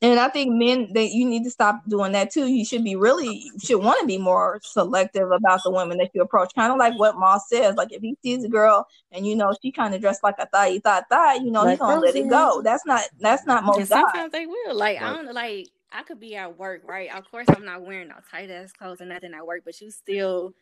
And 0.00 0.18
I 0.20 0.28
think 0.28 0.54
men 0.54 0.92
that 0.94 1.10
you 1.10 1.26
need 1.28 1.44
to 1.44 1.50
stop 1.50 1.82
doing 1.88 2.12
that 2.12 2.30
too. 2.30 2.46
You 2.46 2.64
should 2.64 2.84
be 2.84 2.94
really 2.96 3.50
should 3.62 3.82
want 3.82 4.00
to 4.00 4.06
be 4.06 4.18
more 4.18 4.60
selective 4.62 5.30
about 5.30 5.62
the 5.64 5.70
women 5.70 5.98
that 5.98 6.10
you 6.14 6.22
approach. 6.22 6.54
Kind 6.54 6.72
of 6.72 6.78
like 6.78 6.98
what 6.98 7.16
Moss 7.18 7.48
says. 7.48 7.76
Like 7.76 7.92
if 7.92 8.02
he 8.02 8.16
sees 8.22 8.44
a 8.44 8.48
girl 8.48 8.86
and 9.12 9.26
you 9.26 9.34
know 9.36 9.52
she 9.62 9.72
kind 9.72 9.94
of 9.94 10.00
dressed 10.00 10.22
like 10.22 10.36
a 10.38 10.46
thigh 10.46 10.78
thigh 10.78 11.02
thigh, 11.10 11.34
you 11.36 11.50
know 11.50 11.64
Like 11.64 11.78
he's 11.78 11.80
gonna 11.80 12.00
let 12.00 12.16
it 12.16 12.28
go. 12.28 12.62
That's 12.62 12.86
not 12.86 13.02
that's 13.20 13.46
not 13.46 13.64
And 13.64 13.66
most 13.66 13.88
guys. 13.88 14.02
sometimes 14.06 14.32
they 14.32 14.46
will. 14.46 14.74
Like 14.76 14.98
I 14.98 15.10
Right. 15.10 15.16
don't 15.16 15.32
like. 15.34 15.68
I 15.92 16.02
could 16.02 16.20
be 16.20 16.36
at 16.36 16.58
work, 16.58 16.82
right? 16.84 17.14
Of 17.14 17.30
course, 17.30 17.46
I'm 17.50 17.64
not 17.64 17.82
wearing 17.82 18.08
no 18.08 18.16
tight 18.30 18.50
ass 18.50 18.72
clothes 18.72 19.00
and 19.00 19.08
nothing 19.10 19.34
at 19.34 19.46
work, 19.46 19.62
but 19.64 19.80
you 19.80 19.90
still 19.90 20.54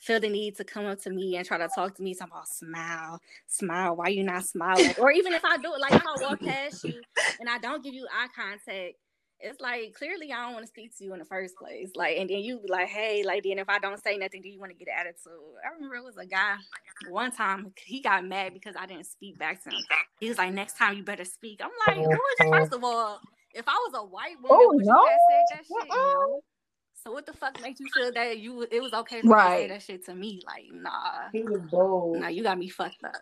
feel 0.00 0.20
the 0.20 0.28
need 0.28 0.56
to 0.56 0.64
come 0.64 0.86
up 0.86 1.00
to 1.02 1.10
me 1.10 1.36
and 1.36 1.46
try 1.46 1.58
to 1.58 1.68
talk 1.74 1.94
to 1.96 2.02
me. 2.02 2.14
Talking 2.14 2.32
about 2.32 2.48
smile, 2.48 3.20
smile. 3.46 3.96
Why 3.96 4.08
you 4.08 4.22
not 4.24 4.44
smiling? 4.44 4.94
or 4.98 5.10
even 5.10 5.32
if 5.32 5.44
I 5.44 5.56
do 5.58 5.72
it, 5.74 5.80
like 5.80 5.92
if 5.94 6.02
I 6.06 6.22
walk 6.22 6.40
past 6.40 6.84
you 6.84 7.00
and 7.40 7.48
I 7.48 7.58
don't 7.58 7.82
give 7.82 7.94
you 7.94 8.06
eye 8.12 8.28
contact, 8.34 8.94
it's 9.40 9.60
like 9.60 9.92
clearly 9.94 10.32
I 10.32 10.36
don't 10.44 10.52
want 10.54 10.64
to 10.64 10.68
speak 10.68 10.96
to 10.96 11.04
you 11.04 11.12
in 11.12 11.18
the 11.18 11.24
first 11.24 11.56
place. 11.56 11.90
Like, 11.94 12.16
and 12.18 12.30
then 12.30 12.38
you 12.38 12.60
be 12.60 12.70
like, 12.70 12.88
hey, 12.88 13.22
lady, 13.24 13.50
and 13.50 13.60
if 13.60 13.68
I 13.68 13.78
don't 13.78 14.02
say 14.02 14.16
nothing, 14.16 14.40
do 14.42 14.48
you 14.48 14.58
want 14.60 14.72
to 14.72 14.78
get 14.78 14.88
an 14.88 14.94
attitude? 15.00 15.32
I 15.64 15.74
remember 15.74 15.96
it 15.96 16.04
was 16.04 16.16
a 16.16 16.24
guy 16.24 16.54
one 17.10 17.30
time 17.32 17.72
he 17.84 18.00
got 18.00 18.24
mad 18.24 18.54
because 18.54 18.74
I 18.78 18.86
didn't 18.86 19.06
speak 19.06 19.38
back 19.38 19.62
to 19.64 19.70
him. 19.70 19.82
He 20.20 20.28
was 20.28 20.38
like, 20.38 20.52
next 20.54 20.78
time 20.78 20.96
you 20.96 21.02
better 21.02 21.24
speak. 21.24 21.60
I'm 21.62 21.70
like, 21.86 22.06
first 22.50 22.72
of 22.72 22.84
all, 22.84 23.20
if 23.52 23.66
I 23.68 23.72
was 23.88 23.92
a 23.96 24.04
white 24.06 24.36
woman, 24.42 24.50
Oh, 24.50 24.72
would 24.74 24.84
no. 24.86 24.94
you 24.94 25.08
have 25.08 25.18
said 25.30 25.58
that 25.58 25.64
shit? 25.66 25.90
Uh-uh. 25.90 25.96
No. 25.96 26.40
So 27.04 27.12
what 27.12 27.26
the 27.26 27.34
fuck 27.34 27.60
makes 27.60 27.80
you 27.80 27.88
feel 27.90 28.10
that 28.12 28.38
you 28.38 28.66
it 28.70 28.80
was 28.82 28.94
okay 28.94 29.20
for 29.20 29.26
you 29.26 29.34
to 29.34 29.50
say 29.50 29.68
that 29.68 29.82
shit 29.82 30.06
to 30.06 30.14
me? 30.14 30.40
Like, 30.46 30.64
nah, 30.72 31.28
He 31.32 31.42
was 31.42 31.60
bold. 31.70 32.20
nah, 32.20 32.28
you 32.28 32.42
got 32.42 32.56
me 32.56 32.70
fucked 32.70 33.04
up. 33.04 33.12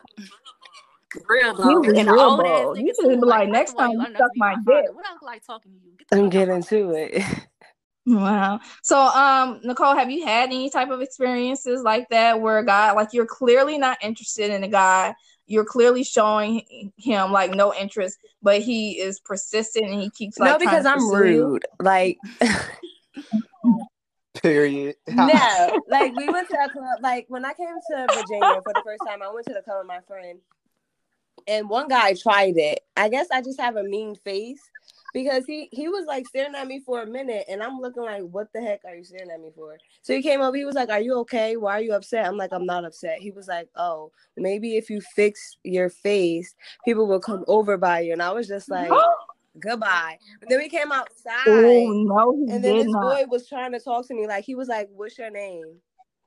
Real 1.28 1.56
He 1.56 1.90
was 1.90 2.06
real 2.06 2.36
bold. 2.36 2.78
You 2.78 2.84
nigga 2.84 3.10
should 3.10 3.20
be 3.20 3.26
like, 3.26 3.48
first 3.48 3.52
next 3.52 3.72
time 3.74 3.90
you 3.90 3.98
old 3.98 4.06
enough 4.06 4.18
suck 4.20 4.28
to 4.28 4.32
be 4.34 4.38
my 4.38 4.54
father. 4.54 4.82
dick. 4.82 4.94
What 4.94 5.04
I 5.04 5.12
look 5.14 5.22
like 5.22 5.44
talking 5.44 5.72
to 5.72 5.78
you? 5.84 5.94
Get 5.98 6.08
the 6.08 6.16
I'm 6.16 6.30
getting 6.30 6.54
my 6.54 6.60
to 6.60 6.90
it. 6.92 7.24
Wow. 8.04 8.58
So, 8.82 8.98
um, 8.98 9.60
Nicole, 9.62 9.94
have 9.94 10.10
you 10.10 10.26
had 10.26 10.48
any 10.48 10.70
type 10.70 10.90
of 10.90 11.02
experiences 11.02 11.82
like 11.84 12.08
that 12.08 12.40
where 12.40 12.58
a 12.58 12.66
guy, 12.66 12.90
like, 12.90 13.12
you're 13.12 13.26
clearly 13.26 13.78
not 13.78 13.96
interested 14.02 14.50
in 14.50 14.64
a 14.64 14.68
guy, 14.68 15.14
you're 15.46 15.64
clearly 15.64 16.02
showing 16.02 16.90
him 16.96 17.30
like 17.30 17.52
no 17.54 17.72
interest, 17.72 18.18
but 18.42 18.60
he 18.60 18.98
is 18.98 19.20
persistent 19.20 19.86
and 19.86 20.00
he 20.00 20.10
keeps 20.10 20.36
like 20.40 20.50
no, 20.50 20.58
because 20.58 20.84
I'm 20.84 20.98
pursue 20.98 21.28
you? 21.32 21.46
rude. 21.46 21.66
Like 21.80 22.18
Period. 24.42 24.96
no, 25.08 25.80
like 25.88 26.16
we 26.16 26.28
went 26.28 26.48
to 26.48 26.56
a 26.56 26.68
club. 26.70 27.00
Like 27.02 27.26
when 27.28 27.44
I 27.44 27.52
came 27.52 27.66
to 27.90 28.06
Virginia 28.08 28.60
for 28.62 28.72
the 28.72 28.82
first 28.84 29.02
time, 29.06 29.22
I 29.22 29.30
went 29.30 29.46
to 29.46 29.54
the 29.54 29.62
club 29.62 29.78
with 29.80 29.88
my 29.88 30.00
friend, 30.06 30.38
and 31.46 31.68
one 31.68 31.88
guy 31.88 32.14
tried 32.14 32.56
it. 32.56 32.80
I 32.96 33.08
guess 33.08 33.28
I 33.30 33.42
just 33.42 33.60
have 33.60 33.76
a 33.76 33.82
mean 33.82 34.14
face 34.16 34.60
because 35.12 35.44
he 35.44 35.68
he 35.70 35.88
was 35.88 36.06
like 36.06 36.26
staring 36.26 36.54
at 36.54 36.66
me 36.66 36.80
for 36.80 37.02
a 37.02 37.06
minute, 37.06 37.44
and 37.48 37.62
I'm 37.62 37.78
looking 37.78 38.04
like, 38.04 38.22
what 38.22 38.48
the 38.54 38.62
heck 38.62 38.80
are 38.86 38.94
you 38.94 39.04
staring 39.04 39.30
at 39.30 39.40
me 39.40 39.50
for? 39.54 39.76
So 40.00 40.14
he 40.14 40.22
came 40.22 40.40
up. 40.40 40.54
He 40.54 40.64
was 40.64 40.76
like, 40.76 40.88
"Are 40.88 41.00
you 41.00 41.18
okay? 41.20 41.56
Why 41.56 41.72
are 41.72 41.82
you 41.82 41.92
upset?" 41.92 42.26
I'm 42.26 42.38
like, 42.38 42.52
"I'm 42.52 42.66
not 42.66 42.86
upset." 42.86 43.18
He 43.18 43.30
was 43.30 43.48
like, 43.48 43.68
"Oh, 43.76 44.12
maybe 44.38 44.76
if 44.78 44.88
you 44.88 45.02
fix 45.14 45.58
your 45.62 45.90
face, 45.90 46.54
people 46.86 47.06
will 47.06 47.20
come 47.20 47.44
over 47.48 47.76
by 47.76 48.00
you." 48.00 48.12
And 48.12 48.22
I 48.22 48.30
was 48.30 48.48
just 48.48 48.70
like, 48.70 48.90
"Goodbye." 49.58 50.18
Mm-hmm. 50.20 50.34
But 50.40 50.48
then 50.48 50.58
we 50.58 50.68
came 50.68 50.92
outside. 50.92 51.46
Oh 51.46 51.92
no, 52.06 52.36
he 52.36 52.52
And 52.52 52.64
then 52.64 52.76
did 52.76 52.86
this 52.86 52.92
not. 52.92 53.02
boy 53.02 53.24
was 53.28 53.48
trying 53.48 53.72
to 53.72 53.80
talk 53.80 54.06
to 54.08 54.14
me. 54.14 54.26
Like 54.26 54.44
he 54.44 54.54
was 54.54 54.68
like, 54.68 54.88
What's 54.94 55.18
your 55.18 55.30
name? 55.30 55.80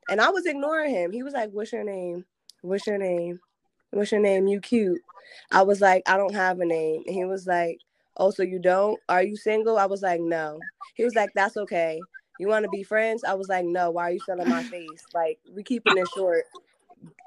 And 0.09 0.21
I 0.21 0.29
was 0.29 0.45
ignoring 0.45 0.91
him. 0.91 1.11
He 1.11 1.23
was 1.23 1.33
like, 1.33 1.51
What's 1.51 1.71
your 1.71 1.83
name? 1.83 2.25
What's 2.61 2.87
your 2.87 2.97
name? 2.97 3.39
What's 3.91 4.11
your 4.11 4.21
name? 4.21 4.47
You 4.47 4.59
cute. 4.59 5.01
I 5.51 5.63
was 5.63 5.81
like, 5.81 6.03
I 6.07 6.17
don't 6.17 6.35
have 6.35 6.59
a 6.59 6.65
name. 6.65 7.03
And 7.07 7.15
he 7.15 7.25
was 7.25 7.47
like, 7.47 7.79
Oh, 8.17 8.31
so 8.31 8.43
you 8.43 8.59
don't? 8.59 8.99
Are 9.09 9.23
you 9.23 9.35
single? 9.35 9.77
I 9.77 9.85
was 9.85 10.01
like, 10.01 10.21
No. 10.21 10.59
He 10.93 11.03
was 11.03 11.15
like, 11.15 11.31
That's 11.33 11.57
okay. 11.57 11.99
You 12.39 12.47
want 12.47 12.63
to 12.65 12.69
be 12.69 12.83
friends? 12.83 13.23
I 13.23 13.33
was 13.33 13.49
like, 13.49 13.65
No. 13.65 13.91
Why 13.91 14.03
are 14.09 14.11
you 14.11 14.19
selling 14.19 14.49
my 14.49 14.63
face? 14.63 15.03
Like, 15.13 15.39
we 15.53 15.63
keeping 15.63 15.97
it 15.97 16.07
short. 16.15 16.43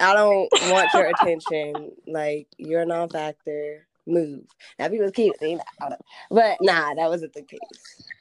I 0.00 0.14
don't 0.14 0.48
want 0.70 0.92
your 0.94 1.06
attention. 1.06 1.92
Like, 2.06 2.46
you're 2.56 2.82
a 2.82 2.86
non-factor. 2.86 3.87
Move. 4.08 4.44
Now, 4.78 4.88
then, 4.88 5.60
I 5.80 5.88
don't 5.88 5.90
know. 5.90 5.96
but 6.30 6.58
nah, 6.60 6.94
that 6.94 7.08
wasn't 7.08 7.34
the 7.34 7.42
case. 7.42 7.58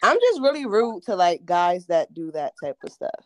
I'm 0.04 0.17
just 0.19 0.41
really 0.41 0.65
rude 0.65 1.04
to 1.04 1.15
like 1.15 1.45
guys 1.45 1.86
that 1.88 2.13
do 2.13 2.32
that 2.32 2.54
type 2.62 2.78
of 2.84 2.91
stuff. 2.91 3.26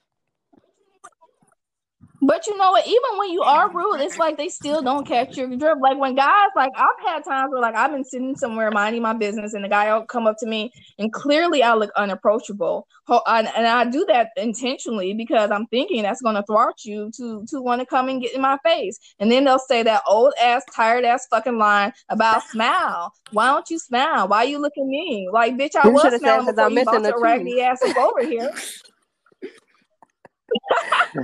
But 2.24 2.46
you 2.46 2.56
know 2.58 2.72
what? 2.72 2.86
Even 2.86 3.18
when 3.18 3.32
you 3.32 3.42
are 3.42 3.74
rude, 3.74 4.02
it's 4.02 4.18
like 4.18 4.38
they 4.38 4.50
still 4.50 4.84
don't 4.84 5.08
catch 5.08 5.38
your 5.38 5.48
drift. 5.48 5.82
Like 5.82 5.98
when 5.98 6.16
guys, 6.16 6.50
like 6.56 6.72
I've 6.76 6.90
had 7.06 7.24
times 7.24 7.52
where 7.52 7.62
like 7.62 7.76
I've 7.76 7.92
been 7.92 8.04
sitting 8.04 8.36
somewhere 8.36 8.70
minding 8.72 9.02
my 9.02 9.14
business, 9.14 9.54
and 9.56 9.64
the 9.66 9.70
guy 9.70 9.92
will 9.98 10.06
come 10.06 10.28
up 10.28 10.38
to 10.40 10.46
me, 10.48 10.72
and 11.00 11.12
clearly 11.12 11.64
I 11.64 11.74
look 11.74 11.92
unapproachable. 11.96 12.88
And, 13.28 13.48
I 13.68 13.86
do 13.90 14.06
that 14.08 14.30
intentionally 14.38 15.14
because 15.14 15.52
I'm 15.52 15.66
thinking 15.68 16.04
that's 16.04 16.22
going 16.22 16.36
to 16.36 16.44
thwart 16.44 16.76
you 16.86 17.12
to 17.18 17.44
to 17.50 17.62
want 17.62 17.82
to 17.82 17.86
come 17.88 18.08
and 18.08 18.22
get 18.22 18.34
in 18.36 18.42
my 18.42 18.58
face. 18.64 19.00
And 19.20 19.32
then 19.32 19.44
they'll 19.46 19.60
say 19.60 19.84
that 19.84 20.04
old 20.08 20.34
ass, 20.42 20.64
tired 20.76 21.06
ass 21.06 21.28
fucking 21.30 21.58
line 21.58 21.92
about 22.10 22.44
smile. 22.44 23.14
Why 23.32 23.48
don't 23.48 23.70
you 23.70 23.80
smile? 23.80 24.28
Why 24.28 24.44
you 24.44 24.60
looking 24.60 24.90
mean? 24.90 25.32
Like 25.32 25.56
bitch, 25.56 25.76
I 25.76 25.88
You 25.88 25.94
was 25.94 26.16
smiling 26.18 26.46
'cause 26.46 26.56
before 26.56 26.66
I'm 26.66 26.72
you 26.72 26.76
missing 26.76 26.94
your 27.06 27.14
the 27.14 27.20
raggedy 27.20 27.62
ass 27.62 27.82
over 27.98 28.24
here. 28.24 28.52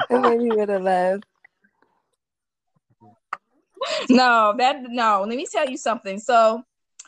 then 0.09 0.39
he 0.41 0.51
would 0.51 0.69
have 0.69 0.81
left. 0.81 1.23
no, 4.09 4.55
that 4.57 4.83
no. 4.89 5.25
Let 5.27 5.37
me 5.37 5.45
tell 5.51 5.69
you 5.69 5.77
something. 5.77 6.19
So 6.19 6.63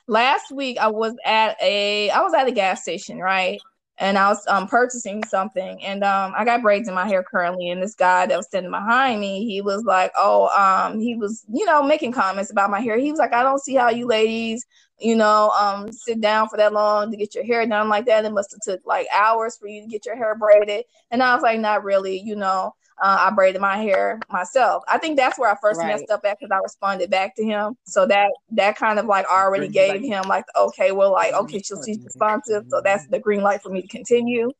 last 0.07 0.51
week 0.51 0.77
I 0.79 0.87
was 0.87 1.15
at 1.25 1.57
a 1.61 2.09
I 2.09 2.21
was 2.21 2.33
at 2.33 2.47
a 2.47 2.51
gas 2.51 2.81
station, 2.81 3.19
right? 3.19 3.59
And 3.97 4.17
I 4.17 4.29
was 4.29 4.45
um 4.47 4.67
purchasing 4.67 5.23
something, 5.25 5.83
and 5.83 6.03
um 6.03 6.33
I 6.35 6.45
got 6.45 6.61
braids 6.61 6.87
in 6.87 6.95
my 6.95 7.07
hair 7.07 7.23
currently, 7.23 7.69
and 7.69 7.81
this 7.81 7.95
guy 7.95 8.25
that 8.25 8.37
was 8.37 8.45
standing 8.45 8.71
behind 8.71 9.19
me, 9.19 9.45
he 9.45 9.61
was 9.61 9.83
like, 9.83 10.11
oh, 10.15 10.47
um, 10.57 10.99
he 10.99 11.15
was 11.15 11.43
you 11.51 11.65
know 11.65 11.83
making 11.83 12.13
comments 12.13 12.51
about 12.51 12.71
my 12.71 12.79
hair. 12.79 12.97
He 12.97 13.11
was 13.11 13.19
like, 13.19 13.33
I 13.33 13.43
don't 13.43 13.61
see 13.61 13.75
how 13.75 13.89
you 13.89 14.07
ladies, 14.07 14.65
you 14.99 15.15
know, 15.15 15.49
um, 15.51 15.91
sit 15.91 16.21
down 16.21 16.49
for 16.49 16.57
that 16.57 16.73
long 16.73 17.11
to 17.11 17.17
get 17.17 17.35
your 17.35 17.45
hair 17.45 17.65
done 17.65 17.89
like 17.89 18.05
that. 18.05 18.25
It 18.25 18.31
must 18.31 18.51
have 18.51 18.61
took 18.61 18.85
like 18.85 19.07
hours 19.13 19.57
for 19.57 19.67
you 19.67 19.81
to 19.81 19.87
get 19.87 20.05
your 20.05 20.15
hair 20.15 20.35
braided, 20.35 20.85
and 21.11 21.23
I 21.23 21.33
was 21.33 21.43
like, 21.43 21.59
not 21.59 21.83
really, 21.83 22.19
you 22.19 22.35
know 22.35 22.73
uh, 23.01 23.27
I 23.29 23.31
braided 23.31 23.61
my 23.61 23.77
hair 23.77 24.19
myself. 24.29 24.83
I 24.87 24.97
think 24.97 25.17
that's 25.17 25.39
where 25.39 25.49
I 25.49 25.55
first 25.61 25.79
Right. 25.79 25.87
messed 25.87 26.09
up 26.09 26.25
at 26.25 26.37
because 26.39 26.51
I 26.51 26.57
responded 26.57 27.09
back 27.09 27.35
to 27.35 27.43
him. 27.43 27.77
So 27.85 28.05
that 28.07 28.31
that 28.51 28.75
kind 28.77 28.99
of 28.99 29.05
like 29.05 29.25
already 29.27 29.67
gave 29.69 30.01
him 30.01 30.27
like 30.27 30.45
okay, 30.55 30.91
well 30.91 31.11
like 31.11 31.33
okay, 31.33 31.61
so 31.61 31.77
she's 31.85 31.99
responsive, 32.03 32.65
so 32.69 32.81
that's 32.83 33.07
the 33.07 33.19
green 33.19 33.41
light 33.41 33.61
for 33.61 33.69
me 33.69 33.81
to 33.81 33.87
continue. 33.87 34.51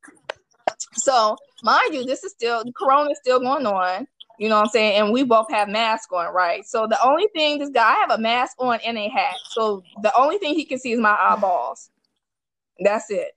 So, 0.93 1.35
mind 1.63 1.93
you, 1.93 2.05
this 2.05 2.23
is 2.23 2.31
still 2.31 2.63
Corona 2.73 3.11
is 3.11 3.19
still 3.21 3.39
going 3.39 3.65
on. 3.65 4.07
You 4.39 4.47
know 4.47 4.55
what 4.55 4.65
I'm 4.65 4.71
saying? 4.71 5.01
And 5.01 5.13
we 5.13 5.23
both 5.23 5.51
have 5.51 5.67
masks 5.67 6.07
on, 6.13 6.33
right? 6.33 6.65
So 6.65 6.87
the 6.87 7.01
only 7.05 7.27
thing 7.35 7.59
this 7.59 7.69
guy 7.69 7.91
I 7.91 7.95
have 7.95 8.11
a 8.11 8.17
mask 8.17 8.55
on 8.59 8.79
and 8.85 8.97
a 8.97 9.09
hat. 9.09 9.35
So 9.49 9.83
the 10.01 10.15
only 10.17 10.37
thing 10.37 10.55
he 10.55 10.65
can 10.65 10.79
see 10.79 10.93
is 10.93 10.99
my 10.99 11.15
eyeballs. 11.19 11.89
That's 12.79 13.11
it. 13.11 13.31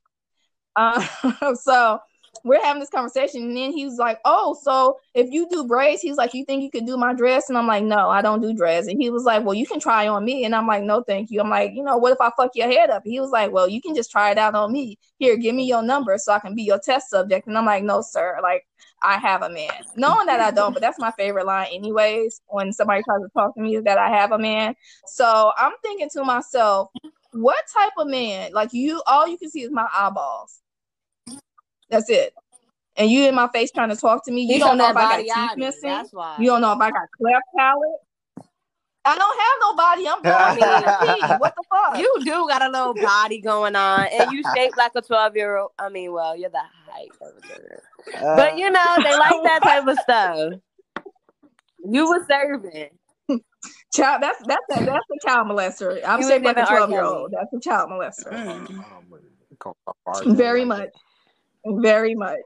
Uh, 0.76 1.54
so 1.54 1.98
we're 2.44 2.62
having 2.62 2.80
this 2.80 2.90
conversation, 2.90 3.42
and 3.42 3.56
then 3.56 3.72
he 3.72 3.84
was 3.84 3.98
like, 3.98 4.18
"Oh, 4.24 4.56
so 4.62 4.98
if 5.14 5.30
you 5.30 5.48
do 5.48 5.64
braids, 5.64 6.02
he's 6.02 6.16
like, 6.16 6.34
you 6.34 6.44
think 6.44 6.62
you 6.62 6.70
could 6.70 6.86
do 6.86 6.96
my 6.96 7.12
dress?" 7.14 7.48
And 7.48 7.58
I'm 7.58 7.66
like, 7.66 7.84
"No, 7.84 8.08
I 8.08 8.22
don't 8.22 8.40
do 8.40 8.54
dress." 8.54 8.86
And 8.86 9.00
he 9.00 9.10
was 9.10 9.24
like, 9.24 9.44
"Well, 9.44 9.54
you 9.54 9.66
can 9.66 9.80
try 9.80 10.08
on 10.08 10.24
me." 10.24 10.44
And 10.44 10.54
I'm 10.54 10.66
like, 10.66 10.82
"No, 10.82 11.02
thank 11.02 11.30
you." 11.30 11.40
I'm 11.40 11.50
like, 11.50 11.72
"You 11.74 11.82
know, 11.84 11.96
what 11.96 12.12
if 12.12 12.20
I 12.20 12.30
fuck 12.36 12.52
your 12.54 12.68
head 12.68 12.90
up?" 12.90 13.02
He 13.04 13.20
was 13.20 13.30
like, 13.30 13.52
"Well, 13.52 13.68
you 13.68 13.80
can 13.80 13.94
just 13.94 14.10
try 14.10 14.30
it 14.30 14.38
out 14.38 14.54
on 14.54 14.72
me. 14.72 14.98
Here, 15.18 15.36
give 15.36 15.54
me 15.54 15.64
your 15.64 15.82
number 15.82 16.16
so 16.18 16.32
I 16.32 16.38
can 16.38 16.54
be 16.54 16.62
your 16.62 16.78
test 16.78 17.10
subject." 17.10 17.46
And 17.46 17.56
I'm 17.58 17.66
like, 17.66 17.84
"No, 17.84 18.02
sir. 18.02 18.38
Like, 18.42 18.66
I 19.02 19.18
have 19.18 19.42
a 19.42 19.50
man." 19.50 19.70
Knowing 19.96 20.26
that 20.26 20.40
I 20.40 20.50
don't, 20.50 20.72
but 20.72 20.82
that's 20.82 20.98
my 20.98 21.10
favorite 21.12 21.46
line, 21.46 21.68
anyways. 21.72 22.40
When 22.48 22.72
somebody 22.72 23.02
tries 23.02 23.20
to 23.22 23.28
talk 23.36 23.54
to 23.54 23.60
me, 23.60 23.78
that 23.78 23.98
I 23.98 24.08
have 24.08 24.32
a 24.32 24.38
man. 24.38 24.74
So 25.06 25.52
I'm 25.56 25.72
thinking 25.82 26.08
to 26.14 26.24
myself, 26.24 26.90
what 27.32 27.64
type 27.72 27.92
of 27.98 28.08
man? 28.08 28.52
Like 28.52 28.72
you, 28.72 29.02
all 29.06 29.26
you 29.26 29.38
can 29.38 29.50
see 29.50 29.62
is 29.62 29.70
my 29.70 29.88
eyeballs. 29.92 30.60
That's 31.88 32.08
it. 32.10 32.34
And 32.96 33.10
you 33.10 33.26
in 33.26 33.34
my 33.34 33.48
face 33.48 33.70
trying 33.70 33.88
to 33.88 33.96
talk 33.96 34.24
to 34.26 34.32
me. 34.32 34.42
You 34.42 34.54
He 34.54 34.58
don't 34.58 34.78
know 34.78 34.90
if 34.90 34.96
I 34.96 35.02
got 35.02 35.10
body 35.10 35.22
teeth 35.24 35.34
on 35.36 35.58
missing. 35.58 35.90
That's 35.90 36.12
why. 36.12 36.36
You 36.38 36.46
don't 36.46 36.60
know 36.60 36.72
if 36.72 36.80
I 36.80 36.90
got 36.90 37.08
cleft 37.18 37.44
palate. 37.56 38.00
I 39.04 39.18
don't 39.18 39.40
have 39.40 39.58
no 39.60 39.74
body. 39.74 40.08
I'm 40.08 40.22
born 40.22 40.54
with 40.54 41.40
What 41.40 41.54
the 41.56 41.64
fuck? 41.68 41.98
You 41.98 42.14
do 42.24 42.46
got 42.48 42.62
a 42.62 42.68
little 42.68 42.94
body 42.94 43.40
going 43.40 43.74
on, 43.74 44.06
and 44.06 44.30
you 44.30 44.44
shaped 44.54 44.76
like 44.76 44.92
a 44.94 45.02
twelve 45.02 45.34
year 45.34 45.56
old. 45.56 45.72
I 45.78 45.88
mean, 45.88 46.12
well, 46.12 46.36
you're 46.36 46.50
the 46.50 46.62
height 46.92 47.10
of 47.20 48.20
a 48.20 48.26
Uh, 48.26 48.36
but 48.36 48.58
you 48.58 48.70
know 48.70 48.96
they 49.02 49.16
like 49.16 49.42
that 49.44 49.60
type 49.62 49.86
of 49.86 49.98
stuff. 49.98 50.52
You 51.84 52.08
were 52.08 52.26
serving. 52.28 52.90
child. 53.92 54.22
That's 54.22 54.38
that's 54.46 54.80
a, 54.80 54.84
that's 54.84 55.06
a 55.10 55.26
child 55.26 55.48
molester. 55.48 56.00
I'm 56.06 56.20
You 56.20 56.28
shaped 56.28 56.44
like 56.44 56.56
a 56.56 56.66
twelve 56.66 56.90
year 56.90 57.04
old. 57.04 57.32
That's 57.32 57.52
a 57.52 57.60
child 57.60 57.90
molester. 57.90 58.32
Mm. 58.32 58.84
Um, 60.28 60.36
Very 60.36 60.64
much. 60.64 60.90
Very 61.64 62.14
much. 62.14 62.40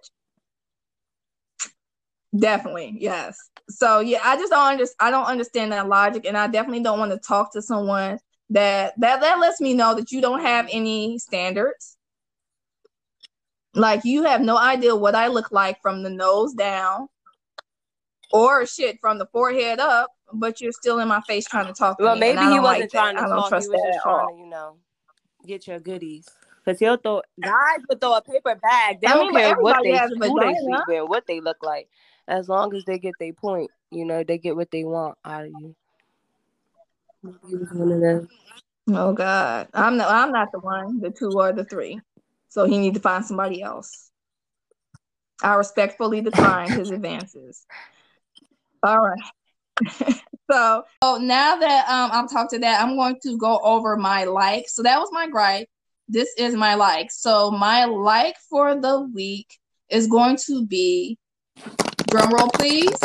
Definitely, 2.38 2.96
yes. 2.98 3.38
So 3.68 4.00
yeah, 4.00 4.20
I 4.22 4.36
just 4.36 4.50
don't 4.50 4.66
understand. 4.66 4.96
I 5.00 5.10
don't 5.10 5.24
understand 5.24 5.72
that 5.72 5.88
logic, 5.88 6.24
and 6.26 6.36
I 6.36 6.46
definitely 6.46 6.82
don't 6.82 6.98
want 6.98 7.12
to 7.12 7.18
talk 7.18 7.52
to 7.52 7.62
someone 7.62 8.18
that 8.50 8.94
that 8.98 9.20
that 9.20 9.38
lets 9.38 9.60
me 9.60 9.74
know 9.74 9.94
that 9.94 10.12
you 10.12 10.20
don't 10.20 10.40
have 10.40 10.68
any 10.70 11.18
standards. 11.18 11.96
Like 13.76 14.04
you 14.04 14.24
have 14.24 14.40
no 14.40 14.56
idea 14.58 14.96
what 14.96 15.14
I 15.14 15.26
look 15.28 15.52
like 15.52 15.80
from 15.82 16.02
the 16.02 16.10
nose 16.10 16.54
down, 16.54 17.08
or 18.32 18.66
shit 18.66 18.98
from 19.00 19.18
the 19.18 19.26
forehead 19.26 19.78
up, 19.80 20.10
but 20.32 20.60
you're 20.60 20.72
still 20.72 20.98
in 20.98 21.08
my 21.08 21.20
face 21.22 21.46
trying 21.46 21.66
to 21.66 21.72
talk 21.72 21.98
to 21.98 22.04
Well, 22.04 22.14
me. 22.14 22.20
and 22.20 22.36
maybe 22.36 22.52
he 22.52 22.60
wasn't 22.60 22.64
like 22.64 22.90
that. 22.90 22.98
trying 22.98 23.16
to 23.16 23.22
I 23.22 23.28
don't 23.28 23.38
talk. 23.38 23.48
trust 23.50 23.66
He 23.66 23.68
was 23.70 23.82
that 23.82 23.92
just 23.92 24.02
trying 24.02 24.34
to, 24.34 24.40
you 24.42 24.46
know, 24.48 24.76
get 25.46 25.66
your 25.66 25.78
goodies. 25.78 26.28
Cause 26.64 26.80
he'll 26.80 26.96
throw 26.96 27.22
guys 27.40 27.78
would 27.88 28.00
throw 28.00 28.14
a 28.14 28.22
paper 28.22 28.56
bag. 28.60 29.00
They 29.00 29.06
I 29.06 29.14
don't 29.14 29.32
mean, 29.32 29.40
care 29.40 29.56
what 29.60 29.76
they 29.84 29.92
has 29.92 30.10
who 30.10 30.40
they 30.40 30.56
sleep 30.56 30.80
with, 30.88 31.08
what 31.08 31.24
they 31.28 31.40
look 31.40 31.58
like, 31.62 31.88
as 32.26 32.48
long 32.48 32.74
as 32.74 32.84
they 32.84 32.98
get 32.98 33.14
their 33.20 33.32
point. 33.32 33.70
You 33.92 34.04
know, 34.04 34.24
they 34.24 34.38
get 34.38 34.56
what 34.56 34.72
they 34.72 34.82
want 34.82 35.16
out 35.24 35.44
of 35.44 35.52
you. 35.52 35.76
He 37.48 37.56
was 37.56 37.70
one 37.70 37.92
of 37.92 38.00
them. 38.00 38.28
Oh 38.88 39.12
God, 39.12 39.68
I'm 39.74 39.96
not. 39.96 40.10
I'm 40.10 40.32
not 40.32 40.50
the 40.50 40.58
one, 40.58 41.00
the 41.00 41.10
two 41.10 41.38
or 41.38 41.52
the 41.52 41.64
three. 41.64 42.00
So 42.56 42.64
he 42.64 42.78
need 42.78 42.94
to 42.94 43.00
find 43.00 43.22
somebody 43.22 43.60
else. 43.60 44.10
I 45.42 45.56
respectfully 45.56 46.22
decline 46.22 46.70
his 46.70 46.90
advances. 46.90 47.66
All 48.82 48.98
right. 48.98 49.20
so, 50.50 50.84
so 51.02 51.18
now 51.18 51.56
that 51.56 51.86
um 51.86 52.10
I've 52.14 52.30
talked 52.30 52.52
to 52.52 52.58
that, 52.60 52.82
I'm 52.82 52.96
going 52.96 53.18
to 53.24 53.36
go 53.36 53.58
over 53.62 53.98
my 53.98 54.24
like. 54.24 54.70
So 54.70 54.82
that 54.84 54.98
was 54.98 55.10
my 55.12 55.28
gripe. 55.28 55.68
This 56.08 56.32
is 56.38 56.54
my 56.54 56.76
like. 56.76 57.10
So 57.10 57.50
my 57.50 57.84
like 57.84 58.36
for 58.48 58.74
the 58.74 59.02
week 59.14 59.58
is 59.90 60.06
going 60.06 60.38
to 60.46 60.64
be 60.64 61.18
drum 62.08 62.30
roll, 62.30 62.48
please. 62.54 62.96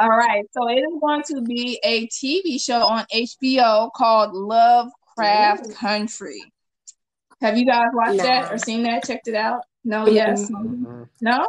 All 0.00 0.08
right, 0.08 0.44
so 0.52 0.68
it 0.68 0.74
is 0.74 1.00
going 1.00 1.22
to 1.24 1.42
be 1.42 1.80
a 1.82 2.06
TV 2.06 2.60
show 2.60 2.80
on 2.80 3.06
HBO 3.12 3.90
called 3.96 4.34
Lovecraft 5.16 5.74
Country. 5.74 6.42
Have 7.40 7.58
you 7.58 7.66
guys 7.66 7.86
watched 7.92 8.22
that 8.22 8.52
or 8.52 8.58
seen 8.58 8.82
that? 8.84 9.04
Checked 9.04 9.28
it 9.28 9.34
out? 9.34 9.62
No, 9.84 10.06
yes, 10.06 10.50
Mhm. 10.50 11.08
no. 11.20 11.46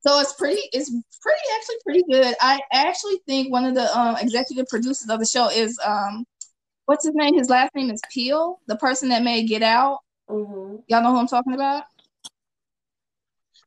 So 0.00 0.20
it's 0.20 0.34
pretty. 0.34 0.60
It's 0.72 0.90
pretty 0.90 1.40
actually 1.56 1.76
pretty 1.84 2.02
good. 2.10 2.34
I 2.40 2.60
actually 2.72 3.18
think 3.26 3.50
one 3.50 3.64
of 3.64 3.74
the 3.74 3.98
um, 3.98 4.16
executive 4.20 4.66
producers 4.68 5.08
of 5.08 5.18
the 5.18 5.26
show 5.26 5.48
is 5.48 5.78
um, 5.82 6.26
what's 6.84 7.06
his 7.06 7.14
name? 7.14 7.38
His 7.38 7.48
last 7.48 7.74
name 7.74 7.90
is 7.90 8.02
Peele, 8.12 8.60
the 8.66 8.76
person 8.76 9.08
that 9.08 9.22
made 9.22 9.48
Get 9.48 9.62
Out. 9.62 10.00
Mm-hmm. 10.28 10.76
Y'all 10.88 11.02
know 11.02 11.12
who 11.12 11.18
I'm 11.18 11.26
talking 11.26 11.54
about? 11.54 11.84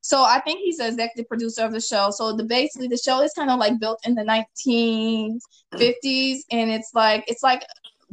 So 0.02 0.24
I 0.24 0.40
think 0.42 0.60
he's 0.60 0.78
the 0.78 0.88
executive 0.88 1.28
producer 1.28 1.66
of 1.66 1.74
the 1.74 1.82
show. 1.82 2.12
So 2.12 2.34
the 2.34 2.44
basically 2.44 2.88
the 2.88 2.98
show 2.98 3.22
is 3.22 3.34
kind 3.34 3.50
of 3.50 3.60
like 3.60 3.80
built 3.80 4.00
in 4.06 4.14
the 4.14 4.24
1950s, 4.24 6.40
and 6.52 6.72
it's 6.72 6.92
like 6.94 7.26
it's 7.28 7.44
like 7.44 7.66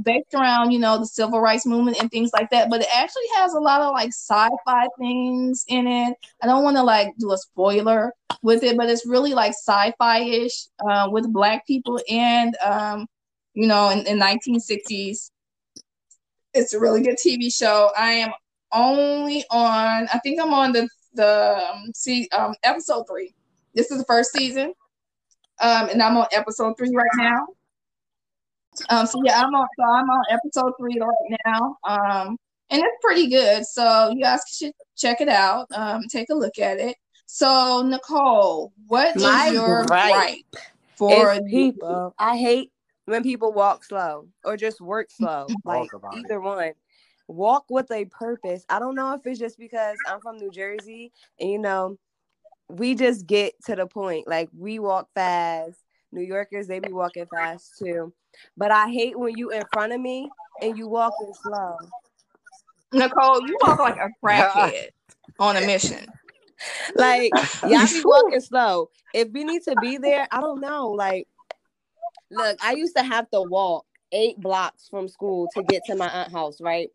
based 0.03 0.35
around 0.35 0.71
you 0.73 0.79
know 0.79 0.99
the 0.99 1.07
civil 1.07 1.41
rights 1.41 1.67
movement 1.67 1.97
and 2.01 2.11
things 2.11 2.31
like 2.33 2.51
that. 2.51 2.71
But 2.71 2.83
it 2.83 2.89
actually 2.95 3.27
has 3.37 3.55
a 3.55 3.61
lot 3.61 3.81
of 3.81 3.93
like 3.93 4.09
sci-fi 4.09 4.89
things 4.99 5.65
in 5.69 5.87
it. 5.87 6.17
I 6.43 6.47
don't 6.47 6.65
want 6.65 6.77
to 6.77 6.83
like 6.83 7.09
do 7.19 7.33
a 7.33 7.39
spoiler 7.39 8.13
with 8.43 8.63
it, 8.63 8.77
but 8.77 8.89
it's 8.89 9.07
really 9.07 9.35
like 9.35 9.53
sci-fi-ish 9.53 10.67
uh, 10.89 11.09
with 11.11 11.33
black 11.33 11.67
people 11.67 12.01
and 12.11 12.57
um, 12.65 13.07
you 13.55 13.67
know 13.67 13.91
in, 13.91 14.07
in 14.07 14.19
1960s. 14.19 15.31
It's 16.53 16.73
a 16.73 16.79
really 16.79 17.03
good 17.03 17.17
TV 17.17 17.53
show. 17.53 17.91
I 17.97 18.13
am 18.13 18.33
only 18.73 19.45
on. 19.51 20.09
I 20.13 20.19
think 20.23 20.41
I'm 20.41 20.53
on 20.53 20.73
the 20.73 20.89
the 21.15 21.71
um, 21.73 21.93
see 21.95 22.29
um, 22.37 22.55
episode 22.63 23.05
three. 23.09 23.35
This 23.75 23.91
is 23.91 23.99
the 23.99 24.05
first 24.05 24.33
season, 24.33 24.73
um, 25.61 25.89
and 25.89 26.03
I'm 26.03 26.17
on 26.17 26.27
episode 26.33 26.77
three 26.77 26.95
right 26.95 27.11
now. 27.17 27.47
Um, 28.89 29.07
so 29.07 29.23
yeah, 29.25 29.41
I'm 29.41 29.55
on. 29.55 29.67
So 29.79 29.85
I'm 29.85 30.09
on 30.09 30.25
episode 30.31 30.73
three 30.79 30.99
right 31.01 31.39
now. 31.47 31.77
Um, 31.85 32.37
and 32.71 32.83
it's 32.83 32.97
pretty 33.03 33.29
good. 33.29 33.65
So 33.67 34.11
you 34.15 34.23
guys 34.23 34.41
should 34.53 34.73
check 34.97 35.21
it 35.21 35.29
out. 35.29 35.67
Um, 35.73 36.03
take 36.11 36.31
a 36.31 36.35
look 36.35 36.59
at 36.59 36.79
it. 36.79 36.97
So 37.27 37.83
Nicole, 37.83 38.73
what 38.87 39.17
is 39.17 39.23
My 39.23 39.49
your 39.49 39.85
gripe 39.87 40.13
gripe 40.13 40.65
for 40.97 41.41
people. 41.49 42.15
I 42.19 42.37
hate 42.37 42.71
when 43.07 43.23
people 43.23 43.53
walk 43.53 43.85
slow 43.85 44.29
or 44.45 44.57
just 44.57 44.81
work 44.81 45.11
slow. 45.11 45.47
Like 45.65 45.91
it. 45.93 46.01
either 46.25 46.41
one. 46.41 46.73
Walk 47.27 47.65
with 47.71 47.91
a 47.91 48.05
purpose. 48.07 48.65
I 48.69 48.79
don't 48.79 48.95
know 48.95 49.15
if 49.15 49.27
it's 49.27 49.39
just 49.39 49.59
because 49.59 49.97
I'm 50.07 50.21
from 50.21 50.37
New 50.37 50.51
Jersey 50.51 51.11
and 51.41 51.51
you 51.51 51.59
know, 51.59 51.97
we 52.69 52.95
just 52.95 53.27
get 53.27 53.55
to 53.67 53.77
the 53.77 53.87
point. 53.87 54.29
Like 54.29 54.49
we 54.57 54.79
walk 54.79 55.09
fast. 55.15 55.79
New 56.15 56.23
Yorkers, 56.23 56.67
they 56.67 56.79
be 56.79 56.93
walking 56.93 57.27
fast 57.27 57.79
too. 57.79 58.13
But 58.57 58.71
I 58.71 58.89
hate 58.89 59.19
when 59.19 59.37
you 59.37 59.51
in 59.51 59.65
front 59.73 59.93
of 59.93 60.01
me 60.01 60.31
and 60.63 60.79
you 60.79 60.89
walking 60.89 61.33
slow. 61.43 61.77
Nicole? 62.93 63.47
You 63.47 63.59
walk 63.61 63.79
like 63.79 63.97
a 63.97 64.11
crackhead 64.25 64.89
on 65.39 65.57
a 65.57 65.67
mission. 65.67 66.07
Like 66.97 67.33
y'all 67.69 67.87
be 67.93 68.01
walking 68.05 68.41
slow. 68.41 68.89
If 69.13 69.29
we 69.33 69.45
need 69.45 69.65
to 69.65 69.77
be 69.77 69.99
there, 69.99 70.27
I 70.31 70.41
don't 70.41 70.61
know. 70.61 70.91
Like, 70.91 71.27
look, 72.31 72.57
I 72.65 72.73
used 72.73 72.97
to 72.97 73.03
have 73.03 73.29
to 73.33 73.43
walk 73.43 73.85
eight 74.13 74.39
blocks 74.41 74.89
from 74.89 75.09
school 75.09 75.49
to 75.55 75.63
get 75.65 75.85
to 75.87 75.97
my 75.97 76.09
aunt 76.09 76.33
house, 76.33 76.61
right? 76.61 76.89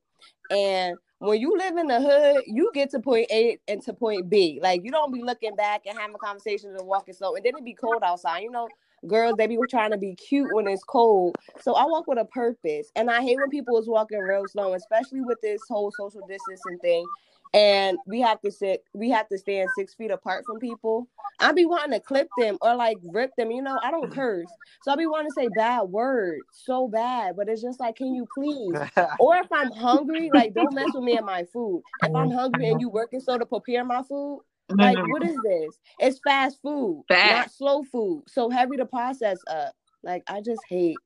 And 0.49 0.97
when 1.19 1.39
you 1.39 1.57
live 1.57 1.77
in 1.77 1.87
the 1.87 2.01
hood, 2.01 2.43
you 2.47 2.71
get 2.73 2.89
to 2.91 2.99
point 2.99 3.27
A 3.29 3.59
and 3.67 3.81
to 3.83 3.93
point 3.93 4.29
B. 4.29 4.59
Like 4.61 4.83
you 4.83 4.91
don't 4.91 5.13
be 5.13 5.21
looking 5.21 5.55
back 5.55 5.81
and 5.85 5.97
having 5.97 6.15
conversations 6.17 6.75
and 6.79 6.87
walking 6.87 7.13
slow. 7.13 7.35
And 7.35 7.45
then 7.45 7.57
it 7.57 7.65
be 7.65 7.73
cold 7.73 8.01
outside. 8.03 8.39
You 8.39 8.51
know, 8.51 8.69
girls 9.07 9.35
they 9.37 9.47
be 9.47 9.57
trying 9.69 9.91
to 9.91 9.97
be 9.97 10.15
cute 10.15 10.53
when 10.53 10.67
it's 10.67 10.83
cold. 10.83 11.35
So 11.61 11.73
I 11.75 11.85
walk 11.85 12.07
with 12.07 12.17
a 12.19 12.25
purpose. 12.25 12.91
And 12.95 13.09
I 13.09 13.21
hate 13.21 13.37
when 13.37 13.49
people 13.49 13.77
is 13.77 13.87
walking 13.87 14.19
real 14.19 14.47
slow, 14.47 14.73
especially 14.73 15.21
with 15.21 15.39
this 15.41 15.61
whole 15.67 15.91
social 15.91 16.21
distancing 16.27 16.79
thing. 16.79 17.05
And 17.53 17.97
we 18.05 18.21
have 18.21 18.39
to 18.41 18.51
sit, 18.51 18.83
we 18.93 19.09
have 19.09 19.27
to 19.29 19.37
stand 19.37 19.69
six 19.75 19.95
feet 19.95 20.11
apart 20.11 20.45
from 20.45 20.59
people. 20.59 21.07
I 21.39 21.51
be 21.51 21.65
wanting 21.65 21.93
to 21.93 21.99
clip 21.99 22.27
them 22.37 22.57
or 22.61 22.75
like 22.75 22.97
rip 23.03 23.35
them. 23.37 23.49
You 23.49 23.61
know, 23.63 23.79
I 23.81 23.89
don't 23.91 24.11
curse. 24.11 24.45
So 24.83 24.91
I 24.91 24.95
be 24.95 25.07
wanting 25.07 25.31
to 25.31 25.33
say 25.33 25.47
bad 25.55 25.83
words 25.83 26.43
so 26.51 26.87
bad, 26.87 27.35
but 27.35 27.49
it's 27.49 27.61
just 27.61 27.79
like, 27.79 27.95
can 27.95 28.13
you 28.13 28.27
please? 28.35 28.75
Or 29.19 29.35
if 29.37 29.51
I'm 29.51 29.71
hungry, 29.71 30.29
like 30.33 30.53
don't 30.53 30.73
mess 30.73 30.93
with 30.93 31.03
me 31.03 31.17
and 31.17 31.25
my 31.25 31.43
food. 31.51 31.83
If 32.03 32.15
I'm 32.15 32.31
hungry 32.31 32.69
and 32.69 32.79
you 32.79 32.89
working 32.89 33.19
so 33.19 33.37
to 33.37 33.45
prepare 33.45 33.83
my 33.83 34.01
food, 34.03 34.41
like 34.69 34.97
what 35.07 35.23
is 35.23 35.37
this? 35.43 35.79
It's 35.99 36.19
fast 36.23 36.61
food, 36.61 37.03
not 37.09 37.51
slow 37.51 37.83
food. 37.83 38.23
So 38.27 38.49
heavy 38.49 38.77
to 38.77 38.85
process 38.85 39.39
up. 39.49 39.73
Like 40.03 40.23
I 40.27 40.41
just 40.41 40.61
hate 40.69 40.97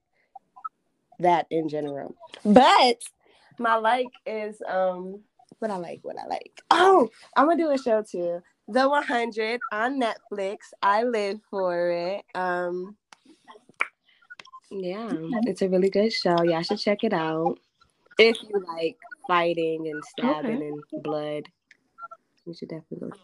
that 1.19 1.47
in 1.49 1.69
general. 1.69 2.15
But 2.45 3.03
my 3.59 3.75
like 3.75 4.09
is 4.25 4.61
um 4.67 5.21
what 5.59 5.71
I 5.71 5.77
like, 5.77 5.99
what 6.01 6.19
I 6.19 6.27
like. 6.27 6.61
Oh, 6.71 7.09
I'm 7.35 7.47
gonna 7.47 7.57
do 7.57 7.71
a 7.71 7.77
show 7.77 8.01
too. 8.03 8.41
The 8.67 8.87
100 8.87 9.59
on 9.71 9.99
Netflix. 9.99 10.57
I 10.81 11.03
live 11.03 11.39
for 11.49 11.89
it. 11.91 12.23
Um, 12.33 12.95
yeah, 14.71 15.11
it's 15.43 15.61
a 15.61 15.69
really 15.69 15.89
good 15.89 16.11
show. 16.11 16.41
Y'all 16.43 16.63
should 16.63 16.79
check 16.79 17.03
it 17.03 17.13
out. 17.13 17.59
If 18.17 18.37
you 18.43 18.65
like 18.67 18.97
fighting 19.27 19.87
and 19.87 20.03
stabbing 20.03 20.57
Okay. 20.57 20.67
and 20.67 21.03
blood, 21.03 21.43
you 22.45 22.53
should 22.53 22.69
definitely 22.69 23.09
go. 23.09 23.15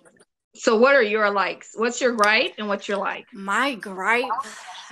So 0.59 0.77
what 0.77 0.93
are 0.93 1.01
your 1.01 1.29
likes? 1.31 1.71
What's 1.75 2.01
your 2.01 2.11
gripe 2.11 2.55
and 2.57 2.67
what's 2.67 2.87
your 2.87 2.97
like? 2.97 3.27
My 3.33 3.75
gripe, 3.75 4.25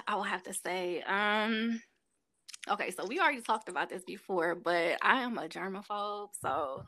I 0.07 0.15
will 0.15 0.23
have 0.23 0.41
to 0.43 0.53
say, 0.53 1.01
um, 1.01 1.81
okay, 2.69 2.91
so 2.91 3.05
we 3.05 3.19
already 3.19 3.41
talked 3.41 3.67
about 3.67 3.89
this 3.89 4.03
before, 4.05 4.55
but 4.55 4.97
I 5.01 5.23
am 5.23 5.37
a 5.37 5.49
germaphobe, 5.49 6.29
so 6.41 6.85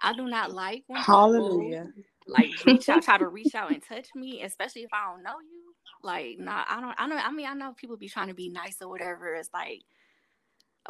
I 0.00 0.12
do 0.14 0.28
not 0.28 0.52
like 0.52 0.84
when 0.86 1.00
people, 1.00 1.14
Hallelujah. 1.14 1.88
like 2.28 2.50
reach 2.64 2.88
out, 2.88 3.02
try 3.02 3.18
to 3.18 3.26
reach 3.26 3.56
out 3.56 3.72
and 3.72 3.82
touch 3.82 4.08
me, 4.14 4.42
especially 4.42 4.82
if 4.82 4.90
I 4.92 5.10
don't 5.12 5.24
know 5.24 5.40
you. 5.40 5.74
Like, 6.04 6.38
nah, 6.38 6.64
I 6.68 6.80
don't, 6.80 6.94
I 6.98 7.08
don't. 7.08 7.26
I 7.26 7.32
mean, 7.32 7.46
I 7.46 7.54
know 7.54 7.74
people 7.76 7.96
be 7.96 8.08
trying 8.08 8.28
to 8.28 8.34
be 8.34 8.48
nice 8.48 8.76
or 8.80 8.88
whatever. 8.88 9.34
It's 9.34 9.50
like 9.52 9.82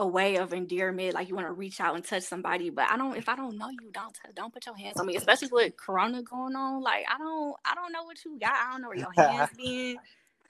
a 0.01 0.09
way 0.09 0.37
of 0.39 0.55
endearment, 0.55 1.15
like 1.15 1.29
you 1.31 1.37
want 1.37 1.49
to 1.49 1.55
reach 1.55 1.81
out 1.81 1.97
and 1.97 2.05
touch 2.05 2.25
somebody. 2.25 2.71
But 2.71 2.91
I 2.91 2.99
don't. 2.99 3.17
If 3.17 3.31
I 3.31 3.37
don't 3.37 3.59
know 3.59 3.71
you, 3.71 3.91
don't 3.93 4.15
t- 4.15 4.33
don't 4.37 4.55
put 4.55 4.67
your 4.67 4.77
hands 4.77 5.01
on 5.01 5.07
me, 5.07 5.17
especially 5.17 5.51
with 5.53 5.77
Corona 5.79 6.23
going 6.25 6.57
on. 6.57 6.83
Like, 6.83 7.07
I 7.09 7.19
don't, 7.19 7.57
I 7.65 7.77
don't 7.77 7.93
know 7.93 8.05
what 8.05 8.25
you 8.25 8.39
got. 8.41 8.55
I 8.55 8.73
don't 8.73 8.83
know 8.83 8.89
where 8.91 8.99
your 8.99 9.13
hands 9.13 9.51
been. 9.59 9.99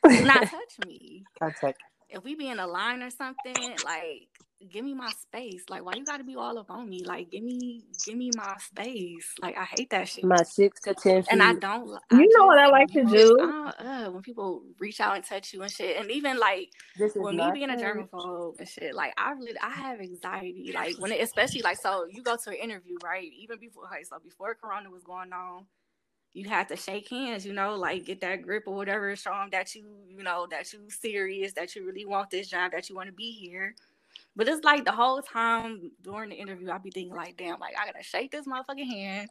Do 0.09 0.25
not 0.25 0.47
touch 0.47 0.79
me. 0.87 1.27
Contact. 1.39 1.79
If 2.11 2.25
we 2.25 2.37
be 2.37 2.49
in 2.49 2.61
a 2.61 2.67
line 2.69 3.03
or 3.03 3.11
something, 3.11 3.79
like 3.85 4.29
give 4.69 4.85
me 4.85 4.95
my 4.95 5.11
space. 5.13 5.65
Like 5.69 5.85
why 5.85 5.95
you 5.95 6.05
gotta 6.05 6.25
be 6.25 6.37
all 6.37 6.59
up 6.59 6.71
on 6.71 6.89
me? 6.89 7.05
Like 7.05 7.31
give 7.31 7.43
me 7.43 7.83
give 8.05 8.17
me 8.17 8.31
my 8.37 8.57
space. 8.59 9.33
Like 9.41 9.57
I 9.57 9.65
hate 9.65 9.91
that 9.91 10.09
shit. 10.09 10.25
My 10.25 10.43
six 10.43 10.81
to 10.83 10.95
ten 10.95 11.23
feet. 11.23 11.33
and 11.33 11.43
I 11.43 11.55
don't 11.55 11.89
li- 11.89 11.99
You 12.11 12.29
know 12.39 12.47
what 12.47 12.59
I 12.59 12.69
like 12.69 12.91
to 12.93 13.05
do? 13.05 13.39
Uh, 13.41 14.11
when 14.11 14.23
people 14.23 14.63
reach 14.79 15.01
out 15.01 15.17
and 15.17 15.25
touch 15.25 15.53
you 15.53 15.63
and 15.63 15.71
shit. 15.71 15.97
And 15.97 16.11
even 16.11 16.39
like 16.39 16.71
this 16.99 17.17
is 17.17 17.23
with 17.23 17.35
me 17.35 17.51
being 17.53 17.71
a 17.71 17.77
thing. 17.77 17.85
germaphobe 17.85 18.59
and 18.59 18.69
shit, 18.69 18.95
like 18.95 19.13
I 19.17 19.33
really 19.33 19.59
I 19.63 19.71
have 19.71 20.01
anxiety. 20.01 20.73
Like 20.75 20.97
when 20.99 21.13
it, 21.13 21.23
especially 21.23 21.63
like 21.63 21.79
so 21.79 22.07
you 22.11 22.23
go 22.23 22.37
to 22.37 22.51
an 22.51 22.57
interview, 22.57 22.97
right? 23.03 23.31
Even 23.39 23.59
before 23.59 23.85
okay, 23.87 24.03
so 24.05 24.19
before 24.23 24.55
Corona 24.55 24.91
was 24.91 25.03
going 25.05 25.33
on, 25.33 25.67
you 26.33 26.49
had 26.49 26.69
to 26.69 26.77
shake 26.77 27.09
hands, 27.09 27.45
you 27.45 27.53
know, 27.53 27.75
like 27.75 28.05
get 28.05 28.21
that 28.21 28.43
grip 28.43 28.65
or 28.67 28.75
whatever, 28.77 29.15
show 29.17 29.31
them 29.31 29.49
that 29.51 29.75
you, 29.75 29.85
you 30.09 30.23
know, 30.23 30.47
that 30.51 30.73
you 30.73 30.81
serious, 30.89 31.53
that 31.55 31.75
you 31.75 31.85
really 31.85 32.05
want 32.05 32.31
this 32.31 32.49
job, 32.49 32.73
that 32.73 32.89
you 32.89 32.95
want 32.95 33.09
to 33.09 33.13
be 33.15 33.33
here. 33.33 33.75
But 34.41 34.49
it's 34.49 34.65
like 34.65 34.87
the 34.87 34.93
whole 34.93 35.21
time 35.21 35.91
during 36.01 36.31
the 36.31 36.35
interview, 36.35 36.71
I'd 36.71 36.83
be 36.83 36.91
thinking 36.91 37.15
like, 37.15 37.37
damn, 37.37 37.61
like 37.61 37.75
I 37.79 37.85
gotta 37.85 38.03
shake 38.03 38.31
this 38.31 38.47
motherfucking 38.47 38.87
hand. 38.87 39.29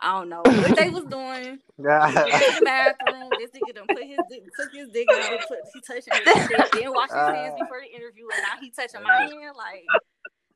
I 0.00 0.20
don't 0.20 0.28
know 0.28 0.42
what 0.44 0.76
they 0.76 0.88
was 0.88 1.02
doing. 1.06 1.58
Went 1.78 2.14
to 2.14 2.24
the 2.30 2.60
bathroom. 2.64 3.28
This 3.40 3.50
nigga 3.50 3.74
done 3.74 3.86
put 3.88 4.04
his 4.04 4.18
dick, 4.30 4.44
took 4.56 4.72
his 4.72 4.88
dick 4.90 5.08
out, 5.12 5.40
put, 5.48 5.58
he 5.74 5.80
touching 5.80 6.14
his 6.14 6.46
shit, 6.46 6.72
then 6.74 6.92
wash 6.94 7.08
his 7.08 7.18
hands 7.18 7.54
Uh. 7.60 7.64
before 7.64 7.80
the 7.80 7.92
interview, 7.92 8.22
and 8.32 8.42
now 8.42 8.60
he 8.60 8.70
touching 8.70 9.02
my 9.02 9.22
hand. 9.22 9.56
Like 9.56 9.84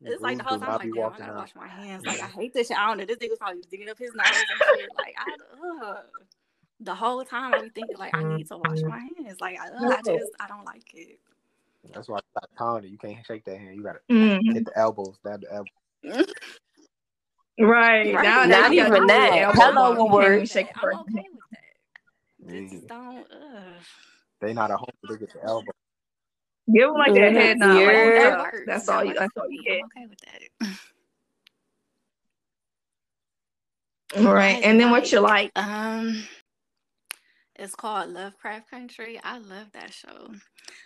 it's 0.03 0.23
like 0.23 0.39
the 0.39 0.45
whole 0.45 0.61
time, 0.61 0.71
I'm 0.71 0.79
like, 0.79 0.91
damn, 0.95 1.13
I 1.13 1.19
gotta 1.19 1.33
wash 1.33 1.57
my 1.57 1.67
hands. 1.67 2.07
Like 2.07 2.23
I 2.23 2.27
hate 2.39 2.55
this 2.55 2.69
shit. 2.69 2.79
I 2.79 2.87
don't 2.87 2.99
know. 2.99 3.07
This 3.07 3.19
nigga's 3.19 3.39
probably 3.41 3.63
digging 3.69 3.89
up 3.89 3.99
his 3.99 4.13
nose 4.15 4.25
and 4.29 4.79
shit. 4.79 4.89
Like 4.97 5.17
I, 5.19 5.85
ugh. 5.85 5.97
the 6.79 6.95
whole 6.95 7.25
time 7.25 7.55
I 7.55 7.63
be 7.63 7.71
thinking 7.71 7.97
like 7.99 8.15
I 8.15 8.23
need 8.23 8.47
to 8.51 8.59
wash 8.59 8.83
my 8.83 8.99
hands. 8.99 9.41
Like 9.41 9.59
I, 9.61 9.67
ugh, 9.67 9.99
I 9.99 10.03
just 10.05 10.31
I 10.39 10.47
don't 10.47 10.65
like 10.65 10.95
it. 10.95 11.19
That's 11.95 12.09
why 12.09 12.19
I 12.37 12.41
pounded. 12.57 12.91
You 12.91 12.99
can't 12.99 13.25
shake 13.27 13.45
that 13.45 13.59
hand. 13.59 13.75
You 13.77 13.83
gotta 13.83 14.01
Mhm. 14.11 14.55
hit 14.55 14.65
the 14.65 14.79
elbows, 14.79 15.17
stab 15.21 15.41
the 15.43 15.53
elbow. 15.53 15.71
Right. 17.59 18.13
Right. 18.15 18.23
Now, 18.23 18.45
Not 18.45 18.49
now 18.49 18.67
you 18.69 18.81
even 18.81 18.93
do 18.93 19.07
that. 19.07 19.31
the 19.31 19.39
elbow 19.41 19.61
Hello 19.61 19.95
bump. 19.95 19.99
You 19.99 20.05
will 20.13 20.21
can't 20.37 20.49
shake 20.49 20.75
the 20.75 20.81
I'm 20.87 21.01
okay 21.01 21.29
with 21.33 21.43
that. 21.53 21.61
They 22.39 22.61
Yeah. 22.61 22.69
just 22.69 22.87
don't. 22.89 23.33
Ugh. 23.33 23.85
They 24.41 24.53
not 24.53 24.71
a 24.71 24.77
home 24.77 24.91
to 25.09 25.17
get 25.17 25.33
the 25.33 25.43
elbow. 25.43 25.73
Give 26.73 26.89
them 26.89 26.99
like 26.99 27.15
that 27.15 27.33
Mhm. 27.33 27.35
head 27.35 27.59
nod. 27.59 27.69
Like, 27.87 27.97
Yeah. 27.97 28.37
what's 28.37 28.53
That. 28.53 28.67
That's 28.67 28.89
all 28.89 29.05
you. 29.05 29.15
That's 29.15 29.37
all 29.37 29.51
you 29.51 29.59
me. 29.59 29.65
get. 29.65 29.81
I'm 29.81 29.85
okay 29.87 30.07
with 30.07 30.21
that. 30.21 30.43
Right. 34.23 34.63
And 34.63 34.81
then 34.81 34.91
what 34.91 35.11
you 35.13 35.21
like? 35.21 35.53
Um, 35.57 36.27
it's 37.59 37.75
called 37.75 38.11
Lovecraft 38.11 38.71
Country. 38.71 39.21
I 39.25 39.39
love 39.39 39.71
that 39.73 39.93
show. 39.93 40.29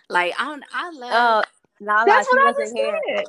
Like 0.09 0.33
I 0.39 0.45
don't, 0.45 0.63
I 0.73 0.89
love. 0.91 1.11
Oh, 1.13 1.43
Lala, 1.85 2.05
That's 2.05 2.27
she 2.29 2.37
what 2.37 2.47
I 2.47 2.51
wasn't 2.59 2.77
here. 2.77 2.99
said. 3.15 3.25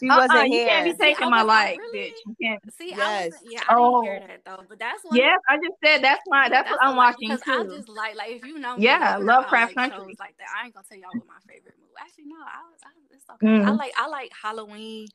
She 0.00 0.08
Uh-uh, 0.08 0.16
wasn't 0.26 0.48
you 0.48 0.52
here. 0.54 0.62
You 0.62 0.66
can't 0.68 0.84
be 0.86 0.90
See, 0.92 0.96
taking 0.98 1.30
my 1.30 1.42
was- 1.44 1.48
life, 1.48 1.78
really- 1.78 1.98
bitch. 1.98 2.14
You 2.26 2.36
can't. 2.42 2.74
See, 2.74 2.92
I 2.94 2.96
Yes. 2.96 3.32
was, 3.32 3.40
yeah, 3.52 3.60
I 3.68 3.74
didn't 3.74 4.02
hear 4.04 4.20
Oh. 4.22 4.26
that 4.26 4.44
though. 4.44 4.64
But 4.68 4.78
that's 4.78 5.04
what. 5.04 5.14
Yes, 5.14 5.38
I 5.48 5.56
just 5.58 5.76
said 5.84 6.02
that's 6.02 6.22
why. 6.24 6.48
That's, 6.48 6.70
what 6.70 6.82
I 6.82 6.86
I'm 6.88 6.96
watching 6.96 7.28
because 7.30 7.42
I 7.46 7.64
just 7.76 7.88
like 7.88 8.16
like 8.16 8.30
if 8.30 8.44
you 8.44 8.58
know 8.58 8.76
me, 8.76 8.84
Yeah, 8.84 9.18
you 9.18 9.24
know 9.24 9.34
Lovecraft 9.34 9.74
I 9.76 9.82
like 9.82 9.90
Country. 9.92 10.08
shows 10.12 10.18
like 10.18 10.36
that. 10.38 10.46
I 10.60 10.64
ain't 10.64 10.74
gonna 10.74 10.86
tell 10.88 10.98
y'all 10.98 11.10
what 11.12 11.26
my 11.28 11.38
favorite 11.46 11.74
movie. 11.78 11.92
Actually, 12.00 12.24
no, 12.26 12.36
I, 12.40 12.62
I 12.84 12.90
it's 13.14 13.24
okay. 13.30 13.46
I 13.46 13.70
Mm. 13.70 13.78
like 13.78 13.92
I 13.98 14.08
like 14.08 14.32
Halloween 14.42 15.06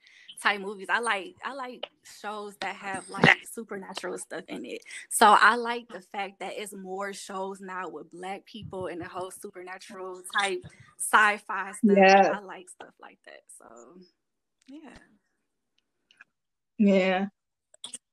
type 0.42 0.62
movies. 0.62 0.88
I 0.90 1.00
like 1.00 1.36
I 1.44 1.54
like 1.54 1.88
shows 2.22 2.56
that 2.62 2.76
have 2.76 3.10
like 3.10 3.38
supernatural 3.52 4.18
stuff 4.18 4.44
in 4.48 4.66
it. 4.66 4.82
So 5.10 5.36
I 5.40 5.56
like 5.56 5.88
the 5.90 6.02
fact 6.02 6.40
that 6.40 6.54
it's 6.56 6.74
more 6.74 7.14
shows 7.14 7.62
now 7.62 7.90
with 7.90 8.12
black 8.12 8.46
people 8.46 8.88
and 8.88 9.02
the 9.02 9.08
whole 9.08 9.32
supernatural 9.32 10.22
type 10.40 10.64
sci-fi 11.00 11.72
stuff. 11.72 11.98
Yes. 11.98 12.28
I 12.34 12.40
like 12.40 12.70
stuff 12.70 12.94
like 13.00 13.20
that. 13.26 13.42
So 13.58 14.00
yeah. 14.68 14.98
Yeah. 16.78 17.26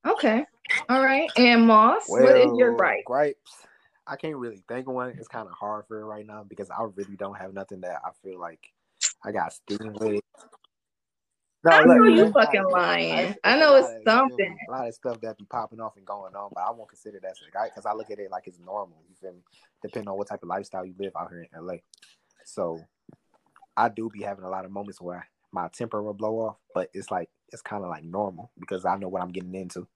Okay. 0.07 0.45
All 0.89 1.03
right. 1.03 1.31
And 1.37 1.67
Moss, 1.67 2.05
what 2.09 2.37
is 2.37 2.51
your 2.57 2.71
Well, 2.71 2.79
gripe? 2.79 3.05
Gripes. 3.05 3.67
I 4.07 4.17
can't 4.17 4.37
really 4.37 4.63
think 4.69 4.87
of 4.87 4.95
one. 4.95 5.15
It's 5.19 5.29
kind 5.29 5.49
of 5.49 5.55
hard 5.55 5.87
for 5.87 6.01
it 6.01 6.05
right 6.05 6.27
now 6.27 6.45
because 6.47 6.71
I 6.71 6.83
really 6.95 7.17
don't 7.17 7.39
have 7.39 7.55
nothing 7.55 7.81
that 7.83 8.01
I 8.05 8.11
feel 8.23 8.39
like 8.39 8.61
I 9.25 9.33
got 9.33 9.53
steam 9.53 9.95
with. 9.95 10.21
No, 11.65 11.71
I 11.71 11.85
know 11.85 12.05
you 12.05 12.31
fucking 12.31 12.65
lying. 12.71 13.35
I 13.43 13.57
know 13.59 13.77
it's 13.77 13.89
of- 13.89 14.03
something. 14.07 14.59
A 14.69 14.71
lot 14.71 14.87
of 14.87 14.95
stuff 14.95 15.21
that 15.23 15.39
be 15.39 15.47
popping 15.47 15.81
off 15.81 15.97
and 15.97 16.05
going 16.05 16.35
on, 16.37 16.51
but 16.55 16.63
I 16.63 16.71
won't 16.71 16.91
consider 16.91 17.19
that 17.23 17.37
a 17.47 17.51
guy 17.51 17.69
because 17.69 17.87
I 17.87 17.95
look 17.95 18.11
at 18.11 18.19
it 18.19 18.31
like 18.31 18.47
it's 18.47 18.59
normal. 18.59 18.99
You 19.09 19.15
feel 19.19 19.33
me? 19.33 19.41
Depending 19.83 20.09
on 20.09 20.19
what 20.19 20.29
type 20.29 20.43
of 20.43 20.49
lifestyle 20.49 20.85
you 20.85 20.95
live 20.99 21.13
out 21.19 21.31
here 21.31 21.47
in 21.51 21.67
LA. 21.67 21.77
So 22.45 22.81
I 23.77 23.89
do 23.89 24.11
be 24.11 24.23
having 24.23 24.45
a 24.45 24.51
lot 24.51 24.67
of 24.67 24.73
moments 24.73 25.01
where 25.01 25.27
my 25.53 25.69
temper 25.69 26.03
will 26.03 26.13
blow 26.13 26.41
off, 26.41 26.57
but 26.75 26.91
it's 26.93 27.11
like 27.11 27.31
it's 27.51 27.63
kind 27.63 27.83
of 27.83 27.89
like 27.89 28.05
normal 28.05 28.51
because 28.59 28.85
I 28.85 28.97
know 28.97 29.09
what 29.09 29.23
I'm 29.23 29.33
getting 29.33 29.55
into. 29.55 29.87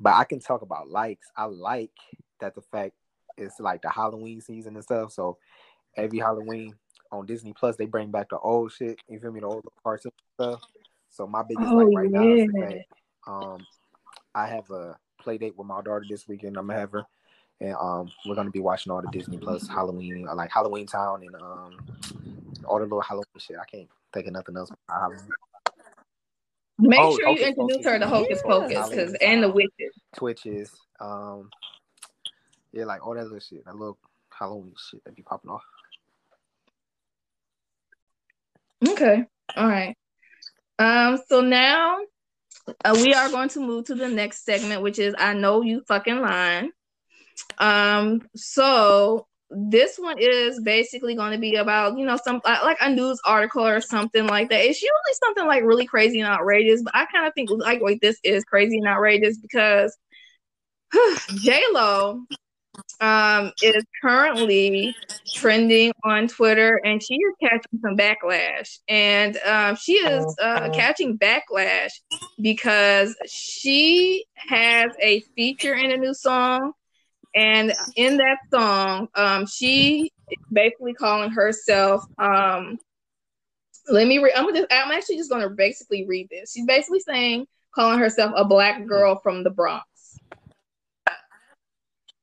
But 0.00 0.14
I 0.14 0.24
can 0.24 0.40
talk 0.40 0.62
about 0.62 0.88
likes. 0.88 1.28
I 1.36 1.44
like 1.44 1.92
that 2.40 2.56
the 2.56 2.62
fact 2.62 2.94
it's 3.36 3.60
like 3.60 3.82
the 3.82 3.90
Halloween 3.90 4.40
season 4.40 4.74
and 4.74 4.84
stuff. 4.84 5.12
So 5.12 5.38
every 5.96 6.18
Halloween 6.18 6.74
on 7.12 7.26
Disney 7.26 7.52
Plus, 7.52 7.76
they 7.76 7.86
bring 7.86 8.10
back 8.10 8.28
the 8.30 8.38
old 8.38 8.72
shit. 8.72 8.98
You 9.08 9.18
feel 9.18 9.32
me? 9.32 9.40
The 9.40 9.46
old 9.46 9.64
cartoon 9.82 10.12
stuff. 10.34 10.62
So 11.08 11.26
my 11.26 11.42
biggest 11.42 11.70
Oh, 11.72 11.76
like 11.76 11.96
right 11.96 12.10
now 12.10 12.32
is 12.34 12.46
the 12.46 12.84
um 13.26 13.66
I 14.34 14.46
have 14.46 14.70
a 14.70 14.96
play 15.20 15.38
date 15.38 15.56
with 15.56 15.66
my 15.66 15.82
daughter 15.82 16.04
this 16.08 16.28
weekend. 16.28 16.56
I'm 16.56 16.66
gonna 16.66 16.78
have 16.78 16.92
her. 16.92 17.04
And 17.60 17.74
um, 17.74 18.10
we're 18.24 18.34
gonna 18.36 18.50
be 18.50 18.60
watching 18.60 18.90
all 18.90 19.02
the 19.02 19.08
Disney 19.08 19.36
Plus 19.36 19.68
Halloween, 19.68 20.26
uh, 20.28 20.34
like 20.34 20.50
Halloween 20.50 20.86
Town, 20.86 21.22
and 21.22 21.34
um, 21.36 21.76
all 22.64 22.78
the 22.78 22.84
little 22.84 23.02
Halloween 23.02 23.26
shit. 23.38 23.56
I 23.60 23.66
can't 23.66 23.88
think 24.14 24.28
of 24.28 24.32
nothing 24.32 24.56
else. 24.56 24.70
about 24.88 25.00
Halloween. 25.00 25.28
Make 26.78 27.00
Oh, 27.00 27.16
sure 27.18 27.28
you 27.28 27.44
introduce 27.44 27.76
Pocus. 27.76 27.86
her 27.86 27.98
to 27.98 28.06
Hocus 28.06 28.40
Yeah. 28.42 28.50
Pocus, 28.50 28.72
cause 28.78 28.90
Halloween 28.90 29.16
and 29.20 29.42
the 29.42 29.50
witches. 29.50 29.94
Twitches, 30.16 30.80
um, 31.00 31.50
yeah, 32.72 32.84
like 32.84 33.06
all 33.06 33.14
that 33.14 33.24
little 33.24 33.40
shit, 33.40 33.64
that 33.66 33.76
little 33.76 33.98
Halloween 34.30 34.72
shit 34.78 35.04
that 35.04 35.14
be 35.14 35.22
popping 35.22 35.50
off. 35.50 35.64
Okay. 38.88 39.24
All 39.56 39.68
right. 39.68 39.96
Um. 40.78 41.18
So 41.28 41.40
now 41.40 41.98
uh, 42.84 42.98
we 43.02 43.12
are 43.14 43.28
going 43.28 43.48
to 43.50 43.60
move 43.60 43.86
to 43.86 43.94
the 43.94 44.08
next 44.08 44.44
segment, 44.44 44.82
which 44.82 44.98
is 44.98 45.14
I 45.18 45.34
know 45.34 45.62
you 45.62 45.82
fucking 45.86 46.20
lying. 46.20 46.70
Um. 47.58 48.22
So 48.34 49.26
this 49.50 49.98
one 49.98 50.16
is 50.18 50.60
basically 50.60 51.16
going 51.16 51.32
to 51.32 51.38
be 51.38 51.56
about 51.56 51.98
you 51.98 52.06
know 52.06 52.16
some 52.22 52.40
uh, 52.44 52.58
like 52.62 52.78
a 52.80 52.90
news 52.90 53.20
article 53.24 53.66
or 53.66 53.80
something 53.80 54.26
like 54.26 54.48
that. 54.50 54.60
It's 54.64 54.80
usually 54.80 55.14
something 55.24 55.46
like 55.46 55.64
really 55.64 55.86
crazy 55.86 56.20
and 56.20 56.28
outrageous, 56.28 56.82
but 56.82 56.94
I 56.94 57.06
kind 57.06 57.26
of 57.26 57.34
think 57.34 57.50
like 57.50 57.82
wait 57.82 58.00
this 58.00 58.18
is 58.22 58.44
crazy 58.44 58.78
and 58.78 58.86
outrageous 58.86 59.38
because 59.38 59.96
J 61.36 61.62
Lo 61.72 62.22
um 63.00 63.52
is 63.62 63.84
currently 64.02 64.94
trending 65.32 65.92
on 66.04 66.28
Twitter, 66.28 66.80
and 66.84 67.02
she 67.02 67.14
is 67.14 67.34
catching 67.40 67.80
some 67.80 67.96
backlash. 67.96 68.78
And 68.88 69.36
um, 69.46 69.76
she 69.76 69.94
is 69.94 70.36
uh, 70.42 70.70
catching 70.70 71.18
backlash 71.18 71.92
because 72.40 73.16
she 73.26 74.24
has 74.36 74.90
a 75.00 75.20
feature 75.36 75.74
in 75.74 75.92
a 75.92 75.96
new 75.96 76.14
song, 76.14 76.72
and 77.34 77.72
in 77.96 78.16
that 78.18 78.38
song, 78.52 79.08
um, 79.14 79.46
she 79.46 80.12
is 80.30 80.38
basically 80.52 80.94
calling 80.94 81.30
herself. 81.30 82.04
Um, 82.18 82.78
let 83.88 84.06
me. 84.06 84.18
Re- 84.18 84.34
I'm 84.36 84.44
gonna. 84.44 84.66
I'm 84.70 84.92
actually 84.92 85.16
just 85.16 85.30
gonna 85.30 85.50
basically 85.50 86.06
read 86.06 86.28
this. 86.30 86.52
She's 86.52 86.66
basically 86.66 87.00
saying 87.00 87.46
calling 87.74 87.98
herself 87.98 88.32
a 88.36 88.44
black 88.44 88.86
girl 88.86 89.20
from 89.22 89.44
the 89.44 89.50
Bronx. 89.50 89.86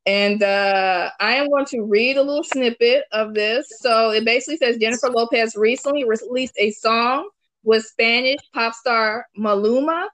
And 0.08 0.42
uh, 0.42 1.12
I 1.20 1.34
am 1.34 1.50
going 1.50 1.66
to 1.66 1.82
read 1.82 2.16
a 2.16 2.24
little 2.24 2.44
snippet 2.44 3.04
of 3.12 3.34
this. 3.34 3.68
So 3.82 4.12
it 4.12 4.24
basically 4.24 4.56
says 4.56 4.78
Jennifer 4.78 5.10
Lopez 5.10 5.56
recently 5.58 6.06
released 6.06 6.56
a 6.58 6.72
song 6.72 7.30
with 7.64 7.86
Spanish 7.86 8.40
pop 8.54 8.74
star 8.74 9.28
Maluma 9.38 10.08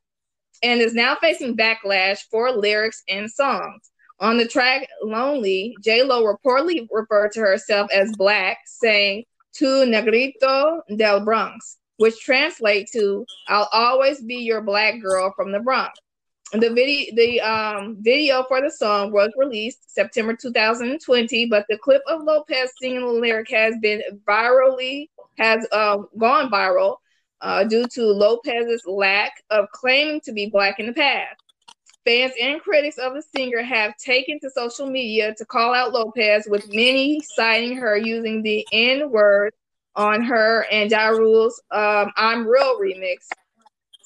and 0.64 0.82
is 0.82 0.96
now 0.96 1.16
facing 1.22 1.56
backlash 1.56 2.20
for 2.32 2.52
lyrics 2.52 3.04
and 3.08 3.30
songs. 3.30 3.92
On 4.20 4.38
the 4.38 4.48
track 4.48 4.88
Lonely, 5.04 5.76
J 5.84 6.02
Lo 6.02 6.24
reportedly 6.24 6.88
referred 6.90 7.32
to 7.34 7.42
herself 7.42 7.92
as 7.94 8.16
black, 8.18 8.58
saying, 8.66 9.26
Tu 9.54 9.86
negrito 9.86 10.82
del 10.96 11.24
Bronx, 11.24 11.78
which 11.98 12.20
translates 12.20 12.92
to 12.94 13.26
I'll 13.48 13.70
always 13.72 14.24
be 14.24 14.38
your 14.38 14.62
black 14.62 15.00
girl 15.02 15.34
from 15.36 15.52
the 15.52 15.60
Bronx. 15.60 16.00
The 16.54 16.70
video, 16.70 17.16
the 17.16 17.42
um, 17.42 17.98
video 18.00 18.44
for 18.44 18.62
the 18.62 18.70
song 18.70 19.12
was 19.12 19.32
released 19.36 19.92
September 19.92 20.36
2020, 20.36 21.48
but 21.48 21.66
the 21.68 21.80
clip 21.80 22.04
of 22.08 22.22
Lopez 22.22 22.70
singing 22.80 23.02
the 23.02 23.08
lyric 23.08 23.50
has 23.50 23.74
been 23.82 24.04
virally 24.28 25.10
has 25.40 25.66
uh, 25.72 25.98
gone 26.20 26.52
viral 26.52 26.98
uh, 27.42 27.64
due 27.64 27.88
to 27.88 28.06
Lopez's 28.06 28.84
lack 28.86 29.32
of 29.50 29.66
claiming 29.72 30.22
to 30.26 30.32
be 30.32 30.46
black 30.46 30.80
in 30.80 30.86
the 30.86 30.94
past. 30.94 31.42
Fans 32.06 32.34
and 32.40 32.62
critics 32.62 33.00
of 33.00 33.16
the 33.16 33.24
singer 33.36 33.64
have 33.64 33.98
taken 33.98 34.40
to 34.42 34.50
social 34.52 34.88
media 34.88 35.34
to 35.40 35.46
call 35.46 35.74
out 35.74 35.92
Lopez, 35.92 36.46
with 36.48 36.72
many 36.72 37.20
citing 37.36 37.76
her 37.78 37.98
using 37.98 38.44
the 38.44 38.64
N 38.72 39.10
word 39.10 39.56
on 39.96 40.22
her 40.22 40.68
and 40.72 40.92
Ja 40.92 41.08
Rule's 41.08 41.60
um, 41.72 42.12
"I'm 42.16 42.46
Real" 42.46 42.80
remix 42.80 43.28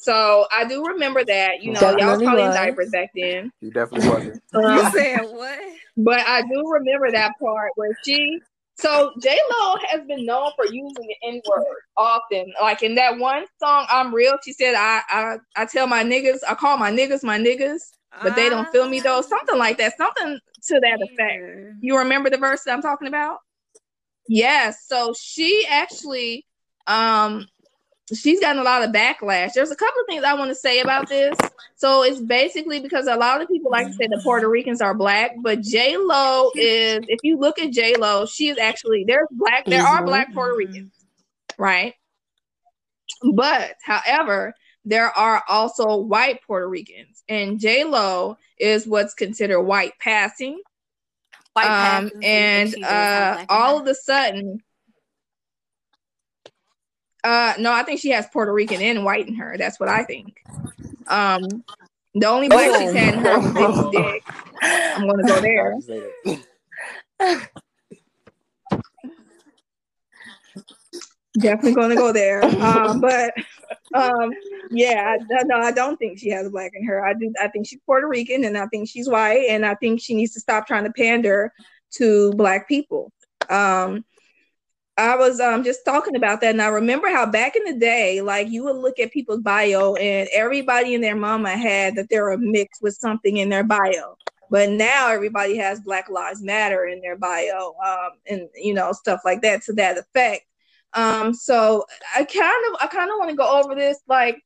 so 0.08 0.48
I 0.54 0.64
do 0.64 0.86
remember 0.86 1.26
that. 1.26 1.62
You 1.62 1.74
know, 1.74 1.82
definitely 1.82 2.02
y'all 2.02 2.12
was 2.12 2.22
probably 2.24 2.44
was. 2.44 2.56
in 2.56 2.62
diapers 2.62 2.90
back 2.92 3.10
then. 3.14 3.52
You 3.60 3.72
definitely 3.72 4.10
wasn't. 4.10 4.42
Um, 4.54 4.64
you 4.78 4.90
said 4.92 5.22
what? 5.24 5.60
But 5.98 6.20
I 6.22 6.44
do 6.44 6.64
remember 6.72 7.12
that 7.12 7.34
part 7.42 7.72
where 7.76 7.92
she. 8.06 8.42
So 8.76 9.12
J 9.22 9.38
Lo 9.52 9.76
has 9.90 10.06
been 10.08 10.26
known 10.26 10.52
for 10.56 10.66
using 10.66 10.94
the 11.08 11.16
N 11.28 11.42
word 11.46 11.66
often. 11.98 12.54
Like 12.62 12.84
in 12.84 12.96
that 12.96 13.18
one 13.18 13.46
song, 13.60 13.86
"I'm 13.90 14.16
Real," 14.16 14.38
she 14.46 14.54
said, 14.54 14.76
"I 14.76 15.02
I 15.10 15.38
I 15.58 15.66
tell 15.66 15.88
my 15.88 16.04
niggas, 16.04 16.40
I 16.48 16.56
call 16.56 16.78
my 16.78 16.92
niggas 16.92 17.24
my 17.24 17.38
niggas, 17.38 17.82
but 18.24 18.36
they 18.36 18.50
don't 18.50 18.70
feel 18.70 18.88
me 18.88 19.02
though." 19.02 19.22
Something 19.22 19.58
like 19.58 19.78
that. 19.80 19.98
Something 19.98 20.40
to 20.68 20.80
that 20.80 21.00
effect. 21.02 21.74
You 21.82 21.98
remember 21.98 22.30
the 22.30 22.38
verse 22.38 22.64
that 22.64 22.72
I'm 22.72 22.82
talking 22.82 23.08
about? 23.10 23.40
Yes. 24.30 24.86
So 24.86 25.14
she 25.20 25.66
actually 25.68 26.46
um 26.86 27.48
she's 28.14 28.40
gotten 28.40 28.62
a 28.62 28.64
lot 28.64 28.84
of 28.84 28.92
backlash. 28.92 29.54
There's 29.54 29.72
a 29.72 29.76
couple 29.76 30.02
of 30.02 30.08
things 30.08 30.24
I 30.24 30.34
want 30.34 30.50
to 30.50 30.56
say 30.56 30.80
about 30.80 31.10
this. 31.10 31.38
So 31.76 32.04
it's 32.04 32.20
basically 32.20 32.80
because 32.80 33.08
a 33.08 33.16
lot 33.16 33.42
of 33.42 33.48
people 33.48 33.72
like 33.72 33.88
to 33.88 33.94
say 33.94 34.08
the 34.08 34.22
Puerto 34.24 34.50
Ricans 34.50 34.82
are 34.82 34.94
black, 34.94 35.32
but 35.42 35.62
J 35.62 35.98
Lo 35.98 36.52
is. 36.56 37.00
If 37.08 37.20
you 37.24 37.38
look 37.38 37.60
at 37.60 37.72
J 37.72 37.96
Lo, 37.96 38.26
she 38.26 38.50
is 38.50 38.58
actually 38.58 39.04
there's 39.06 39.28
black. 39.32 39.66
There 39.66 39.84
are 39.84 40.04
black 40.06 40.34
Puerto 40.34 40.56
Ricans, 40.56 40.94
right? 41.58 41.94
But 43.34 43.76
however, 43.84 44.54
there 44.86 45.10
are 45.18 45.44
also 45.48 45.98
white 45.98 46.42
Puerto 46.44 46.68
Ricans, 46.68 47.24
and 47.28 47.60
J 47.60 47.84
Lo 47.84 48.38
is 48.58 48.88
what's 48.88 49.14
considered 49.14 49.62
white 49.62 49.94
passing. 50.00 50.62
White 51.54 51.98
um, 51.98 52.12
and 52.22 52.84
uh, 52.84 53.46
all 53.50 53.80
of 53.80 53.88
a 53.88 53.96
sudden 53.96 54.62
uh, 57.28 57.54
no, 57.60 57.74
I 57.74 57.84
think 57.84 58.00
she 58.00 58.10
has 58.12 58.26
Puerto 58.32 58.54
Rican 58.54 58.82
and 58.82 59.04
white 59.04 59.28
in 59.28 59.36
her. 59.36 59.58
That's 59.58 59.82
what 59.82 59.90
I 59.90 60.06
think. 60.06 60.42
Um, 61.08 61.44
the 62.16 62.26
only 62.26 62.48
black 62.48 62.70
oh. 62.72 62.80
she's 62.80 62.94
had 62.94 63.16
in 63.16 63.20
her 63.20 63.38
was 63.38 63.92
Dick. 63.92 64.24
I'm 64.62 65.08
gonna 65.10 65.28
go 65.28 65.42
there. 65.42 65.76
Definitely 71.38 71.74
gonna 71.76 71.96
go 71.96 72.14
there. 72.14 72.46
Um, 72.46 73.02
but 73.02 73.34
um, 73.94 74.32
yeah, 74.72 75.18
I, 75.20 75.44
no, 75.44 75.58
I 75.58 75.74
don't 75.74 75.98
think 75.98 76.20
she 76.20 76.30
has 76.30 76.50
black 76.50 76.72
in 76.76 76.86
her. 76.86 77.06
I 77.06 77.14
do. 77.14 77.34
I 77.42 77.50
think 77.50 77.68
she's 77.68 77.82
Puerto 77.86 78.08
Rican, 78.08 78.46
and 78.46 78.58
I 78.58 78.68
think 78.68 78.88
she's 78.88 79.10
white, 79.10 79.48
and 79.50 79.66
I 79.66 79.76
think 79.76 80.00
she 80.00 80.16
needs 80.16 80.34
to 80.36 80.40
stop 80.40 80.66
trying 80.66 80.86
to 80.86 80.94
pander 80.94 81.52
to 81.96 82.32
black 82.34 82.70
people. 82.70 83.12
Um, 83.50 84.06
I 84.98 85.16
was 85.16 85.40
um 85.40 85.64
just 85.64 85.86
talking 85.86 86.16
about 86.16 86.42
that, 86.42 86.52
and 86.52 86.62
I 86.62 86.68
remember 86.68 87.08
how 87.10 87.26
back 87.26 87.56
in 87.56 87.64
the 87.66 87.80
day, 87.80 88.22
like 88.22 88.50
you 88.50 88.64
would 88.64 88.78
look 88.78 89.00
at 89.00 89.12
people's 89.12 89.42
bio, 89.42 89.96
and 89.96 90.28
everybody 90.34 90.96
and 90.96 91.04
their 91.04 91.16
mama 91.16 91.52
had 91.52 91.96
that 91.96 92.10
they're 92.10 92.32
a 92.32 92.38
mix 92.38 92.82
with 92.82 92.96
something 92.96 93.38
in 93.38 93.50
their 93.50 93.64
bio. 93.64 94.18
But 94.50 94.70
now 94.70 95.10
everybody 95.10 95.58
has 95.58 95.82
Black 95.82 96.10
Lives 96.10 96.42
Matter 96.42 96.86
in 96.86 97.02
their 97.02 97.18
bio, 97.18 97.76
um, 97.86 98.12
and 98.28 98.50
you 98.56 98.74
know 98.74 98.92
stuff 98.92 99.22
like 99.24 99.42
that 99.44 99.62
to 99.64 99.74
that 99.74 99.98
effect. 100.00 100.46
Um, 100.94 101.34
so 101.34 101.86
I 102.16 102.24
kind 102.24 102.66
of 102.70 102.78
I 102.82 102.88
kind 102.88 103.12
of 103.12 103.18
want 103.20 103.30
to 103.30 103.36
go 103.36 103.62
over 103.62 103.76
this, 103.76 104.00
like 104.08 104.42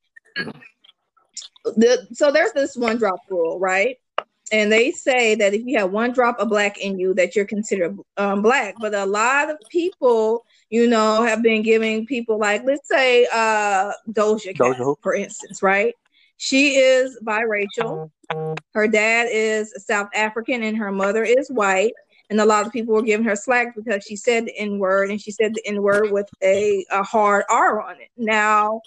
the 1.64 2.06
so 2.12 2.30
there's 2.30 2.52
this 2.52 2.76
one 2.76 2.98
drop 2.98 3.20
rule, 3.30 3.58
right? 3.58 3.96
And 4.52 4.70
they 4.70 4.92
say 4.92 5.34
that 5.34 5.54
if 5.54 5.62
you 5.64 5.78
have 5.78 5.90
one 5.90 6.12
drop 6.12 6.38
of 6.38 6.50
black 6.50 6.78
in 6.78 6.98
you 6.98 7.14
that 7.14 7.34
you're 7.34 7.46
considered 7.46 7.98
um, 8.18 8.42
black. 8.42 8.74
But 8.78 8.94
a 8.94 9.06
lot 9.06 9.50
of 9.50 9.56
people 9.70 10.44
you 10.70 10.86
know 10.86 11.22
have 11.22 11.42
been 11.42 11.62
giving 11.62 12.06
people 12.06 12.38
like 12.38 12.62
let's 12.64 12.88
say 12.88 13.26
uh 13.32 13.92
doja, 14.10 14.56
Cat, 14.56 14.76
for 15.02 15.14
instance 15.14 15.62
right? 15.62 15.94
She 16.36 16.76
is 16.76 17.18
biracial. 17.24 18.10
Her 18.74 18.88
dad 18.88 19.28
is 19.30 19.72
south 19.86 20.08
african 20.14 20.62
and 20.62 20.76
her 20.76 20.92
mother 20.92 21.24
is 21.24 21.48
white. 21.50 21.92
And 22.30 22.40
a 22.40 22.46
lot 22.46 22.66
of 22.66 22.72
people 22.72 22.94
were 22.94 23.02
giving 23.02 23.26
her 23.26 23.36
slack 23.36 23.74
because 23.76 24.04
she 24.04 24.16
said 24.16 24.46
the 24.46 24.56
n 24.56 24.78
word 24.78 25.10
and 25.10 25.20
she 25.20 25.30
said 25.30 25.54
the 25.54 25.66
n 25.66 25.82
word 25.82 26.10
with 26.10 26.28
a, 26.42 26.84
a 26.90 27.02
hard 27.02 27.44
r 27.50 27.80
on 27.82 27.96
it. 28.00 28.08
Now 28.16 28.80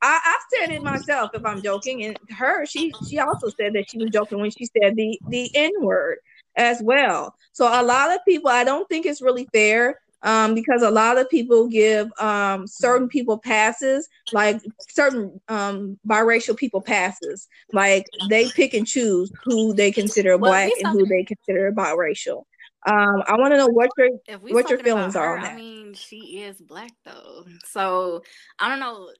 I, 0.00 0.20
I 0.22 0.38
said 0.54 0.70
it 0.70 0.82
myself 0.82 1.30
if 1.34 1.44
I'm 1.44 1.62
joking, 1.62 2.04
and 2.04 2.18
her 2.36 2.64
she 2.66 2.92
she 3.08 3.18
also 3.18 3.48
said 3.48 3.72
that 3.74 3.90
she 3.90 3.98
was 3.98 4.10
joking 4.10 4.40
when 4.40 4.50
she 4.50 4.66
said 4.66 4.96
the 4.96 5.18
the 5.28 5.50
N 5.54 5.72
word 5.80 6.18
as 6.56 6.82
well. 6.82 7.34
So 7.52 7.66
a 7.66 7.82
lot 7.82 8.14
of 8.14 8.24
people, 8.26 8.50
I 8.50 8.64
don't 8.64 8.88
think 8.88 9.06
it's 9.06 9.22
really 9.22 9.48
fair 9.52 10.00
um, 10.22 10.54
because 10.54 10.82
a 10.82 10.90
lot 10.90 11.18
of 11.18 11.30
people 11.30 11.68
give 11.68 12.08
um, 12.20 12.66
certain 12.66 13.08
people 13.08 13.38
passes, 13.38 14.08
like 14.32 14.60
certain 14.88 15.40
um, 15.48 15.98
biracial 16.06 16.56
people 16.56 16.80
passes, 16.80 17.48
like 17.72 18.06
they 18.22 18.48
pick 18.50 18.74
and 18.74 18.86
choose 18.86 19.32
who 19.44 19.72
they 19.72 19.92
consider 19.92 20.36
well, 20.36 20.50
black 20.52 20.72
and 20.80 20.92
who 20.92 21.06
they 21.06 21.24
consider 21.24 21.72
biracial. 21.72 22.44
Um, 22.86 23.22
I 23.26 23.36
want 23.36 23.52
to 23.52 23.56
know 23.56 23.66
what 23.66 23.90
your 23.96 24.08
what 24.52 24.70
your 24.70 24.78
feelings 24.78 25.14
her, 25.14 25.20
are. 25.20 25.38
I 25.38 25.54
mean, 25.54 25.94
she 25.94 26.42
is 26.42 26.60
black 26.60 26.92
though, 27.04 27.44
so 27.64 28.22
I 28.58 28.68
don't 28.68 28.80
know. 28.80 29.10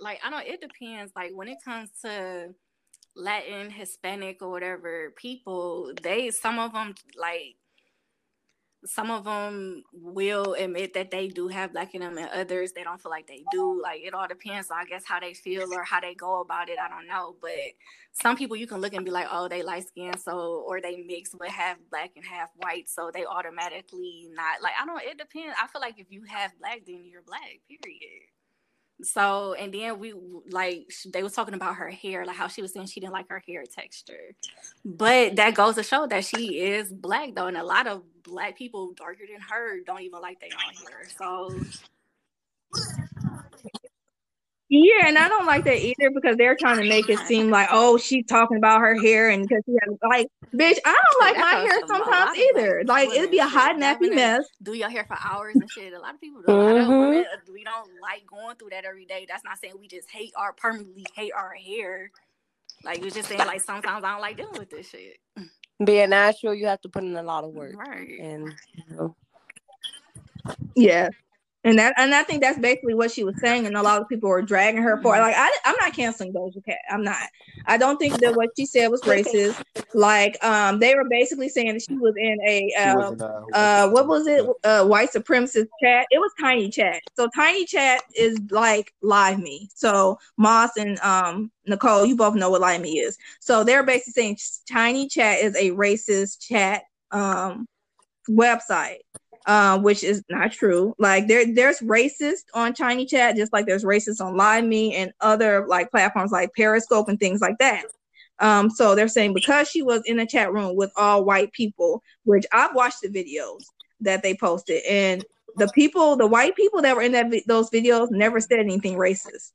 Like 0.00 0.20
I 0.24 0.30
know 0.30 0.38
it 0.38 0.60
depends. 0.60 1.12
Like 1.16 1.32
when 1.34 1.48
it 1.48 1.58
comes 1.64 1.90
to 2.02 2.54
Latin, 3.16 3.70
Hispanic, 3.70 4.42
or 4.42 4.50
whatever 4.50 5.12
people, 5.16 5.92
they 6.02 6.30
some 6.30 6.58
of 6.58 6.72
them 6.72 6.94
like 7.16 7.56
some 8.86 9.10
of 9.10 9.24
them 9.24 9.82
will 9.92 10.54
admit 10.54 10.94
that 10.94 11.10
they 11.10 11.28
do 11.28 11.48
have 11.48 11.72
black 11.72 11.94
in 11.94 12.00
them 12.00 12.16
and 12.16 12.30
others 12.30 12.72
they 12.72 12.82
don't 12.82 13.00
feel 13.00 13.10
like 13.10 13.26
they 13.26 13.44
do. 13.52 13.80
Like 13.82 14.00
it 14.02 14.14
all 14.14 14.26
depends 14.26 14.70
i 14.70 14.84
guess 14.84 15.04
how 15.04 15.20
they 15.20 15.34
feel 15.34 15.72
or 15.74 15.84
how 15.84 16.00
they 16.00 16.14
go 16.14 16.40
about 16.40 16.68
it 16.68 16.78
i 16.78 16.88
don't 16.88 17.06
know. 17.06 17.36
But 17.40 17.50
some 18.12 18.36
people 18.36 18.56
you 18.56 18.66
can 18.66 18.80
look 18.80 18.94
and 18.94 19.04
be 19.04 19.10
like 19.10 19.26
oh 19.30 19.48
they 19.48 19.62
light 19.62 19.86
skin 19.86 20.16
so 20.16 20.64
or 20.66 20.80
they 20.80 21.04
mix 21.06 21.34
with 21.38 21.50
half 21.50 21.76
black 21.90 22.12
and 22.16 22.24
half 22.24 22.48
white 22.56 22.88
so 22.88 23.10
they 23.12 23.24
automatically 23.24 24.28
not 24.32 24.62
like 24.62 24.72
i 24.80 24.86
don't 24.86 25.02
it 25.02 25.18
depends. 25.18 25.56
I 25.62 25.66
feel 25.68 25.80
like 25.80 25.98
if 25.98 26.06
you 26.10 26.24
have 26.28 26.52
black 26.58 26.80
then 26.86 27.04
you're 27.04 27.22
black 27.22 27.60
period 27.68 28.28
so 29.02 29.54
and 29.54 29.72
then 29.72 29.98
we 29.98 30.14
like 30.50 30.92
they 31.12 31.22
was 31.22 31.32
talking 31.34 31.54
about 31.54 31.76
her 31.76 31.88
hair, 31.88 32.24
like 32.26 32.36
how 32.36 32.48
she 32.48 32.62
was 32.62 32.72
saying 32.72 32.86
she 32.86 33.00
didn't 33.00 33.12
like 33.12 33.28
her 33.28 33.42
hair 33.46 33.64
texture. 33.64 34.34
But 34.84 35.36
that 35.36 35.54
goes 35.54 35.76
to 35.76 35.82
show 35.82 36.06
that 36.06 36.24
she 36.24 36.60
is 36.60 36.92
black 36.92 37.34
though, 37.34 37.46
and 37.46 37.56
a 37.56 37.64
lot 37.64 37.86
of 37.86 38.02
black 38.22 38.56
people 38.56 38.92
darker 38.94 39.24
than 39.30 39.40
her 39.40 39.80
don't 39.84 40.02
even 40.02 40.20
like 40.20 40.40
their 40.40 40.50
own 40.54 40.74
hair. 40.86 41.08
So 41.18 41.50
yeah, 44.70 45.08
and 45.08 45.18
I 45.18 45.26
don't 45.26 45.46
like 45.46 45.64
that 45.64 45.78
either 45.78 46.12
because 46.14 46.36
they're 46.36 46.54
trying 46.54 46.76
to 46.76 46.88
make 46.88 47.08
it 47.08 47.18
seem 47.26 47.50
like, 47.50 47.68
oh, 47.72 47.98
she's 47.98 48.24
talking 48.26 48.56
about 48.56 48.80
her 48.80 48.94
hair 48.94 49.28
and 49.28 49.42
because 49.42 49.64
she 49.66 49.72
has 49.72 49.98
like, 50.08 50.28
bitch, 50.54 50.78
I 50.84 50.96
don't 50.96 51.20
like 51.20 51.36
my 51.36 51.60
hair 51.60 51.80
sometimes 51.88 52.38
either. 52.38 52.84
Like 52.86 53.08
it'd 53.08 53.32
be 53.32 53.40
a 53.40 53.48
hot 53.48 53.76
nappy 53.76 54.14
mess. 54.14 54.46
Do 54.62 54.74
your 54.74 54.88
hair 54.88 55.04
for 55.08 55.16
hours 55.20 55.56
and 55.56 55.68
shit. 55.68 55.92
A 55.92 55.98
lot 55.98 56.14
of 56.14 56.20
people 56.20 56.42
do. 56.42 56.52
Mm-hmm. 56.52 57.52
we 57.52 57.64
don't 57.64 57.90
like 58.00 58.24
going 58.28 58.54
through 58.54 58.70
that 58.70 58.84
every 58.84 59.06
day. 59.06 59.26
That's 59.28 59.42
not 59.42 59.58
saying 59.58 59.74
we 59.76 59.88
just 59.88 60.08
hate 60.08 60.32
our 60.36 60.52
permanently 60.52 61.04
hate 61.16 61.32
our 61.36 61.52
hair. 61.52 62.12
Like 62.84 63.00
you're 63.00 63.10
just 63.10 63.28
saying, 63.28 63.40
like 63.40 63.62
sometimes 63.62 64.04
I 64.04 64.12
don't 64.12 64.20
like 64.20 64.36
dealing 64.36 64.56
with 64.56 64.70
this 64.70 64.88
shit. 64.88 65.18
Being 65.84 66.10
natural, 66.10 66.54
you 66.54 66.66
have 66.66 66.80
to 66.82 66.88
put 66.88 67.02
in 67.02 67.16
a 67.16 67.24
lot 67.24 67.42
of 67.42 67.50
work, 67.50 67.74
right? 67.76 68.08
And 68.20 68.54
you 68.72 68.96
know. 68.96 69.16
yeah, 70.76 71.08
And 71.62 71.78
that, 71.78 71.92
and 71.98 72.14
I 72.14 72.22
think 72.22 72.40
that's 72.40 72.58
basically 72.58 72.94
what 72.94 73.10
she 73.10 73.22
was 73.22 73.38
saying, 73.38 73.66
and 73.66 73.76
a 73.76 73.82
lot 73.82 74.00
of 74.00 74.08
people 74.08 74.30
were 74.30 74.40
dragging 74.40 74.82
her 74.82 74.98
for. 75.02 75.18
Like, 75.18 75.34
I, 75.36 75.50
I'm 75.66 75.76
not 75.78 75.92
canceling 75.92 76.32
Doja 76.32 76.64
Cat. 76.64 76.78
I'm 76.90 77.04
not. 77.04 77.18
I 77.66 77.76
don't 77.76 77.98
think 77.98 78.18
that 78.20 78.34
what 78.34 78.48
she 78.56 78.64
said 78.64 78.88
was 78.88 79.02
racist. 79.02 79.62
Like, 79.92 80.42
um, 80.42 80.78
they 80.78 80.94
were 80.94 81.04
basically 81.10 81.50
saying 81.50 81.74
that 81.74 81.82
she 81.82 81.94
was 81.96 82.14
in 82.16 82.38
a, 82.46 82.72
She 82.74 82.84
uh, 82.84 82.96
uh, 82.98 83.14
uh, 83.52 83.88
what 83.90 84.08
was 84.08 84.26
it? 84.26 84.46
Uh, 84.64 84.86
white 84.86 85.12
supremacist 85.12 85.66
chat. 85.82 86.06
It 86.10 86.18
was 86.18 86.32
Tiny 86.40 86.70
Chat. 86.70 87.00
So 87.14 87.28
Tiny 87.34 87.66
Chat 87.66 88.00
is 88.16 88.40
like 88.50 88.94
Live 89.02 89.38
Me. 89.38 89.68
So 89.74 90.18
Moss 90.38 90.70
and 90.78 90.98
um 91.00 91.50
Nicole, 91.66 92.06
you 92.06 92.16
both 92.16 92.34
know 92.34 92.50
what 92.50 92.60
Live 92.60 92.80
Me 92.80 93.00
is. 93.00 93.18
So 93.40 93.64
they're 93.64 93.84
basically 93.84 94.12
saying 94.12 94.38
Tiny 94.70 95.08
Chat 95.08 95.40
is 95.40 95.54
a 95.56 95.70
racist 95.72 96.46
chat 96.46 96.84
um 97.10 97.66
website 98.30 98.98
uh, 99.46 99.78
which 99.78 100.04
is 100.04 100.22
not 100.28 100.52
true. 100.52 100.94
Like 100.98 101.26
there, 101.28 101.52
there's 101.54 101.80
racist 101.80 102.44
on 102.54 102.74
Tiny 102.74 103.06
Chat, 103.06 103.36
just 103.36 103.52
like 103.52 103.66
there's 103.66 103.84
racist 103.84 104.24
on 104.24 104.36
Live 104.36 104.64
Me 104.64 104.94
and 104.94 105.12
other 105.20 105.66
like 105.66 105.90
platforms 105.90 106.32
like 106.32 106.54
Periscope 106.54 107.08
and 107.08 107.18
things 107.18 107.40
like 107.40 107.58
that. 107.58 107.84
Um, 108.38 108.70
so 108.70 108.94
they're 108.94 109.08
saying 109.08 109.34
because 109.34 109.68
she 109.68 109.82
was 109.82 110.02
in 110.06 110.18
a 110.18 110.26
chat 110.26 110.52
room 110.52 110.74
with 110.74 110.90
all 110.96 111.24
white 111.24 111.52
people, 111.52 112.02
which 112.24 112.46
I've 112.52 112.74
watched 112.74 113.02
the 113.02 113.08
videos 113.08 113.60
that 114.00 114.22
they 114.22 114.34
posted, 114.34 114.82
and 114.88 115.24
the 115.56 115.68
people, 115.68 116.16
the 116.16 116.26
white 116.26 116.56
people 116.56 116.80
that 116.82 116.96
were 116.96 117.02
in 117.02 117.12
that 117.12 117.30
those 117.46 117.70
videos, 117.70 118.10
never 118.10 118.40
said 118.40 118.58
anything 118.58 118.94
racist. 118.94 119.52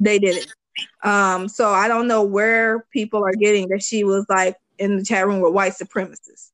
They 0.00 0.18
didn't. 0.18 0.52
Um, 1.04 1.48
so 1.48 1.70
I 1.70 1.86
don't 1.86 2.08
know 2.08 2.22
where 2.22 2.86
people 2.92 3.24
are 3.24 3.34
getting 3.34 3.68
that 3.68 3.82
she 3.82 4.02
was 4.02 4.26
like 4.28 4.56
in 4.78 4.96
the 4.96 5.04
chat 5.04 5.26
room 5.26 5.40
with 5.40 5.52
white 5.52 5.74
supremacists. 5.74 6.51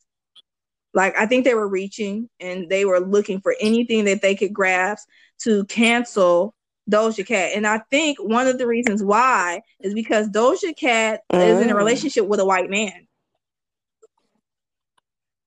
Like 0.99 1.17
I 1.17 1.27
think 1.27 1.45
they 1.45 1.55
were 1.55 1.69
reaching 1.69 2.29
and 2.41 2.69
they 2.69 2.85
were 2.85 2.99
looking 2.99 3.41
for 3.41 3.55
anything 3.61 4.05
that 4.07 4.21
they 4.21 4.35
could 4.35 4.53
grasp 4.53 5.09
to 5.43 5.65
cancel 5.67 6.57
Doja 6.91 7.25
Cat. 7.25 7.53
And 7.55 7.69
I 7.69 7.79
think 7.89 8.19
one 8.21 8.49
of 8.49 8.59
the 8.59 8.67
reasons 8.67 9.05
why 9.05 9.63
is 9.79 9.95
because 9.95 10.29
Doja 10.29 10.77
Cat 10.77 11.21
is 11.33 11.61
in 11.61 11.71
a 11.71 11.73
Mm. 11.73 11.77
relationship 11.77 12.27
with 12.27 12.41
a 12.41 12.45
white 12.45 12.69
man. 12.69 13.07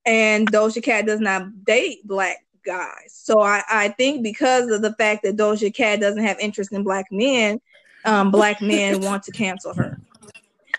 And 0.05 0.49
Doja 0.49 0.81
Cat 0.81 1.05
does 1.05 1.19
not 1.19 1.65
date 1.65 2.07
black 2.07 2.37
guys. 2.65 3.11
So 3.13 3.41
I, 3.41 3.61
I 3.69 3.89
think 3.89 4.23
because 4.23 4.71
of 4.71 4.81
the 4.81 4.93
fact 4.93 5.23
that 5.23 5.35
Doja 5.35 5.75
Cat 5.75 5.99
doesn't 5.99 6.23
have 6.23 6.39
interest 6.39 6.71
in 6.71 6.83
black 6.83 7.07
men, 7.11 7.59
um, 8.05 8.31
black 8.31 8.61
men 8.61 9.01
want 9.05 9.23
to 9.23 9.33
cancel 9.33 9.73
her. 9.73 10.00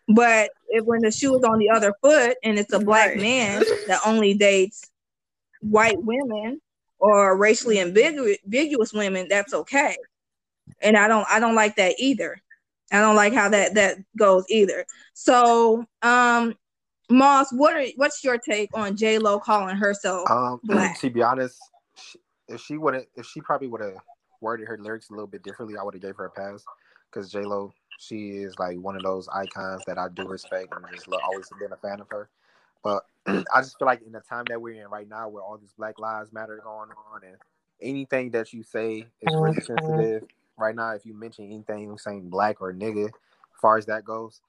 But 0.09 0.51
if 0.69 0.85
when 0.85 1.01
the 1.01 1.11
shoe 1.11 1.37
is 1.37 1.45
on 1.45 1.59
the 1.59 1.71
other 1.71 1.95
foot 2.03 2.37
and 2.43 2.59
it's 2.59 2.73
a 2.73 2.81
black 2.81 3.11
Right. 3.11 3.21
man 3.21 3.63
that 3.87 4.01
only 4.07 4.35
dates 4.35 4.91
white 5.61 6.03
women 6.03 6.61
or 6.99 7.37
racially 7.37 7.77
ambigu- 7.77 8.37
ambiguous 8.45 8.93
women, 8.93 9.27
that's 9.29 9.55
okay. 9.55 9.97
And 10.81 10.97
I 10.97 11.09
don't 11.09 11.27
I 11.31 11.39
don't 11.41 11.55
like 11.55 11.77
that 11.77 11.95
either. 11.99 12.41
I 12.91 13.01
don't 13.01 13.17
like 13.17 13.33
how 13.33 13.49
that 13.49 13.75
that 13.75 13.99
goes 14.17 14.45
either. 14.49 14.85
So 15.15 15.85
um 16.03 16.55
Moss, 17.11 17.53
what 17.53 17.77
are 17.77 17.85
what's 17.97 18.25
your 18.25 18.39
take 18.39 18.71
on 18.75 18.97
J 18.97 19.19
Lo 19.19 19.39
calling 19.39 19.77
herself 19.77 20.31
Um, 20.31 20.61
black? 20.65 20.99
to 21.01 21.11
be 21.11 21.23
honest, 21.23 21.59
she, 21.95 22.19
if 22.49 22.61
she 22.61 22.79
would 22.79 22.95
have, 22.95 23.05
if 23.17 23.27
she 23.27 23.41
probably 23.41 23.69
would 23.69 23.81
have 23.83 23.97
worded 24.41 24.67
her 24.67 24.79
lyrics 24.79 25.11
a 25.11 25.13
little 25.13 25.27
bit 25.27 25.43
differently, 25.43 25.77
I 25.79 25.83
would 25.83 25.95
have 25.95 26.03
gave 26.03 26.17
her 26.17 26.25
a 26.27 26.31
pass. 26.31 26.65
Because 27.11 27.31
J 27.31 27.43
Lo, 27.43 27.73
she 28.03 28.31
is 28.31 28.59
like 28.59 28.79
one 28.79 28.97
of 28.97 29.03
those 29.03 29.29
icons 29.29 29.83
that 29.87 29.99
I 29.99 30.09
do 30.09 30.27
respect 30.27 30.75
and 30.75 30.85
just 30.93 31.07
lo- 31.07 31.19
always 31.23 31.49
been 31.59 31.73
a 31.73 31.77
fan 31.77 32.01
of 32.01 32.09
her. 32.11 32.29
But 32.83 33.05
I 33.27 33.61
just 33.61 33.79
feel 33.79 33.87
like 33.87 34.03
in 34.03 34.13
the 34.13 34.21
time 34.21 34.45
that 34.49 34.61
we're 34.61 34.83
in 34.83 34.89
right 34.89 35.09
now, 35.09 35.29
where 35.29 35.43
all 35.43 35.57
this 35.57 35.73
Black 35.79 35.99
Lives 36.01 36.33
Matter 36.33 36.61
going 36.63 36.91
on, 36.91 37.21
and 37.25 37.37
anything 37.81 38.31
that 38.31 38.53
you 38.53 38.63
say 38.63 39.07
is 39.21 39.35
really 39.35 39.61
sensitive. 39.61 40.25
Right 40.59 40.75
now, 40.75 40.91
if 40.91 41.07
you 41.07 41.15
mention 41.15 41.47
anything 41.47 41.97
saying 41.97 42.29
black 42.29 42.61
or 42.61 42.73
nigga, 42.73 43.07
as 43.07 43.61
far 43.61 43.79
as 43.79 43.87
that 43.87 44.05
goes, 44.05 44.43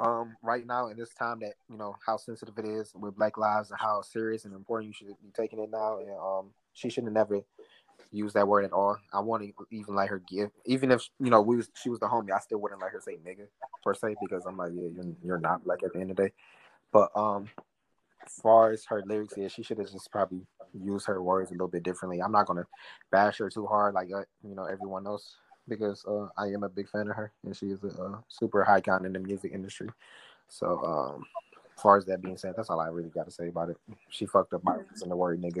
um, 0.00 0.36
right 0.42 0.66
now 0.66 0.88
in 0.88 0.96
this 0.96 1.14
time 1.14 1.40
that 1.40 1.54
you 1.70 1.76
know 1.76 1.96
how 2.04 2.16
sensitive 2.16 2.58
it 2.58 2.66
is 2.66 2.92
with 2.94 3.16
Black 3.16 3.38
Lives 3.38 3.70
and 3.70 3.80
how 3.80 4.02
serious 4.02 4.44
and 4.44 4.54
important 4.54 4.88
you 4.88 4.92
should 4.92 5.08
be 5.22 5.30
taking 5.32 5.60
it 5.60 5.70
now, 5.70 5.98
and 5.98 6.10
um, 6.10 6.50
she 6.72 6.90
should 6.90 7.04
have 7.04 7.12
never 7.12 7.40
used 8.12 8.34
that 8.34 8.48
word 8.48 8.64
at 8.64 8.72
all. 8.72 8.96
I 9.12 9.20
want 9.20 9.42
to 9.42 9.52
even 9.70 9.94
let 9.94 10.08
her 10.08 10.22
give, 10.28 10.50
even 10.64 10.90
if 10.90 11.02
you 11.20 11.30
know 11.30 11.40
we 11.40 11.56
was 11.56 11.70
she 11.74 11.90
was 11.90 12.00
the 12.00 12.06
homie, 12.06 12.32
I 12.34 12.40
still 12.40 12.58
wouldn't 12.58 12.80
let 12.80 12.92
her 12.92 13.00
say 13.00 13.16
nigga 13.16 13.46
per 13.82 13.94
se 13.94 14.16
because 14.20 14.44
I'm 14.46 14.56
like, 14.56 14.72
yeah, 14.74 14.88
you're, 14.94 15.14
you're 15.22 15.40
not 15.40 15.66
like 15.66 15.82
at 15.82 15.92
the 15.92 16.00
end 16.00 16.10
of 16.10 16.16
the 16.16 16.24
day. 16.24 16.32
But 16.92 17.10
um, 17.14 17.48
as 18.24 18.32
far 18.42 18.72
as 18.72 18.84
her 18.86 19.02
lyrics 19.06 19.36
is, 19.36 19.52
she 19.52 19.62
should 19.62 19.78
have 19.78 19.90
just 19.90 20.10
probably 20.10 20.46
used 20.72 21.06
her 21.06 21.22
words 21.22 21.50
a 21.50 21.54
little 21.54 21.68
bit 21.68 21.82
differently. 21.82 22.20
I'm 22.20 22.32
not 22.32 22.46
gonna 22.46 22.66
bash 23.10 23.38
her 23.38 23.50
too 23.50 23.66
hard 23.66 23.94
like 23.94 24.08
uh, 24.14 24.24
you 24.46 24.54
know 24.54 24.64
everyone 24.64 25.06
else 25.06 25.36
because 25.68 26.04
uh, 26.06 26.28
I 26.38 26.46
am 26.46 26.62
a 26.62 26.68
big 26.68 26.88
fan 26.88 27.08
of 27.08 27.16
her 27.16 27.30
and 27.44 27.54
she 27.54 27.66
is 27.66 27.84
a, 27.84 27.88
uh 27.88 28.18
super 28.28 28.68
icon 28.68 29.04
in 29.04 29.12
the 29.12 29.18
music 29.18 29.52
industry. 29.52 29.88
So 30.48 30.82
um, 30.82 31.24
as 31.76 31.82
far 31.82 31.96
as 31.96 32.06
that 32.06 32.22
being 32.22 32.36
said, 32.36 32.54
that's 32.56 32.70
all 32.70 32.80
I 32.80 32.88
really 32.88 33.10
got 33.10 33.26
to 33.26 33.30
say 33.30 33.48
about 33.48 33.70
it. 33.70 33.76
She 34.08 34.26
fucked 34.26 34.54
up 34.54 34.62
by 34.62 34.78
using 34.90 35.10
the 35.10 35.16
word 35.16 35.40
nigga. 35.40 35.60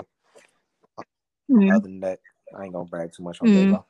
Mm. 1.50 1.70
Other 1.70 1.82
than 1.82 2.00
that, 2.00 2.20
I 2.56 2.64
ain't 2.64 2.72
gonna 2.72 2.84
brag 2.88 3.12
too 3.12 3.22
much 3.22 3.40
on 3.40 3.48
Mm. 3.48 3.66
J-Lo. 3.68 3.84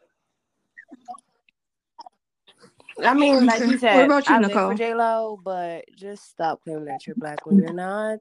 I 3.04 3.14
mean, 3.14 3.46
like 3.46 3.60
you 3.60 3.78
said, 3.78 3.94
What 3.96 4.04
about 4.06 4.28
you, 4.28 4.34
I 4.34 4.40
live 4.40 4.50
Nicole? 4.50 4.70
for 4.70 4.74
J 4.74 4.94
Lo, 4.94 5.40
but 5.42 5.84
just 5.96 6.28
stop 6.30 6.62
claiming 6.62 6.86
that 6.86 7.06
you're 7.06 7.16
black 7.16 7.46
when 7.46 7.58
you're 7.58 7.72
not, 7.72 8.18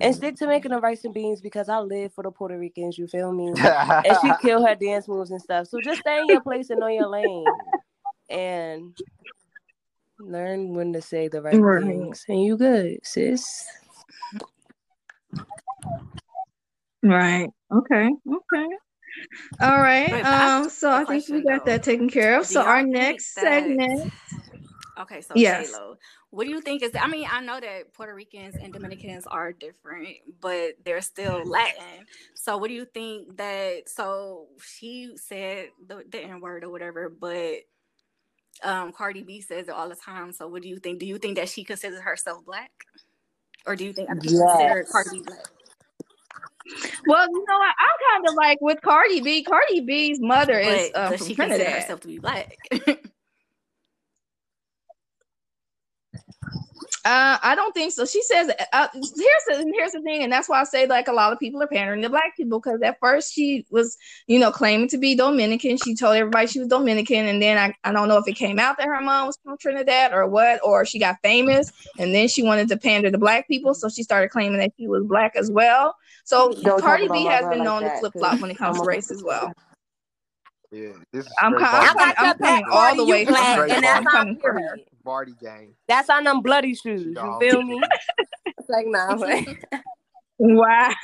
and 0.00 0.14
Mm. 0.14 0.16
stick 0.16 0.36
to 0.36 0.46
making 0.46 0.70
the 0.70 0.80
rice 0.80 1.04
and 1.04 1.12
beans 1.12 1.40
because 1.42 1.68
I 1.68 1.78
live 1.78 2.14
for 2.14 2.24
the 2.24 2.30
Puerto 2.30 2.58
Ricans. 2.58 2.96
You 2.96 3.06
feel 3.06 3.32
me? 3.32 3.48
Mm. 3.48 4.04
and 4.06 4.16
she 4.20 4.32
kill 4.40 4.64
her 4.64 4.74
dance 4.74 5.08
moves 5.08 5.30
and 5.30 5.42
stuff. 5.42 5.66
So 5.66 5.80
just 5.80 6.00
stay 6.00 6.20
in 6.20 6.28
your 6.28 6.40
place 6.40 6.70
and 6.70 6.80
know 6.80 6.86
your 6.86 7.06
lane, 7.06 7.54
and 8.30 8.96
learn 10.18 10.74
when 10.74 10.92
to 10.94 11.02
say 11.02 11.28
the 11.28 11.42
right 11.42 11.58
Right. 11.60 11.84
things. 11.84 12.24
And 12.28 12.42
you 12.42 12.56
good, 12.56 13.00
sis. 13.02 13.66
Right. 17.02 17.50
Okay. 17.70 18.08
Okay. 18.26 18.66
All 19.60 19.78
right. 19.78 20.10
Wait, 20.10 20.22
but 20.22 20.24
I 20.32 20.36
have 20.38 20.62
Um. 20.64 20.70
So 20.70 20.90
I 20.90 21.04
think 21.04 21.28
we 21.28 21.42
got 21.42 21.64
though. 21.64 21.72
that 21.72 21.82
taken 21.82 22.08
care 22.08 22.38
of. 22.38 22.46
Do 22.46 22.52
So 22.54 22.62
our 22.62 22.82
next 22.82 23.34
that- 23.34 23.42
segment. 23.64 24.12
Okay, 24.96 25.20
so 25.22 25.32
Yes. 25.34 25.70
J-Lo, 25.72 25.96
what 26.30 26.44
do 26.44 26.50
you 26.50 26.60
think 26.60 26.80
is? 26.82 26.92
I 26.94 27.08
mean, 27.08 27.26
I 27.28 27.40
know 27.40 27.58
that 27.58 27.92
Puerto 27.94 28.14
Ricans 28.14 28.54
and 28.54 28.72
Dominicans 28.72 29.26
are 29.26 29.52
different, 29.52 30.18
but 30.40 30.74
they're 30.84 31.00
still 31.00 31.42
Latin. 31.44 32.06
So, 32.34 32.58
what 32.58 32.68
do 32.68 32.74
you 32.74 32.84
think 32.84 33.36
that? 33.36 33.88
So 33.88 34.46
she 34.64 35.16
said 35.16 35.70
the, 35.84 36.04
the 36.08 36.20
N 36.20 36.40
word 36.40 36.62
or 36.62 36.70
whatever, 36.70 37.08
but 37.08 37.62
um, 38.62 38.92
Cardi 38.92 39.22
B 39.22 39.40
says 39.40 39.66
it 39.66 39.74
all 39.74 39.88
the 39.88 39.96
time. 39.96 40.32
So, 40.32 40.46
what 40.46 40.62
do 40.62 40.68
you 40.68 40.78
think? 40.78 41.00
Do 41.00 41.06
you 41.06 41.18
think 41.18 41.36
that 41.38 41.48
she 41.48 41.64
considers 41.64 42.00
herself 42.00 42.44
black, 42.44 42.70
or 43.66 43.74
do 43.74 43.84
you 43.84 43.92
think 43.92 44.10
I 44.10 44.12
consider 44.14 44.44
Yes. 44.60 44.92
Cardi 44.92 45.10
B 45.10 45.22
black? 45.26 45.38
Well, 47.06 47.26
you 47.28 47.44
know 47.48 47.58
what? 47.58 47.74
I'm 47.78 48.22
kind 48.22 48.28
of 48.28 48.34
like 48.36 48.58
with 48.60 48.80
Cardi 48.82 49.20
B. 49.20 49.42
Cardi 49.44 49.80
B's 49.80 50.20
mother 50.20 50.58
is 50.58 50.90
But 50.92 51.00
um, 51.04 51.10
does 51.12 51.18
from 51.20 51.28
she 51.28 51.34
Trinidad. 51.34 51.82
herself 51.82 52.00
to 52.00 52.08
be 52.08 52.18
black? 52.18 52.56
Uh, 57.06 57.36
I 57.42 57.54
don't 57.54 57.74
think 57.74 57.92
so. 57.92 58.06
She 58.06 58.22
says, 58.22 58.50
uh, 58.72 58.88
"Here's 58.94 59.04
the 59.12 59.72
here's 59.76 59.92
the 59.92 60.00
thing," 60.00 60.22
and 60.22 60.32
that's 60.32 60.48
why 60.48 60.60
I 60.60 60.64
say 60.64 60.86
like 60.86 61.06
a 61.06 61.12
lot 61.12 61.34
of 61.34 61.38
people 61.38 61.62
are 61.62 61.66
pandering 61.66 62.00
to 62.00 62.08
black 62.08 62.34
people 62.34 62.60
because 62.60 62.80
at 62.80 62.98
first 62.98 63.30
she 63.34 63.66
was, 63.68 63.98
you 64.26 64.38
know, 64.38 64.50
claiming 64.50 64.88
to 64.88 64.96
be 64.96 65.14
Dominican. 65.14 65.76
She 65.76 65.94
told 65.94 66.16
everybody 66.16 66.46
she 66.46 66.60
was 66.60 66.68
Dominican, 66.68 67.26
and 67.26 67.42
then 67.42 67.58
I, 67.58 67.74
I 67.86 67.92
don't 67.92 68.08
know 68.08 68.16
if 68.16 68.26
it 68.26 68.32
came 68.36 68.58
out 68.58 68.78
that 68.78 68.86
her 68.86 69.02
mom 69.02 69.26
was 69.26 69.38
from 69.44 69.58
Trinidad 69.58 70.14
or 70.14 70.26
what, 70.26 70.60
or 70.64 70.86
she 70.86 70.98
got 70.98 71.16
famous, 71.22 71.70
and 71.98 72.14
then 72.14 72.26
she 72.26 72.42
wanted 72.42 72.68
to 72.68 72.78
pander 72.78 73.10
to 73.10 73.18
black 73.18 73.48
people, 73.48 73.74
so 73.74 73.90
she 73.90 74.02
started 74.02 74.30
claiming 74.30 74.58
that 74.60 74.72
she 74.78 74.88
was 74.88 75.04
black 75.04 75.36
as 75.36 75.50
well. 75.50 75.94
So 76.24 76.54
Don't 76.62 76.80
Cardi 76.80 77.08
B 77.08 77.26
has 77.26 77.46
been 77.48 77.58
like 77.58 77.66
known 77.66 77.82
to 77.82 77.98
flip 77.98 78.14
flop 78.14 78.40
when 78.40 78.50
it 78.50 78.56
comes 78.56 78.80
to 78.80 78.86
race 78.86 79.10
as 79.10 79.22
well. 79.22 79.52
Yeah, 80.72 80.92
this 81.12 81.26
is 81.26 81.32
I'm 81.42 81.52
straight 81.52 81.66
kind- 81.66 81.86
I 81.86 81.94
Bardi, 81.94 82.14
got 82.14 82.18
I'm 82.18 82.38
coming 82.38 82.64
all 82.72 82.96
the 82.96 83.04
way 83.04 83.24
for 83.26 83.32
black, 83.32 83.70
and 83.70 83.84
I'm 83.84 84.04
coming 84.06 84.38
for 84.40 84.54
her. 84.54 84.78
Period. 85.04 85.14
Bardi 85.14 85.34
gang. 85.40 85.74
That's 85.88 86.10
on 86.10 86.24
them 86.24 86.40
bloody 86.40 86.74
shoes. 86.74 87.04
You 87.04 87.14
Dog. 87.14 87.40
feel 87.40 87.62
me? 87.62 87.80
It's 88.46 88.68
like 88.68 88.86
nah. 88.86 89.16
but- 89.70 89.82
Wow. 90.38 90.88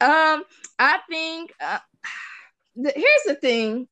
um, 0.00 0.44
I 0.78 0.98
think 1.10 1.52
uh, 1.60 1.78
th- 2.82 2.94
here's 2.94 3.22
the 3.26 3.34
thing 3.34 3.88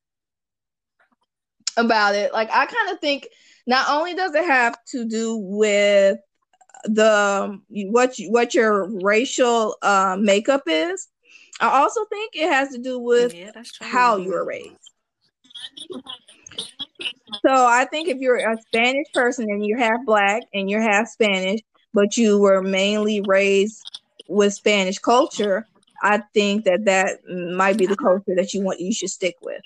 about 1.75 2.15
it. 2.15 2.31
Like, 2.33 2.49
I 2.51 2.65
kind 2.65 2.91
of 2.91 2.99
think 2.99 3.27
not 3.67 3.89
only 3.89 4.13
does 4.13 4.33
it 4.35 4.45
have 4.45 4.77
to 4.91 5.05
do 5.05 5.37
with 5.37 6.17
the 6.85 7.59
what 7.69 8.17
you, 8.17 8.31
what 8.31 8.55
your 8.55 8.89
racial 9.03 9.75
uh, 9.81 10.17
makeup 10.19 10.63
is, 10.67 11.07
I 11.59 11.67
also 11.81 12.05
think 12.05 12.35
it 12.35 12.49
has 12.51 12.69
to 12.69 12.77
do 12.77 12.99
with 12.99 13.33
yeah, 13.33 13.51
how 13.81 14.15
you 14.17 14.31
were 14.31 14.45
raised. 14.45 14.90
So 17.45 17.65
I 17.65 17.85
think 17.85 18.09
if 18.09 18.17
you're 18.19 18.37
a 18.37 18.57
Spanish 18.67 19.07
person 19.13 19.49
and 19.49 19.65
you're 19.65 19.79
half 19.79 20.05
black 20.05 20.43
and 20.53 20.69
you're 20.69 20.81
half 20.81 21.07
Spanish, 21.07 21.61
but 21.93 22.17
you 22.17 22.39
were 22.39 22.61
mainly 22.61 23.21
raised 23.21 23.81
with 24.27 24.53
Spanish 24.53 24.99
culture, 24.99 25.67
I 26.03 26.21
think 26.33 26.65
that 26.65 26.85
that 26.85 27.19
might 27.55 27.77
be 27.77 27.85
the 27.85 27.95
culture 27.95 28.35
that 28.35 28.53
you 28.53 28.61
want 28.61 28.79
you 28.79 28.93
should 28.93 29.09
stick 29.09 29.35
with 29.41 29.61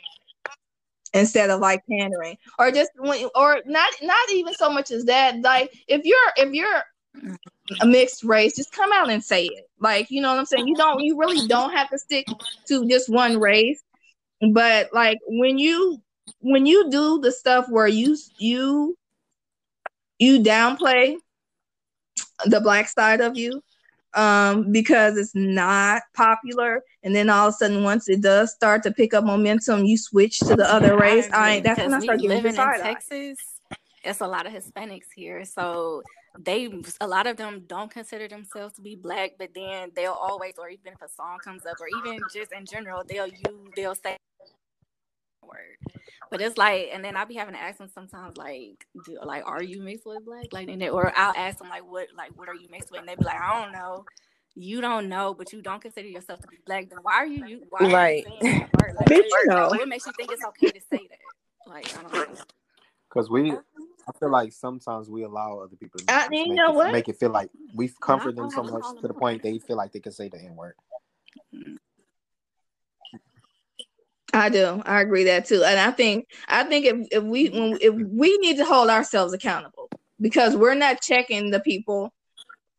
instead 1.14 1.50
of 1.50 1.62
like 1.62 1.82
pandering 1.90 2.38
or 2.60 2.72
just 2.72 2.92
when 2.98 3.28
or 3.36 3.62
not 3.66 3.90
not 4.02 4.30
even 4.32 4.54
so 4.54 4.70
much 4.70 4.92
as 4.92 5.06
that 5.06 5.40
like 5.42 5.74
if 5.88 6.04
you're 6.04 6.18
if 6.36 6.54
you're 6.54 6.84
a 7.80 7.86
mixed 7.86 8.26
race 8.26 8.58
just 8.58 8.74
come 8.74 8.92
out 8.92 9.10
and 9.10 9.24
say 9.24 9.46
it. 9.46 9.70
Like 9.80 10.12
you 10.12 10.22
know 10.22 10.30
what 10.30 10.40
i'm 10.40 10.46
saying? 10.46 10.68
You 10.68 10.76
don't 10.76 11.00
you 11.02 11.18
really 11.18 11.48
don't 11.48 11.72
have 11.72 11.90
to 11.90 11.98
stick 11.98 12.28
to 12.68 12.88
just 12.88 13.10
one 13.10 13.40
race 13.40 13.82
but 14.52 14.90
like 14.94 15.20
when 15.28 15.58
you 15.58 16.02
when 16.40 16.66
you 16.66 16.90
do 16.90 17.20
the 17.20 17.32
stuff 17.32 17.66
where 17.70 17.88
you 17.88 18.18
you 18.38 18.98
you 20.20 20.40
downplay 20.40 21.16
the 22.46 22.62
black 22.62 22.88
side 22.88 23.22
of 23.22 23.38
you 23.38 23.62
um, 24.16 24.72
because 24.72 25.18
it's 25.18 25.36
not 25.36 26.02
popular. 26.14 26.84
And 27.04 27.16
then 27.16 27.30
all 27.30 27.50
of 27.50 27.54
a 27.54 27.58
sudden, 27.58 27.84
once 27.84 28.10
it 28.10 28.22
does 28.22 28.54
start 28.54 28.82
to 28.84 28.92
pick 28.92 29.14
up 29.14 29.24
momentum, 29.24 29.86
you 29.86 29.98
switch 29.98 30.40
to 30.40 30.56
the 30.56 30.72
other 30.72 30.98
race. 30.98 31.30
I, 31.32 31.56
I 31.56 31.60
that's 31.60 31.80
when 31.80 31.94
I 31.94 32.00
start 32.00 32.22
living 32.22 32.46
in 32.46 32.56
Texas. 32.56 33.38
It's 34.04 34.22
a 34.22 34.28
lot 34.28 34.46
of 34.46 34.54
Hispanics 34.54 35.08
here, 35.16 35.44
so 35.46 36.04
they 36.38 36.70
a 37.02 37.08
lot 37.08 37.28
of 37.28 37.38
them 37.38 37.64
don't 37.68 37.92
consider 37.92 38.28
themselves 38.28 38.76
to 38.76 38.82
be 38.82 38.96
black, 38.96 39.32
but 39.38 39.50
then 39.56 39.92
they'll 39.96 40.12
always, 40.12 40.54
or 40.58 40.70
even 40.70 40.94
if 40.94 41.02
a 41.02 41.10
song 41.10 41.38
comes 41.44 41.66
up, 41.66 41.78
or 41.80 41.88
even 42.00 42.20
just 42.34 42.52
in 42.52 42.66
general, 42.66 43.04
they'll 43.08 43.28
use 43.28 43.70
they'll 43.76 43.96
say 43.96 44.18
word. 45.42 45.78
But 46.32 46.42
it's 46.42 46.58
like, 46.58 46.90
and 46.92 47.04
then 47.04 47.16
I'll 47.16 47.26
be 47.26 47.36
having 47.36 47.54
to 47.54 47.62
ask 47.62 47.78
them 47.78 47.90
sometimes, 47.94 48.38
like, 48.38 48.86
do, 49.06 49.20
like, 49.24 49.46
are 49.46 49.62
you 49.62 49.82
mixed 49.82 50.06
with 50.06 50.26
black? 50.26 50.46
Like, 50.52 50.68
and 50.70 50.82
they, 50.82 50.90
or 50.90 51.14
I'll 51.16 51.36
ask 51.36 51.60
them, 51.60 51.70
like, 51.70 51.90
what, 51.90 52.08
like, 52.18 52.38
what 52.38 52.50
are 52.50 52.56
you 52.56 52.68
mixed 52.72 52.92
with? 52.92 53.02
And 53.02 53.10
they 53.10 53.16
be 53.16 53.26
like, 53.26 53.40
I 53.40 53.64
don't 53.64 53.72
know. 53.72 54.06
You 54.56 54.82
don't 54.82 55.10
know, 55.10 55.34
but 55.34 55.54
you 55.54 55.62
don't 55.62 55.82
consider 55.82 56.08
yourself 56.08 56.40
to 56.42 56.48
be 56.48 56.58
black. 56.66 56.90
Then 56.90 57.00
why 57.02 57.14
are 57.16 57.28
you? 57.28 57.46
you 57.46 57.64
why 57.70 57.92
right. 57.92 58.26
Are 58.26 58.46
you 58.46 58.68
like, 58.96 59.08
Bitch, 59.08 59.24
you 59.24 59.44
know. 59.48 59.68
What 59.68 59.88
makes 59.88 60.06
you 60.06 60.14
think 60.18 60.32
it's 60.32 60.44
okay 60.46 60.72
to 60.72 60.80
say 60.92 61.08
that? 61.10 61.20
Like, 61.68 61.98
I 61.98 62.02
don't 62.02 62.14
know. 62.14 62.36
Because 63.10 63.30
we, 63.30 63.52
I 64.08 64.12
feel 64.20 64.30
like 64.30 64.54
sometimes 64.54 65.10
we 65.10 65.24
allow 65.24 65.60
other 65.60 65.76
people 65.76 66.00
to 66.00 66.06
I 66.14 66.28
you 66.32 66.54
know 66.54 66.72
it, 66.72 66.76
what? 66.76 66.92
make 66.92 67.10
it 67.10 67.18
feel 67.18 67.32
like 67.32 67.50
we've 67.74 68.00
comforted 68.00 68.38
them 68.38 68.50
so 68.50 68.64
much 68.64 68.84
to 69.02 69.08
the 69.08 69.14
point 69.14 69.42
they 69.42 69.58
feel 69.58 69.78
like 69.78 69.92
they 69.92 70.00
can 70.00 70.12
say 70.12 70.30
the 70.30 70.40
N 70.40 70.56
word. 70.56 70.76
I 74.34 74.50
do. 74.50 74.82
I 74.86 75.02
agree 75.02 75.24
that 75.26 75.46
too. 75.46 75.64
And 75.64 75.80
I 75.80 75.92
think 75.92 76.28
I 76.48 76.64
think 76.64 76.86
if, 76.86 77.08
if 77.12 77.24
we 77.24 77.50
when 77.50 77.78
if 77.82 77.94
we 77.94 78.38
need 78.40 78.58
to 78.58 78.66
hold 78.66 78.90
ourselves 78.90 79.34
accountable 79.34 79.90
because 80.20 80.56
we're 80.56 80.76
not 80.76 81.02
checking 81.02 81.52
the 81.52 81.60
people 81.60 82.14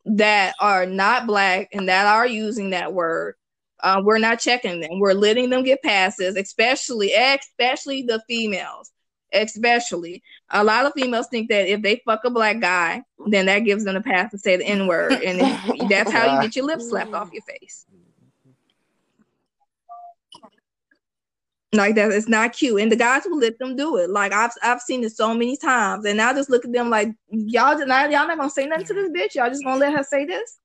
that 0.05 0.53
are 0.61 0.85
not 0.85 1.27
black 1.27 1.69
and 1.73 1.89
that 1.89 2.05
are 2.05 2.27
using 2.27 2.69
that 2.69 2.93
word. 2.93 3.35
Uh, 3.81 4.01
we're 4.03 4.17
not 4.17 4.39
checking 4.39 4.79
them. 4.79 4.99
We're 4.99 5.13
letting 5.13 5.49
them 5.49 5.63
get 5.63 5.83
passes, 5.83 6.35
especially 6.35 7.11
especially 7.13 8.03
the 8.03 8.23
females. 8.27 8.91
Especially 9.33 10.23
a 10.49 10.63
lot 10.63 10.85
of 10.85 10.93
females 10.93 11.27
think 11.27 11.49
that 11.49 11.67
if 11.67 11.81
they 11.81 12.01
fuck 12.05 12.23
a 12.23 12.29
black 12.29 12.59
guy, 12.59 13.03
then 13.27 13.45
that 13.47 13.59
gives 13.59 13.83
them 13.83 13.95
a 13.95 14.01
pass 14.01 14.31
to 14.31 14.37
say 14.37 14.55
the 14.55 14.65
N 14.65 14.87
word, 14.87 15.11
and 15.13 15.39
that's 15.89 16.11
how 16.11 16.25
you 16.25 16.41
get 16.41 16.55
your 16.55 16.65
lips 16.65 16.89
slapped 16.89 17.13
off 17.13 17.29
your 17.33 17.43
face. 17.43 17.85
Like 21.73 21.95
that, 21.95 22.11
it's 22.11 22.29
not 22.29 22.53
cute, 22.53 22.79
and 22.79 22.89
the 22.89 22.95
guys 22.95 23.23
will 23.25 23.39
let 23.39 23.59
them 23.59 23.75
do 23.75 23.97
it. 23.97 24.09
Like 24.09 24.31
I've 24.31 24.51
I've 24.63 24.81
seen 24.81 25.03
it 25.03 25.11
so 25.11 25.33
many 25.33 25.57
times, 25.57 26.05
and 26.05 26.21
I 26.21 26.33
just 26.33 26.49
look 26.49 26.63
at 26.63 26.71
them 26.71 26.89
like 26.89 27.09
y'all 27.29 27.77
not 27.85 28.09
y'all 28.09 28.27
not 28.27 28.37
gonna 28.37 28.49
say 28.49 28.65
nothing 28.65 28.85
to 28.85 28.93
this 28.93 29.09
bitch. 29.09 29.35
Y'all 29.35 29.49
just 29.49 29.65
gonna 29.65 29.77
let 29.77 29.93
her 29.93 30.03
say 30.03 30.23
this. 30.23 30.59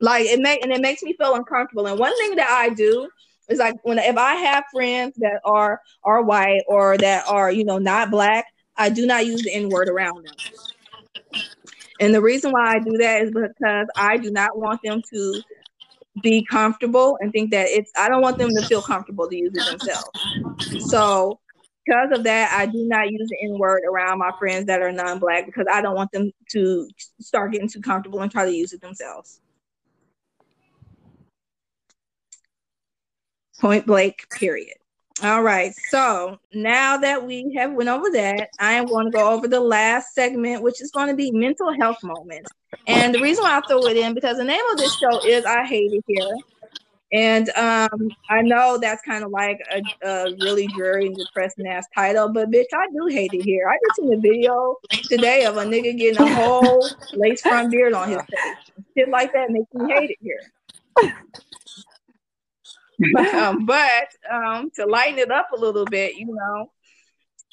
Like 0.00 0.26
it 0.26 0.38
make 0.38 0.62
and 0.62 0.72
it 0.72 0.80
makes 0.80 1.02
me 1.02 1.14
feel 1.18 1.34
uncomfortable. 1.34 1.88
And 1.88 1.98
one 1.98 2.16
thing 2.18 2.36
that 2.36 2.48
I 2.48 2.68
do 2.68 3.08
is 3.48 3.58
like 3.58 3.74
when 3.82 3.98
if 3.98 4.16
I 4.16 4.34
have 4.34 4.64
friends 4.72 5.14
that 5.18 5.40
are 5.44 5.80
are 6.04 6.22
white 6.22 6.62
or 6.68 6.96
that 6.98 7.26
are 7.28 7.50
you 7.50 7.64
know 7.64 7.78
not 7.78 8.10
black, 8.10 8.46
I 8.76 8.90
do 8.90 9.06
not 9.06 9.26
use 9.26 9.42
the 9.42 9.54
N 9.54 9.70
word 9.70 9.88
around 9.88 10.24
them. 10.24 10.34
And 12.00 12.14
the 12.14 12.22
reason 12.22 12.52
why 12.52 12.76
I 12.76 12.78
do 12.78 12.96
that 12.98 13.22
is 13.22 13.32
because 13.32 13.86
I 13.96 14.16
do 14.18 14.30
not 14.30 14.56
want 14.58 14.80
them 14.84 15.02
to 15.12 15.42
be 16.22 16.44
comfortable 16.44 17.18
and 17.20 17.32
think 17.32 17.50
that 17.50 17.68
it's 17.68 17.90
I 17.96 18.08
don't 18.08 18.22
want 18.22 18.38
them 18.38 18.48
to 18.48 18.62
feel 18.66 18.82
comfortable 18.82 19.28
to 19.28 19.36
use 19.36 19.54
it 19.54 19.64
themselves. 19.64 20.90
So 20.90 21.40
because 21.84 22.10
of 22.12 22.24
that, 22.24 22.52
I 22.52 22.66
do 22.66 22.86
not 22.86 23.10
use 23.10 23.28
the 23.28 23.38
N 23.44 23.58
word 23.58 23.82
around 23.90 24.18
my 24.18 24.32
friends 24.38 24.66
that 24.66 24.82
are 24.82 24.92
non-black 24.92 25.46
because 25.46 25.66
I 25.72 25.80
don't 25.80 25.94
want 25.94 26.12
them 26.12 26.30
to 26.50 26.88
start 27.20 27.52
getting 27.52 27.68
too 27.68 27.80
comfortable 27.80 28.20
and 28.20 28.30
try 28.30 28.44
to 28.44 28.54
use 28.54 28.72
it 28.72 28.80
themselves. 28.80 29.40
Point 33.60 33.86
blank, 33.86 34.26
period. 34.30 34.74
All 35.22 35.42
right. 35.42 35.74
So 35.90 36.38
now 36.54 36.96
that 36.98 37.26
we 37.26 37.52
have 37.56 37.72
went 37.72 37.88
over 37.88 38.08
that, 38.10 38.50
I 38.60 38.74
am 38.74 38.86
going 38.86 39.06
to 39.06 39.10
go 39.10 39.30
over 39.32 39.48
the 39.48 39.60
last 39.60 40.14
segment, 40.14 40.62
which 40.62 40.80
is 40.80 40.92
going 40.92 41.08
to 41.08 41.14
be 41.14 41.32
mental 41.32 41.72
health 41.72 42.02
moments. 42.04 42.50
And 42.86 43.12
the 43.12 43.20
reason 43.20 43.42
why 43.42 43.58
I 43.58 43.60
throw 43.66 43.84
it 43.86 43.96
in 43.96 44.14
because 44.14 44.36
the 44.36 44.44
name 44.44 44.64
of 44.70 44.78
this 44.78 44.96
show 44.96 45.26
is 45.26 45.44
"I 45.44 45.64
Hate 45.64 45.92
It 45.92 46.04
Here," 46.06 46.36
and 47.12 47.48
um, 47.50 48.10
I 48.28 48.42
know 48.42 48.78
that's 48.78 49.02
kind 49.02 49.24
of 49.24 49.30
like 49.30 49.58
a, 49.72 50.06
a, 50.06 50.36
really 50.40 50.66
dreary 50.68 51.06
and 51.06 51.16
depressing 51.16 51.66
ass 51.66 51.86
title, 51.94 52.28
but 52.32 52.50
bitch, 52.50 52.66
I 52.74 52.86
do 52.92 53.06
hate 53.06 53.32
it 53.32 53.42
here. 53.42 53.68
I 53.68 53.78
just 53.88 53.96
seen 53.96 54.12
a 54.12 54.20
video 54.20 54.76
today 55.04 55.46
of 55.46 55.56
a 55.56 55.64
nigga 55.64 55.96
getting 55.96 56.22
a 56.22 56.34
whole 56.34 56.86
lace 57.14 57.40
front 57.40 57.70
beard 57.70 57.94
on 57.94 58.10
his 58.10 58.20
face. 58.20 58.84
Shit 58.96 59.08
like 59.08 59.32
that 59.32 59.50
makes 59.50 59.72
me 59.72 59.92
hate 59.92 60.10
it 60.10 60.18
here. 60.20 60.40
Um, 63.34 63.66
but 63.66 64.08
um, 64.30 64.70
to 64.76 64.86
lighten 64.86 65.18
it 65.18 65.30
up 65.30 65.48
a 65.56 65.60
little 65.60 65.84
bit, 65.84 66.14
you 66.16 66.26
know, 66.26 66.70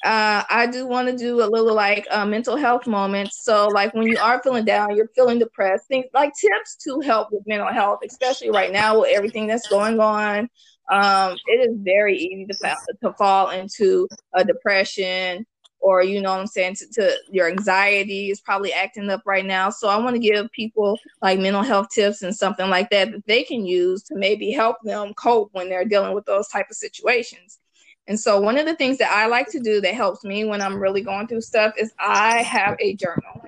uh, 0.04 0.44
I 0.48 0.66
do 0.66 0.86
want 0.86 1.08
to 1.08 1.16
do 1.16 1.42
a 1.42 1.48
little 1.48 1.74
like 1.74 2.06
uh, 2.10 2.26
mental 2.26 2.56
health 2.56 2.86
moments. 2.86 3.42
So, 3.42 3.68
like 3.68 3.94
when 3.94 4.06
you 4.06 4.18
are 4.18 4.42
feeling 4.42 4.64
down, 4.64 4.94
you're 4.94 5.10
feeling 5.14 5.38
depressed, 5.38 5.88
things 5.88 6.06
like 6.12 6.32
tips 6.34 6.76
to 6.84 7.00
help 7.00 7.28
with 7.32 7.46
mental 7.46 7.72
health, 7.72 8.00
especially 8.06 8.50
right 8.50 8.72
now 8.72 9.00
with 9.00 9.10
everything 9.14 9.46
that's 9.46 9.68
going 9.68 9.98
on. 9.98 10.48
Um, 10.90 11.36
it 11.46 11.68
is 11.68 11.76
very 11.80 12.16
easy 12.16 12.46
to, 12.46 12.54
fa- 12.54 12.76
to 13.02 13.12
fall 13.14 13.50
into 13.50 14.06
a 14.34 14.44
depression 14.44 15.44
or 15.86 16.02
you 16.02 16.20
know 16.20 16.32
what 16.32 16.40
I'm 16.40 16.48
saying 16.48 16.74
to, 16.74 16.86
to, 16.94 17.16
your 17.30 17.46
anxiety 17.46 18.28
is 18.32 18.40
probably 18.40 18.72
acting 18.72 19.08
up 19.08 19.22
right 19.24 19.46
now. 19.46 19.70
So 19.70 19.86
I 19.86 19.96
want 19.98 20.16
to 20.16 20.20
give 20.20 20.50
people 20.50 20.98
like 21.22 21.38
mental 21.38 21.62
health 21.62 21.90
tips 21.90 22.22
and 22.22 22.34
something 22.34 22.68
like 22.68 22.90
that 22.90 23.12
that 23.12 23.24
they 23.26 23.44
can 23.44 23.64
use 23.64 24.02
to 24.04 24.16
maybe 24.16 24.50
help 24.50 24.78
them 24.82 25.14
cope 25.14 25.50
when 25.52 25.68
they're 25.68 25.84
dealing 25.84 26.12
with 26.12 26.24
those 26.24 26.48
type 26.48 26.66
of 26.68 26.76
situations. 26.76 27.60
And 28.08 28.18
so 28.18 28.40
one 28.40 28.58
of 28.58 28.66
the 28.66 28.74
things 28.74 28.98
that 28.98 29.12
I 29.12 29.28
like 29.28 29.48
to 29.52 29.60
do 29.60 29.80
that 29.80 29.94
helps 29.94 30.24
me 30.24 30.44
when 30.44 30.60
I'm 30.60 30.80
really 30.80 31.02
going 31.02 31.28
through 31.28 31.42
stuff 31.42 31.74
is 31.78 31.92
I 32.00 32.42
have 32.42 32.76
a 32.80 32.96
journal. 32.96 33.44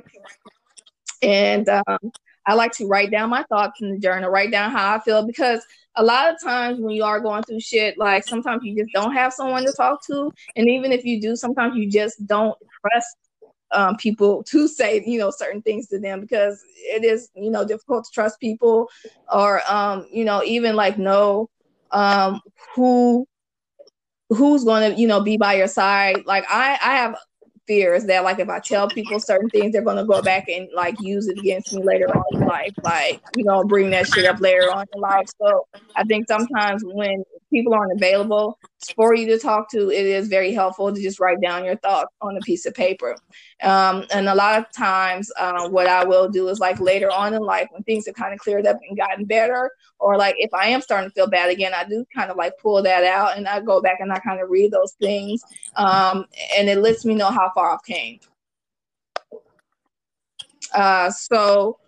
And 1.20 1.68
um, 1.68 2.12
I 2.46 2.54
like 2.54 2.70
to 2.74 2.86
write 2.86 3.10
down 3.10 3.30
my 3.30 3.42
thoughts 3.48 3.80
in 3.82 3.90
the 3.90 3.98
journal, 3.98 4.30
write 4.30 4.52
down 4.52 4.70
how 4.70 4.94
I 4.94 5.00
feel 5.00 5.26
because 5.26 5.66
a 5.98 6.04
lot 6.04 6.32
of 6.32 6.40
times 6.40 6.80
when 6.80 6.94
you 6.94 7.04
are 7.04 7.20
going 7.20 7.42
through 7.42 7.60
shit, 7.60 7.98
like 7.98 8.26
sometimes 8.26 8.62
you 8.64 8.76
just 8.76 8.92
don't 8.94 9.12
have 9.12 9.32
someone 9.32 9.66
to 9.66 9.72
talk 9.72 10.04
to. 10.06 10.32
And 10.56 10.68
even 10.68 10.92
if 10.92 11.04
you 11.04 11.20
do, 11.20 11.36
sometimes 11.36 11.76
you 11.76 11.90
just 11.90 12.24
don't 12.26 12.56
trust 12.80 13.16
um, 13.72 13.96
people 13.96 14.42
to 14.50 14.68
say, 14.68 15.02
you 15.04 15.18
know, 15.18 15.30
certain 15.30 15.60
things 15.60 15.88
to 15.88 15.98
them 15.98 16.20
because 16.20 16.64
it 16.76 17.04
is, 17.04 17.30
you 17.34 17.50
know, 17.50 17.66
difficult 17.66 18.04
to 18.04 18.10
trust 18.12 18.38
people 18.40 18.88
or, 19.30 19.60
um, 19.68 20.06
you 20.10 20.24
know, 20.24 20.42
even 20.44 20.76
like 20.76 20.98
know 20.98 21.50
um, 21.90 22.40
who 22.74 23.26
who's 24.30 24.62
going 24.62 24.92
to 24.92 25.00
you 25.00 25.06
know 25.06 25.22
be 25.22 25.38
by 25.38 25.54
your 25.54 25.66
side 25.66 26.22
like 26.26 26.44
i 26.50 26.78
i 26.82 26.96
have 26.96 27.16
fears 27.68 28.04
that 28.06 28.24
like 28.24 28.40
if 28.40 28.48
i 28.48 28.58
tell 28.58 28.88
people 28.88 29.20
certain 29.20 29.48
things 29.50 29.72
they're 29.72 29.82
going 29.82 29.96
to 29.96 30.04
go 30.04 30.20
back 30.32 30.48
and 30.48 30.68
like 30.74 30.96
use 31.00 31.28
it 31.28 31.38
against 31.38 31.72
me 31.72 31.84
later 31.84 32.06
on 32.06 32.24
in 32.32 32.48
life 32.48 32.72
like 32.82 33.20
you 33.36 33.44
know 33.44 33.62
bring 33.62 33.90
that 33.90 34.06
shit 34.08 34.24
up 34.24 34.40
later 34.40 34.72
on 34.72 34.86
in 34.94 35.00
life. 35.00 35.28
So 35.40 35.66
i 35.94 36.02
think 36.04 36.26
sometimes 36.26 36.82
when 36.84 37.22
people 37.50 37.74
aren't 37.74 37.92
available 37.92 38.58
for 38.94 39.14
you 39.14 39.26
to 39.26 39.38
talk 39.38 39.70
to, 39.70 39.90
it 39.90 40.06
is 40.06 40.28
very 40.28 40.52
helpful 40.52 40.92
to 40.92 41.00
just 41.00 41.18
write 41.20 41.40
down 41.40 41.64
your 41.64 41.76
thoughts 41.76 42.14
on 42.20 42.36
a 42.36 42.40
piece 42.40 42.66
of 42.66 42.74
paper. 42.74 43.16
Um, 43.62 44.04
and 44.12 44.28
a 44.28 44.34
lot 44.34 44.58
of 44.58 44.70
times, 44.72 45.30
uh, 45.38 45.68
what 45.68 45.86
I 45.86 46.04
will 46.04 46.28
do 46.28 46.48
is 46.48 46.60
like 46.60 46.80
later 46.80 47.10
on 47.10 47.34
in 47.34 47.42
life, 47.42 47.68
when 47.70 47.82
things 47.82 48.06
have 48.06 48.14
kind 48.14 48.32
of 48.32 48.38
cleared 48.38 48.66
up 48.66 48.78
and 48.88 48.96
gotten 48.96 49.24
better, 49.24 49.70
or 49.98 50.16
like 50.16 50.36
if 50.38 50.52
I 50.54 50.68
am 50.68 50.80
starting 50.80 51.10
to 51.10 51.14
feel 51.14 51.28
bad 51.28 51.50
again, 51.50 51.72
I 51.74 51.84
do 51.84 52.04
kind 52.14 52.30
of 52.30 52.36
like 52.36 52.52
pull 52.58 52.82
that 52.82 53.04
out 53.04 53.36
and 53.36 53.48
I 53.48 53.60
go 53.60 53.80
back 53.80 53.98
and 54.00 54.12
I 54.12 54.18
kind 54.18 54.40
of 54.40 54.50
read 54.50 54.70
those 54.70 54.92
things. 55.00 55.42
Um, 55.76 56.26
and 56.56 56.68
it 56.68 56.78
lets 56.78 57.04
me 57.04 57.14
know 57.14 57.30
how 57.30 57.50
far 57.54 57.72
I've 57.72 57.84
came. 57.84 58.20
Uh, 60.74 61.10
so, 61.10 61.78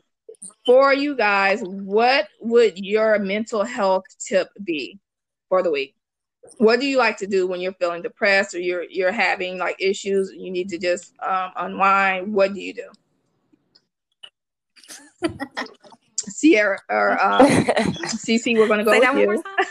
for 0.65 0.93
you 0.95 1.15
guys, 1.15 1.61
what 1.63 2.29
would 2.41 2.79
your 2.79 3.19
mental 3.19 3.63
health 3.63 4.05
tip 4.19 4.49
be? 4.65 4.99
For 5.51 5.63
the 5.63 5.71
week. 5.71 5.95
What 6.57 6.81
do 6.81 6.87
you 6.87 6.97
like 6.97 7.19
to 7.19 7.27
do 7.27 7.47
when 7.47 7.61
you're 7.61 7.75
feeling 7.75 8.01
depressed 8.01 8.55
or 8.55 8.61
you're 8.61 8.85
you're 8.85 9.13
having 9.13 9.59
like 9.59 9.77
issues? 9.79 10.33
You 10.35 10.51
need 10.51 10.71
to 10.71 10.79
just 10.79 11.13
um, 11.23 11.51
unwind. 11.57 12.33
What 12.33 12.55
do 12.55 12.61
you 12.61 12.73
do? 12.73 12.89
Sierra 16.17 16.79
or 16.89 17.23
um, 17.23 17.47
CC, 17.47 18.57
we're 18.57 18.69
gonna 18.69 18.85
go 18.85 18.99
Say 18.99 19.27
with 19.27 19.43
you. 19.45 19.65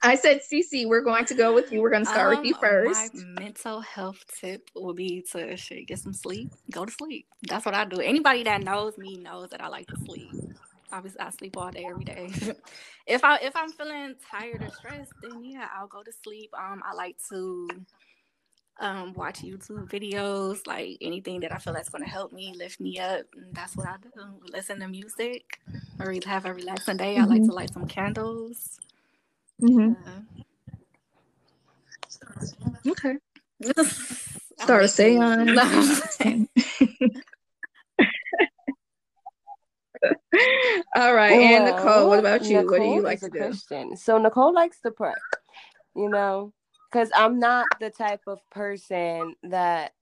I 0.00 0.14
said 0.14 0.42
CC, 0.42 0.86
we're 0.86 1.02
going 1.02 1.24
to 1.24 1.34
go 1.34 1.52
with 1.52 1.72
you. 1.72 1.82
We're 1.82 1.90
gonna 1.90 2.04
start 2.04 2.36
with 2.36 2.46
you 2.46 2.54
Um, 2.54 2.60
first. 2.60 3.14
My 3.14 3.42
mental 3.42 3.80
health 3.80 4.24
tip 4.40 4.70
would 4.76 4.94
be 4.94 5.24
to 5.32 5.56
shit, 5.56 5.88
get 5.88 5.98
some 5.98 6.12
sleep. 6.12 6.52
Go 6.70 6.84
to 6.84 6.92
sleep. 6.92 7.26
That's 7.48 7.66
what 7.66 7.74
I 7.74 7.84
do. 7.84 8.00
Anybody 8.00 8.44
that 8.44 8.62
knows 8.62 8.96
me 8.96 9.16
knows 9.16 9.50
that 9.50 9.60
I 9.60 9.66
like 9.66 9.88
to 9.88 9.96
sleep. 10.04 10.30
Obviously, 10.92 11.20
I 11.20 11.30
sleep 11.30 11.56
all 11.56 11.70
day, 11.70 11.86
every 11.90 12.04
day. 12.04 12.32
if 13.06 13.24
I 13.24 13.38
if 13.38 13.56
I'm 13.56 13.72
feeling 13.72 14.14
tired 14.30 14.62
or 14.62 14.70
stressed, 14.70 15.12
then 15.22 15.44
yeah, 15.44 15.68
I'll 15.76 15.88
go 15.88 16.02
to 16.02 16.12
sleep. 16.24 16.50
Um, 16.58 16.82
I 16.84 16.94
like 16.94 17.16
to 17.30 17.68
um 18.80 19.14
watch 19.14 19.40
YouTube 19.42 19.88
videos, 19.90 20.66
like 20.66 20.98
anything 21.00 21.40
that 21.40 21.52
I 21.52 21.58
feel 21.58 21.74
that's 21.74 21.90
gonna 21.90 22.08
help 22.08 22.32
me, 22.32 22.54
lift 22.56 22.80
me 22.80 22.98
up. 22.98 23.26
And 23.36 23.54
that's 23.54 23.76
what 23.76 23.86
I 23.88 23.96
do. 24.02 24.10
Listen 24.52 24.80
to 24.80 24.88
music 24.88 25.60
or 26.00 26.14
have 26.26 26.46
a 26.46 26.54
relaxing 26.54 26.96
day. 26.98 27.18
I 27.18 27.24
like 27.24 27.44
to 27.44 27.52
light 27.52 27.72
some 27.72 27.86
candles. 27.86 28.80
Mhm. 29.62 29.96
Uh, 30.06 30.22
Okay. 32.88 33.16
Start 34.58 34.84
a 34.84 34.88
seance. 34.88 36.02
All 40.96 41.14
right, 41.14 41.40
and 41.40 41.64
Nicole, 41.66 42.08
what 42.08 42.18
about 42.18 42.42
you? 42.42 42.68
what 42.68 42.78
do 42.80 42.88
you 42.88 43.02
like 43.02 43.20
to 43.20 43.30
do? 43.30 43.38
Christian. 43.38 43.96
So 43.96 44.18
Nicole 44.18 44.54
likes 44.54 44.80
to 44.80 44.90
pray, 44.90 45.14
you 45.94 46.08
know, 46.08 46.52
because 46.90 47.10
I'm 47.14 47.38
not 47.38 47.66
the 47.80 47.90
type 47.90 48.22
of 48.26 48.38
person 48.50 49.34
that 49.44 49.92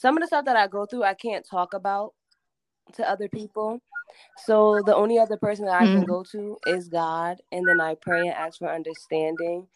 some 0.00 0.16
of 0.16 0.22
the 0.22 0.26
stuff 0.26 0.44
that 0.46 0.56
I 0.56 0.66
go 0.66 0.86
through 0.86 1.04
I 1.04 1.14
can't 1.14 1.46
talk 1.48 1.74
about 1.74 2.14
to 2.94 3.08
other 3.08 3.28
people. 3.28 3.80
So 4.38 4.82
the 4.84 4.94
only 4.94 5.18
other 5.18 5.36
person 5.36 5.64
that 5.66 5.74
I 5.74 5.86
can 5.86 6.04
Mm. 6.04 6.08
go 6.08 6.22
to 6.32 6.58
is 6.66 6.88
God, 6.88 7.40
and 7.52 7.66
then 7.66 7.80
I 7.80 7.94
pray 7.94 8.26
and 8.26 8.34
ask 8.36 8.58
for 8.58 8.68
understanding. 8.68 9.68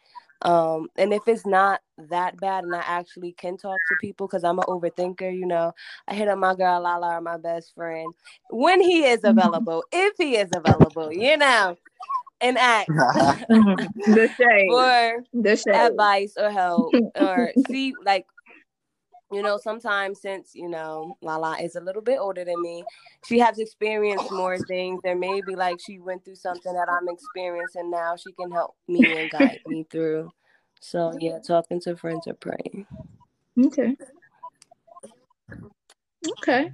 Um, 0.42 0.88
and 0.96 1.12
if 1.12 1.26
it's 1.28 1.46
not 1.46 1.80
that 1.98 2.38
bad, 2.40 2.64
and 2.64 2.74
I 2.74 2.80
actually 2.80 3.32
can 3.32 3.56
talk 3.56 3.84
to 3.86 3.96
people, 3.96 4.26
because 4.26 4.44
I'm 4.44 4.58
an 4.58 4.64
overthinker, 4.68 5.36
you 5.36 5.46
know, 5.46 5.72
I 6.08 6.14
hit 6.14 6.28
up 6.28 6.38
my 6.38 6.54
girl 6.54 6.80
Lala 6.82 7.16
or 7.16 7.20
my 7.20 7.36
best 7.38 7.74
friend 7.74 8.14
when 8.50 8.80
he 8.80 9.04
is 9.04 9.24
Mhm. 9.24 9.24
available, 9.24 9.84
if 9.92 10.14
he 10.18 10.36
is 10.36 10.50
available, 10.52 11.12
you 11.12 11.36
know, 11.36 11.76
and 12.40 12.58
ask. 12.58 12.88
The 14.06 14.28
shade. 14.38 14.94
for 15.12 15.24
The 15.32 15.56
shade. 15.56 15.90
advice 15.90 16.34
or 16.38 16.50
help 16.50 16.96
or 17.18 17.52
see 17.58 17.94
like 18.04 18.26
you 19.32 19.42
know 19.42 19.56
sometimes 19.56 20.20
since 20.20 20.54
you 20.54 20.68
know 20.68 21.16
lala 21.20 21.58
is 21.60 21.76
a 21.76 21.80
little 21.80 22.02
bit 22.02 22.18
older 22.18 22.44
than 22.44 22.60
me 22.62 22.84
she 23.24 23.38
has 23.38 23.58
experienced 23.58 24.30
more 24.30 24.56
things 24.58 25.00
and 25.04 25.18
maybe 25.18 25.56
like 25.56 25.78
she 25.80 25.98
went 25.98 26.24
through 26.24 26.34
something 26.36 26.72
that 26.72 26.88
i'm 26.88 27.08
experiencing 27.08 27.90
now 27.90 28.14
she 28.16 28.32
can 28.32 28.50
help 28.52 28.76
me 28.86 29.02
and 29.18 29.30
guide 29.30 29.58
me 29.66 29.84
through 29.90 30.30
so 30.80 31.16
yeah 31.20 31.38
talking 31.40 31.80
to 31.80 31.96
friends 31.96 32.26
or 32.26 32.34
praying 32.34 32.86
Okay. 33.58 33.96
Okay. 36.42 36.70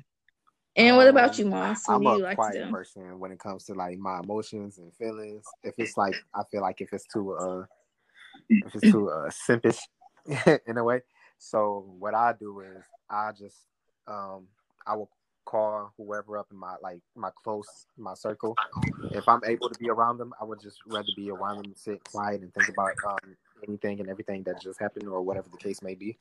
And 0.74 0.96
what 0.96 1.06
about 1.08 1.38
you, 1.38 1.46
Moss? 1.46 1.86
What 1.86 1.94
I'm 1.94 2.02
do 2.02 2.08
a 2.08 2.16
you 2.16 2.22
like 2.22 2.30
to 2.30 2.34
quiet 2.36 2.64
do? 2.64 2.70
person 2.70 3.18
when 3.20 3.30
it 3.30 3.38
comes 3.38 3.64
to 3.64 3.74
like 3.74 3.98
my 3.98 4.20
emotions 4.20 4.78
and 4.78 4.92
feelings. 4.94 5.44
If 5.62 5.74
it's 5.78 5.96
like 5.96 6.16
I 6.34 6.42
feel 6.50 6.62
like 6.62 6.80
if 6.80 6.92
it's 6.92 7.06
too 7.06 7.32
uh 7.34 7.64
if 8.48 8.74
it's 8.74 8.90
too 8.90 9.10
uh 9.10 9.30
simpish 9.30 9.78
in 10.66 10.76
a 10.78 10.84
way. 10.84 11.02
So 11.42 11.84
what 11.98 12.14
I 12.14 12.32
do 12.38 12.60
is 12.60 12.84
I 13.10 13.32
just 13.32 13.66
um 14.06 14.46
I 14.86 14.94
will 14.94 15.10
call 15.44 15.92
whoever 15.96 16.38
up 16.38 16.46
in 16.52 16.56
my 16.56 16.76
like 16.80 17.00
my 17.16 17.30
close 17.42 17.86
my 17.98 18.14
circle. 18.14 18.56
If 19.10 19.28
I'm 19.28 19.40
able 19.44 19.68
to 19.68 19.78
be 19.78 19.90
around 19.90 20.18
them, 20.18 20.32
I 20.40 20.44
would 20.44 20.60
just 20.60 20.78
rather 20.86 21.10
be 21.16 21.30
around 21.30 21.56
them 21.56 21.64
and 21.66 21.76
sit 21.76 22.02
quiet 22.04 22.42
and 22.42 22.54
think 22.54 22.68
about 22.68 22.92
um 23.04 23.36
anything 23.66 23.98
and 23.98 24.08
everything 24.08 24.44
that 24.44 24.62
just 24.62 24.78
happened 24.78 25.08
or 25.08 25.20
whatever 25.20 25.48
the 25.50 25.58
case 25.58 25.82
may 25.82 25.96
be. 25.96 26.16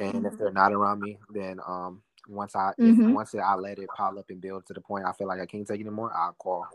And 0.00 0.26
if 0.26 0.36
they're 0.36 0.50
not 0.50 0.72
around 0.72 1.00
me, 1.00 1.18
then 1.30 1.60
um 1.64 2.02
once 2.26 2.56
I 2.56 2.72
if, 2.78 2.96
Mhm. 2.96 3.12
once 3.14 3.36
I 3.36 3.54
let 3.54 3.78
it 3.78 3.88
pile 3.96 4.18
up 4.18 4.28
and 4.28 4.40
build 4.40 4.66
to 4.66 4.74
the 4.74 4.80
point 4.80 5.06
I 5.06 5.12
feel 5.12 5.28
like 5.28 5.40
I 5.40 5.46
can't 5.46 5.66
take 5.68 5.78
it 5.78 5.86
anymore, 5.86 6.12
I'll 6.12 6.32
call 6.32 6.66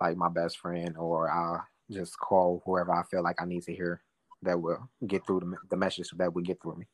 like 0.00 0.16
my 0.16 0.28
best 0.28 0.58
friend 0.58 0.96
or 0.96 1.28
I'll 1.28 1.66
just 1.90 2.16
call 2.16 2.62
whoever 2.64 2.92
I 2.92 3.02
feel 3.02 3.24
like 3.24 3.42
I 3.42 3.44
need 3.44 3.64
to 3.64 3.74
hear 3.74 4.02
that 4.42 4.60
will 4.60 4.88
get 5.04 5.26
through 5.26 5.40
the, 5.40 5.56
the 5.70 5.76
message 5.76 6.10
that 6.10 6.32
will 6.32 6.42
get 6.42 6.62
through 6.62 6.76
me. 6.76 6.86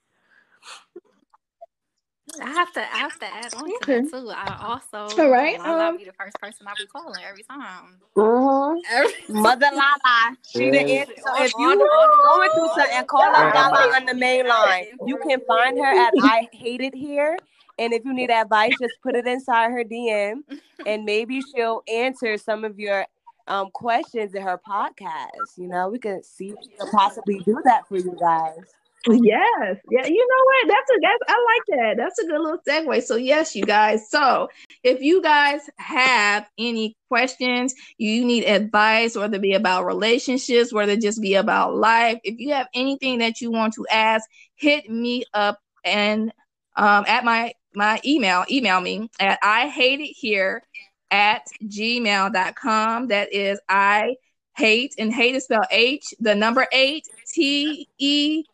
I 2.40 2.48
have 2.50 2.72
to 2.74 2.80
I 2.80 2.98
have 2.98 3.18
to 3.18 3.26
add 3.26 3.54
on 3.54 3.64
to 3.68 3.74
Okay. 3.82 4.00
that 4.02 4.10
too. 4.10 4.30
I 4.30 4.56
also 4.62 5.20
All 5.22 5.30
right, 5.30 5.58
Lala 5.58 5.88
um, 5.88 5.96
be 5.96 6.04
the 6.04 6.12
first 6.12 6.40
person 6.40 6.66
I 6.68 6.74
be 6.78 6.86
calling 6.86 7.20
every 7.28 7.42
time. 7.42 8.00
mm-hmm. 8.16 8.78
Every 8.92 9.12
mother 9.28 9.66
lala 9.72 10.36
she 10.46 10.70
the 10.70 10.78
answer 10.80 11.14
so 11.16 11.42
if 11.44 11.52
you 11.58 11.76
the- 11.76 11.84
on 11.84 12.10
the- 12.10 12.22
going 12.24 12.50
through 12.50 12.82
something 12.82 13.06
call 13.06 13.22
up 13.22 13.54
lala 13.54 13.96
on 13.96 14.06
the 14.06 14.14
main 14.14 14.46
line 14.46 14.86
you 15.06 15.16
can 15.18 15.40
find 15.46 15.78
her 15.78 15.84
at 15.86 16.12
i 16.22 16.48
hate 16.52 16.80
it 16.80 16.94
here 16.94 17.36
and 17.78 17.92
if 17.92 18.04
you 18.04 18.12
need 18.12 18.30
advice 18.30 18.78
just 18.78 18.94
put 19.02 19.14
it 19.14 19.26
inside 19.26 19.70
her 19.70 19.84
dm 19.84 20.40
and 20.86 21.04
maybe 21.04 21.40
she'll 21.40 21.82
answer 21.92 22.36
some 22.38 22.64
of 22.64 22.78
your 22.78 23.06
um 23.48 23.70
questions 23.72 24.34
in 24.34 24.42
her 24.42 24.58
podcast 24.66 25.56
you 25.56 25.68
know 25.68 25.88
we 25.88 25.98
can 25.98 26.22
see 26.22 26.50
if 26.50 26.58
she 26.62 26.70
can 26.76 26.88
possibly 26.90 27.38
do 27.40 27.60
that 27.64 27.86
for 27.88 27.96
you 27.96 28.16
guys 28.20 28.58
Yes. 29.08 29.78
Yeah. 29.90 30.06
You 30.06 30.28
know 30.28 30.44
what? 30.44 30.68
That's 30.68 30.90
a 30.90 31.00
that's 31.00 31.22
I 31.28 31.46
like 31.46 31.78
that. 31.78 31.94
That's 31.96 32.18
a 32.18 32.26
good 32.26 32.40
little 32.40 32.58
segue. 32.68 33.02
So 33.02 33.16
yes, 33.16 33.56
you 33.56 33.64
guys. 33.64 34.10
So 34.10 34.48
if 34.82 35.00
you 35.00 35.22
guys 35.22 35.62
have 35.78 36.46
any 36.58 36.96
questions, 37.08 37.74
you 37.96 38.24
need 38.26 38.44
advice, 38.44 39.16
whether 39.16 39.36
it 39.36 39.42
be 39.42 39.54
about 39.54 39.86
relationships, 39.86 40.72
whether 40.72 40.92
it 40.92 41.00
just 41.00 41.22
be 41.22 41.34
about 41.34 41.74
life. 41.74 42.18
If 42.24 42.38
you 42.38 42.52
have 42.52 42.68
anything 42.74 43.18
that 43.20 43.40
you 43.40 43.50
want 43.50 43.72
to 43.74 43.86
ask, 43.90 44.28
hit 44.56 44.90
me 44.90 45.24
up 45.32 45.58
and 45.82 46.30
um 46.76 47.04
at 47.08 47.24
my 47.24 47.54
my 47.74 48.00
email, 48.04 48.44
email 48.50 48.82
me 48.82 49.08
at 49.18 49.38
I 49.42 49.68
hate 49.68 50.00
it 50.00 50.14
here 50.14 50.62
at 51.10 51.46
gmail.com. 51.64 53.06
That 53.08 53.32
is 53.32 53.58
I 53.66 54.16
hate 54.56 54.94
and 54.98 55.12
hate 55.12 55.34
is 55.34 55.44
spelled 55.44 55.64
H, 55.70 56.12
the 56.20 56.34
number 56.34 56.66
eight, 56.72 57.08
T 57.32 57.88
E 57.98 58.44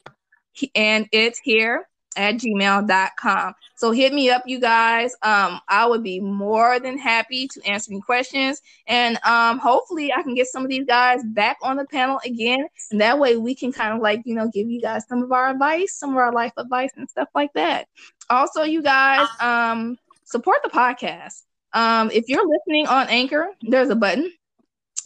and 0.74 1.08
it's 1.12 1.38
here 1.38 1.88
at 2.16 2.36
gmail.com. 2.36 3.54
So 3.76 3.90
hit 3.90 4.12
me 4.12 4.30
up, 4.30 4.42
you 4.46 4.58
guys. 4.58 5.12
Um, 5.22 5.60
I 5.68 5.86
would 5.86 6.02
be 6.02 6.18
more 6.18 6.80
than 6.80 6.96
happy 6.98 7.46
to 7.48 7.62
answer 7.66 7.92
any 7.92 8.00
questions. 8.00 8.62
And 8.86 9.18
um, 9.24 9.58
hopefully 9.58 10.12
I 10.12 10.22
can 10.22 10.34
get 10.34 10.46
some 10.46 10.64
of 10.64 10.70
these 10.70 10.86
guys 10.86 11.22
back 11.22 11.58
on 11.62 11.76
the 11.76 11.84
panel 11.84 12.18
again. 12.24 12.66
And 12.90 13.00
that 13.00 13.18
way 13.18 13.36
we 13.36 13.54
can 13.54 13.70
kind 13.72 13.94
of 13.94 14.00
like, 14.00 14.22
you 14.24 14.34
know, 14.34 14.50
give 14.52 14.68
you 14.68 14.80
guys 14.80 15.06
some 15.06 15.22
of 15.22 15.30
our 15.30 15.50
advice, 15.50 15.94
some 15.94 16.10
of 16.10 16.16
our 16.16 16.32
life 16.32 16.52
advice 16.56 16.90
and 16.96 17.08
stuff 17.08 17.28
like 17.34 17.52
that. 17.52 17.86
Also, 18.30 18.62
you 18.62 18.82
guys, 18.82 19.28
um, 19.40 19.98
support 20.24 20.58
the 20.62 20.70
podcast. 20.70 21.42
Um, 21.72 22.10
if 22.12 22.28
you're 22.28 22.48
listening 22.48 22.86
on 22.86 23.08
Anchor, 23.08 23.48
there's 23.62 23.90
a 23.90 23.96
button 23.96 24.32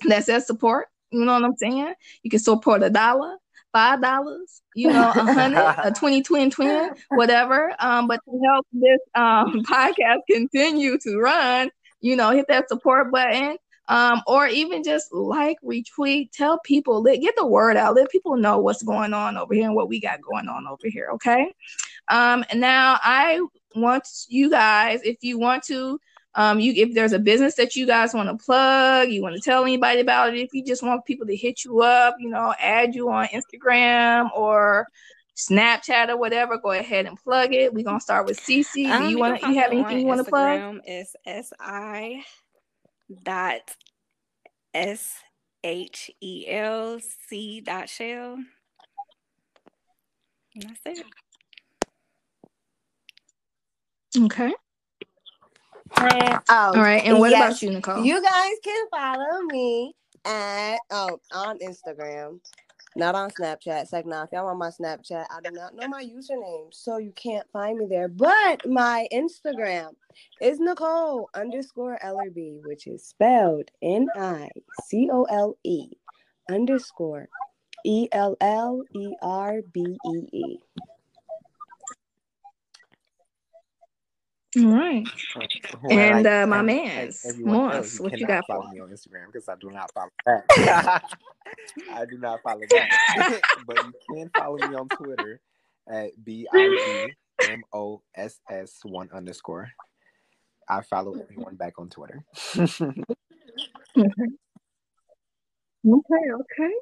that 0.07 0.25
says 0.25 0.47
support. 0.47 0.89
You 1.11 1.25
know 1.25 1.35
what 1.35 1.45
I'm 1.45 1.57
saying? 1.57 1.95
You 2.23 2.31
can 2.31 2.39
support 2.39 2.83
a 2.83 2.91
dollar, 2.91 3.37
five 3.73 4.01
dollars, 4.01 4.63
you 4.75 4.89
know, 4.89 5.11
a 5.11 5.33
hundred, 5.33 5.75
a 5.85 5.91
twenty, 5.97 6.23
twin, 6.23 6.51
twin, 6.51 6.91
whatever. 7.09 7.75
Um, 7.79 8.07
but 8.07 8.21
to 8.25 8.41
help 8.45 8.67
this 8.73 9.01
um 9.15 9.63
podcast 9.65 10.21
continue 10.29 10.99
to 10.99 11.19
run, 11.19 11.71
you 12.01 12.17
know, 12.17 12.31
hit 12.31 12.47
that 12.49 12.69
support 12.69 13.11
button. 13.13 13.57
Um, 13.89 14.23
or 14.29 14.47
even 14.47 14.85
just 14.85 15.13
like, 15.13 15.57
retweet, 15.65 16.31
tell 16.31 16.61
people, 16.61 17.03
let 17.03 17.21
get 17.21 17.35
the 17.37 17.45
word 17.45 17.77
out, 17.77 17.97
let 17.97 18.09
people 18.09 18.37
know 18.37 18.59
what's 18.61 18.85
going 18.85 19.13
on 19.13 19.37
over 19.37 19.53
here 19.53 19.65
and 19.67 19.75
what 19.75 19.89
we 19.89 19.99
got 19.99 20.21
going 20.23 20.47
on 20.47 20.69
over 20.69 20.85
here. 20.85 21.09
Okay. 21.15 21.53
Um, 22.09 22.45
and 22.51 22.61
now 22.61 23.01
I 23.03 23.41
want 23.75 24.07
you 24.29 24.49
guys, 24.49 25.01
if 25.03 25.17
you 25.23 25.41
want 25.41 25.65
to 25.65 25.99
um, 26.35 26.61
you 26.61 26.73
if 26.77 26.95
there's 26.95 27.13
a 27.13 27.19
business 27.19 27.55
that 27.57 27.75
you 27.75 27.87
guys 27.87 28.15
want 28.15 28.29
to 28.29 28.45
plug, 28.45 29.11
you 29.11 29.23
want 29.23 29.35
to 29.35 29.41
tell 29.41 29.65
anybody 29.65 30.01
about 30.01 30.35
it, 30.35 30.41
if 30.41 30.53
you 30.53 30.65
just 30.65 30.83
want 30.83 31.05
people 31.05 31.27
to 31.27 31.37
hit 31.37 31.65
you 31.65 31.81
up, 31.81 32.17
you 32.19 32.31
know, 32.31 32.55
add 32.61 32.95
you 32.95 33.11
on 33.11 33.27
Instagram 33.29 34.31
or 34.37 34.87
Snapchat 35.37 36.09
or 36.09 36.17
whatever, 36.17 36.59
go 36.59 36.73
ahead 36.73 37.07
and 37.07 37.19
plug 37.19 37.55
it. 37.55 37.73
We're 37.73 37.85
gonna 37.85 38.01
start 38.01 38.27
with. 38.27 38.45
Do 38.47 38.65
Um, 38.85 39.11
you 39.11 39.19
want 39.19 39.43
you 39.43 39.55
have 39.55 39.73
anything 39.73 40.01
you 40.01 40.07
want 40.07 40.25
to 40.25 40.31
plug? 40.31 40.81
It's 40.85 41.17
S 41.27 41.53
I 41.59 42.25
dot 43.25 43.75
S 44.75 45.17
H 45.65 46.11
E 46.21 46.47
L 46.49 47.01
C 47.29 47.61
dot 47.61 47.89
shell. 47.89 48.39
And 50.55 50.65
that's 50.65 50.81
it. 50.85 51.07
Okay. 54.25 54.53
Oh 55.99 56.43
All 56.49 56.73
right. 56.75 57.05
And 57.05 57.19
what 57.19 57.31
yes. 57.31 57.41
about 57.41 57.63
you, 57.63 57.71
Nicole? 57.71 58.05
You 58.05 58.23
guys 58.23 58.53
can 58.63 58.87
follow 58.91 59.43
me 59.43 59.95
at 60.25 60.79
oh 60.91 61.19
on 61.33 61.59
Instagram. 61.59 62.41
Not 62.97 63.15
on 63.15 63.31
Snapchat. 63.31 63.87
Second 63.87 64.13
off, 64.13 64.31
y'all 64.33 64.49
on 64.49 64.59
my 64.59 64.71
Snapchat. 64.71 65.27
I 65.31 65.41
do 65.45 65.53
not 65.53 65.77
know 65.77 65.87
my 65.87 66.03
username, 66.03 66.75
so 66.75 66.99
you 66.99 67.13
can't 67.13 67.47
find 67.53 67.79
me 67.79 67.87
there. 67.89 68.09
But 68.09 68.69
my 68.69 69.07
Instagram 69.13 69.91
is 70.41 70.59
Nicole 70.59 71.31
underscore 71.35 71.99
Ellerbee, 72.05 72.61
which 72.65 72.89
is 72.89 73.05
spelled 73.07 73.71
N 73.81 74.09
I 74.17 74.49
C 74.87 75.09
O 75.13 75.23
L 75.25 75.57
E 75.63 75.91
underscore 76.51 77.29
E 77.85 78.09
L 78.11 78.37
L 78.41 78.83
E 78.97 79.15
R 79.23 79.61
B 79.73 79.97
E 80.07 80.37
E. 80.37 80.59
All 84.59 84.65
right. 84.67 85.07
And, 85.91 86.27
uh, 86.27 86.47
my 86.47 86.63
mans, 86.63 87.25
Moss, 87.39 88.01
what 88.01 88.19
you 88.19 88.27
got 88.27 88.45
for 88.47 88.57
follow 88.57 88.71
me 88.71 88.81
on 88.81 88.91
Instagram 88.91 89.27
because 89.33 89.49
I 89.49 89.55
do 89.61 89.71
not 89.71 89.91
follow 89.93 90.11
that. 90.27 90.45
I 91.93 92.05
do 92.05 92.19
not 92.19 92.41
follow 92.43 92.61
that. 92.71 93.41
but 93.67 93.77
you 93.85 93.93
can 94.13 94.31
follow 94.37 94.57
me 94.57 94.75
on 94.75 94.89
Twitter 94.89 95.41
at 95.89 96.11
B 96.25 96.47
I 96.53 96.59
G 97.39 97.49
M 97.51 97.63
O 97.73 98.03
S 98.15 98.41
S 98.51 98.79
one 98.83 99.09
underscore. 99.13 99.71
I 100.69 100.83
follow 100.83 101.15
everyone 101.21 101.57
back 101.57 101.79
on 101.79 101.89
Twitter. 101.89 102.25
Okay, 102.57 104.27
okay. 105.87 106.33
Okay. 106.41 106.73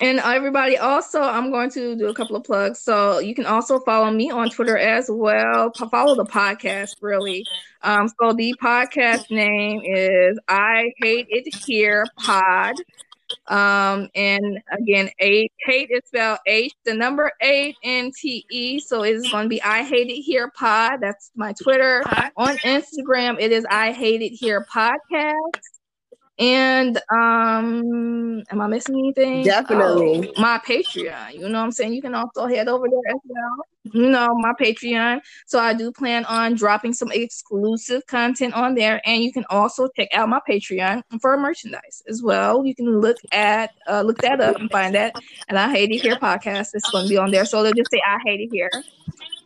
And 0.00 0.20
everybody, 0.20 0.78
also, 0.78 1.20
I'm 1.20 1.50
going 1.50 1.70
to 1.70 1.96
do 1.96 2.08
a 2.08 2.14
couple 2.14 2.36
of 2.36 2.44
plugs. 2.44 2.80
So 2.80 3.18
you 3.18 3.34
can 3.34 3.46
also 3.46 3.80
follow 3.80 4.10
me 4.10 4.30
on 4.30 4.50
Twitter 4.50 4.78
as 4.78 5.06
well. 5.10 5.72
Follow 5.90 6.14
the 6.14 6.24
podcast, 6.24 6.96
really. 7.00 7.44
Um, 7.82 8.08
so 8.08 8.32
the 8.32 8.54
podcast 8.62 9.30
name 9.30 9.82
is 9.84 10.38
I 10.48 10.92
Hate 10.98 11.26
It 11.30 11.54
Here 11.54 12.06
Pod. 12.18 12.76
Um, 13.48 14.08
and 14.14 14.60
again, 14.70 15.10
eight 15.18 15.52
hate 15.64 15.90
is 15.90 16.02
spelled 16.06 16.38
H, 16.46 16.72
the 16.84 16.94
number 16.94 17.32
eight 17.40 17.74
N 17.82 18.12
T 18.16 18.46
E. 18.50 18.78
So 18.78 19.02
it's 19.02 19.28
going 19.30 19.46
to 19.46 19.48
be 19.48 19.60
I 19.62 19.82
Hate 19.82 20.08
It 20.08 20.22
Here 20.22 20.52
Pod. 20.56 21.00
That's 21.00 21.32
my 21.34 21.52
Twitter. 21.52 22.04
On 22.36 22.56
Instagram, 22.58 23.36
it 23.40 23.50
is 23.50 23.66
I 23.68 23.90
Hate 23.92 24.22
It 24.22 24.30
Here 24.30 24.64
Podcast. 24.72 25.60
And 26.38 26.98
um, 27.10 28.42
am 28.50 28.60
I 28.60 28.66
missing 28.66 28.98
anything? 28.98 29.42
Definitely. 29.42 30.32
Oh, 30.36 30.40
my 30.40 30.58
Patreon. 30.58 31.32
You 31.32 31.48
know 31.48 31.58
what 31.58 31.64
I'm 31.64 31.72
saying? 31.72 31.94
You 31.94 32.02
can 32.02 32.14
also 32.14 32.46
head 32.46 32.68
over 32.68 32.86
there 32.88 33.14
as 33.14 33.20
well. 33.24 33.56
You 33.84 34.10
know, 34.10 34.34
my 34.34 34.52
Patreon. 34.60 35.20
So 35.46 35.58
I 35.58 35.72
do 35.72 35.90
plan 35.90 36.26
on 36.26 36.54
dropping 36.54 36.92
some 36.92 37.10
exclusive 37.10 38.06
content 38.06 38.52
on 38.52 38.74
there. 38.74 39.00
And 39.06 39.22
you 39.22 39.32
can 39.32 39.46
also 39.48 39.88
check 39.96 40.08
out 40.12 40.28
my 40.28 40.40
Patreon 40.46 41.02
for 41.22 41.38
merchandise 41.38 42.02
as 42.06 42.22
well. 42.22 42.66
You 42.66 42.74
can 42.74 43.00
look 43.00 43.16
at 43.32 43.70
uh 43.88 44.02
look 44.02 44.18
that 44.18 44.40
up 44.40 44.56
and 44.56 44.70
find 44.70 44.94
that. 44.94 45.14
And 45.48 45.58
I 45.58 45.70
hate 45.70 45.90
it 45.90 46.02
here 46.02 46.16
podcast. 46.16 46.70
It's 46.74 46.90
gonna 46.90 47.08
be 47.08 47.16
on 47.16 47.30
there. 47.30 47.46
So 47.46 47.62
they'll 47.62 47.72
just 47.72 47.90
say 47.90 48.02
I 48.06 48.18
hate 48.26 48.40
it 48.40 48.50
here. 48.52 48.70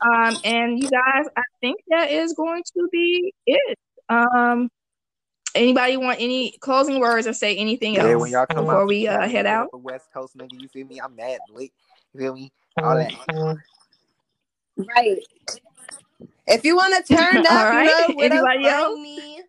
Um, 0.00 0.36
and 0.42 0.82
you 0.82 0.88
guys, 0.88 1.26
I 1.36 1.42
think 1.60 1.80
that 1.88 2.10
is 2.10 2.32
going 2.32 2.64
to 2.74 2.88
be 2.90 3.32
it. 3.46 3.78
Um 4.08 4.70
anybody 5.54 5.96
want 5.96 6.20
any 6.20 6.52
closing 6.60 7.00
words 7.00 7.26
or 7.26 7.32
say 7.32 7.56
anything 7.56 7.96
Yeah, 7.96 8.02
else 8.02 8.20
when 8.22 8.30
y'all 8.30 8.46
come 8.46 8.64
before 8.64 8.82
out, 8.82 8.88
we 8.88 9.06
uh, 9.06 9.22
hit 9.22 9.30
head 9.30 9.46
out? 9.46 9.68
West 9.72 10.12
Coast 10.12 10.36
nigga, 10.36 10.60
you 10.60 10.68
feel 10.68 10.86
me? 10.86 11.00
I'm 11.00 11.14
mad 11.16 11.40
lit. 11.48 11.70
You 12.14 12.20
feel 12.20 12.34
me? 12.34 12.52
All 12.82 12.96
that. 12.96 13.12
Right. 14.76 15.18
If 16.46 16.64
you 16.64 16.76
want 16.76 17.04
to 17.04 17.14
turn 17.14 17.36
up, 17.46 17.50
All 17.50 17.68
right. 17.70 17.86
you 17.86 18.08
know, 18.08 18.14
where 18.16 18.30
Anybody 18.32 18.68
else? 18.68 18.98
me. 18.98 19.42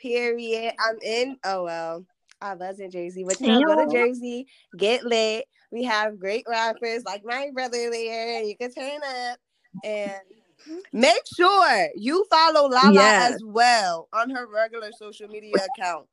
Period. 0.00 0.74
I'm 0.78 0.98
in. 1.02 1.36
Oh 1.44 1.64
well, 1.64 2.04
I 2.40 2.54
wasn't 2.54 2.92
Jersey, 2.92 3.24
but 3.24 3.40
you 3.40 3.48
know, 3.48 3.60
go 3.60 3.86
to 3.86 3.92
Jersey, 3.92 4.46
get 4.76 5.04
lit. 5.04 5.44
We 5.70 5.84
have 5.84 6.18
great 6.18 6.44
rappers 6.48 7.04
like 7.04 7.22
my 7.24 7.50
brother 7.52 7.90
there, 7.90 8.42
you 8.42 8.56
can 8.56 8.72
turn 8.72 9.00
up 9.02 9.38
and 9.84 10.20
make 10.92 11.22
sure 11.36 11.88
you 11.94 12.24
follow 12.30 12.68
Lala 12.68 12.92
Yes. 12.92 13.34
as 13.34 13.42
well 13.44 14.08
on 14.12 14.30
her 14.30 14.46
regular 14.46 14.92
social 14.92 15.28
media 15.28 15.54
account 15.76 16.06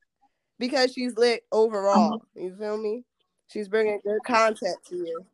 because 0.58 0.92
she's 0.92 1.16
lit 1.16 1.42
overall. 1.52 2.14
Uh-huh. 2.14 2.42
You 2.42 2.54
feel 2.56 2.78
me? 2.78 3.04
She's 3.48 3.68
bringing 3.68 4.00
good 4.04 4.18
content 4.26 4.76
to 4.88 4.96
you. 4.96 5.26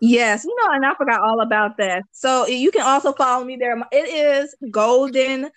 Yes, 0.00 0.44
you 0.44 0.54
know, 0.60 0.72
and 0.72 0.84
I 0.84 0.94
forgot 0.94 1.20
all 1.20 1.40
about 1.40 1.78
that. 1.78 2.02
So 2.12 2.46
you 2.46 2.70
can 2.70 2.82
also 2.82 3.12
follow 3.12 3.44
me 3.44 3.56
there. 3.56 3.76
It 3.90 4.08
is 4.08 4.54
Golden 4.70 5.50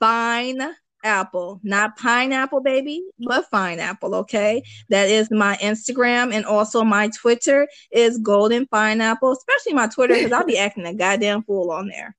Fine 0.00 0.60
Apple, 1.06 1.60
not 1.62 1.96
pineapple, 1.96 2.60
baby, 2.60 3.04
but 3.20 3.48
fine 3.48 3.78
apple. 3.78 4.14
Okay, 4.16 4.62
that 4.88 5.08
is 5.08 5.30
my 5.30 5.56
Instagram, 5.62 6.34
and 6.34 6.44
also 6.44 6.82
my 6.82 7.08
Twitter 7.08 7.68
is 7.92 8.18
Golden 8.18 8.66
Pineapple, 8.66 9.32
especially 9.32 9.72
my 9.72 9.86
Twitter 9.86 10.14
because 10.14 10.32
I'll 10.32 10.44
be 10.44 10.58
acting 10.66 10.84
a 10.84 10.92
goddamn 10.92 11.44
fool 11.44 11.70
on 11.70 11.88
there. 11.88 12.16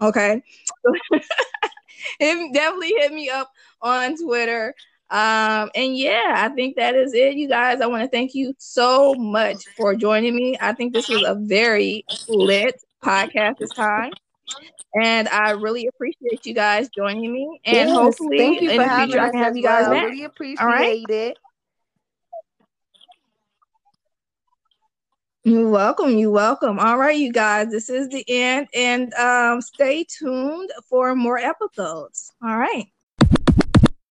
Okay, 0.00 0.42
definitely 2.20 2.94
hit 2.98 3.12
me 3.12 3.30
up 3.30 3.50
on 3.80 4.16
Twitter. 4.22 4.74
Um, 5.10 5.70
and 5.74 5.96
yeah, 5.96 6.34
I 6.36 6.48
think 6.50 6.76
that 6.76 6.94
is 6.94 7.12
it, 7.14 7.34
you 7.34 7.48
guys. 7.48 7.80
I 7.80 7.86
want 7.86 8.02
to 8.02 8.08
thank 8.08 8.34
you 8.34 8.54
so 8.58 9.14
much 9.14 9.56
for 9.76 9.94
joining 9.94 10.34
me. 10.34 10.56
I 10.60 10.72
think 10.72 10.92
this 10.92 11.08
was 11.08 11.22
a 11.26 11.34
very 11.34 12.04
lit 12.28 12.80
podcast 13.02 13.58
this 13.58 13.70
time. 13.70 14.12
And 14.94 15.28
I 15.28 15.52
really 15.52 15.86
appreciate 15.86 16.44
you 16.44 16.54
guys 16.54 16.88
joining 16.90 17.32
me. 17.32 17.60
And 17.64 17.88
Yes, 17.88 17.96
hopefully 17.96 18.38
thank 18.38 18.60
you 18.60 18.70
in 18.70 18.76
for 18.76 18.82
the 18.82 18.88
having 18.88 19.06
future 19.08 19.20
I 19.20 19.30
can 19.30 19.38
have 19.42 19.56
you 19.56 19.62
guys 19.62 19.82
well. 19.82 19.94
back. 19.94 20.04
Really 20.04 20.24
appreciate 20.24 20.66
right. 20.66 21.04
it. 21.08 21.38
You're 25.44 25.70
welcome. 25.70 26.18
You're 26.18 26.30
welcome. 26.30 26.78
All 26.78 26.98
right, 26.98 27.16
you 27.16 27.32
guys. 27.32 27.70
This 27.70 27.88
is 27.90 28.08
the 28.08 28.24
end. 28.28 28.68
And 28.74 29.12
um 29.14 29.60
stay 29.60 30.04
tuned 30.04 30.70
for 30.88 31.16
more 31.16 31.38
episodes. 31.38 32.32
All 32.44 32.56
right. 32.56 32.86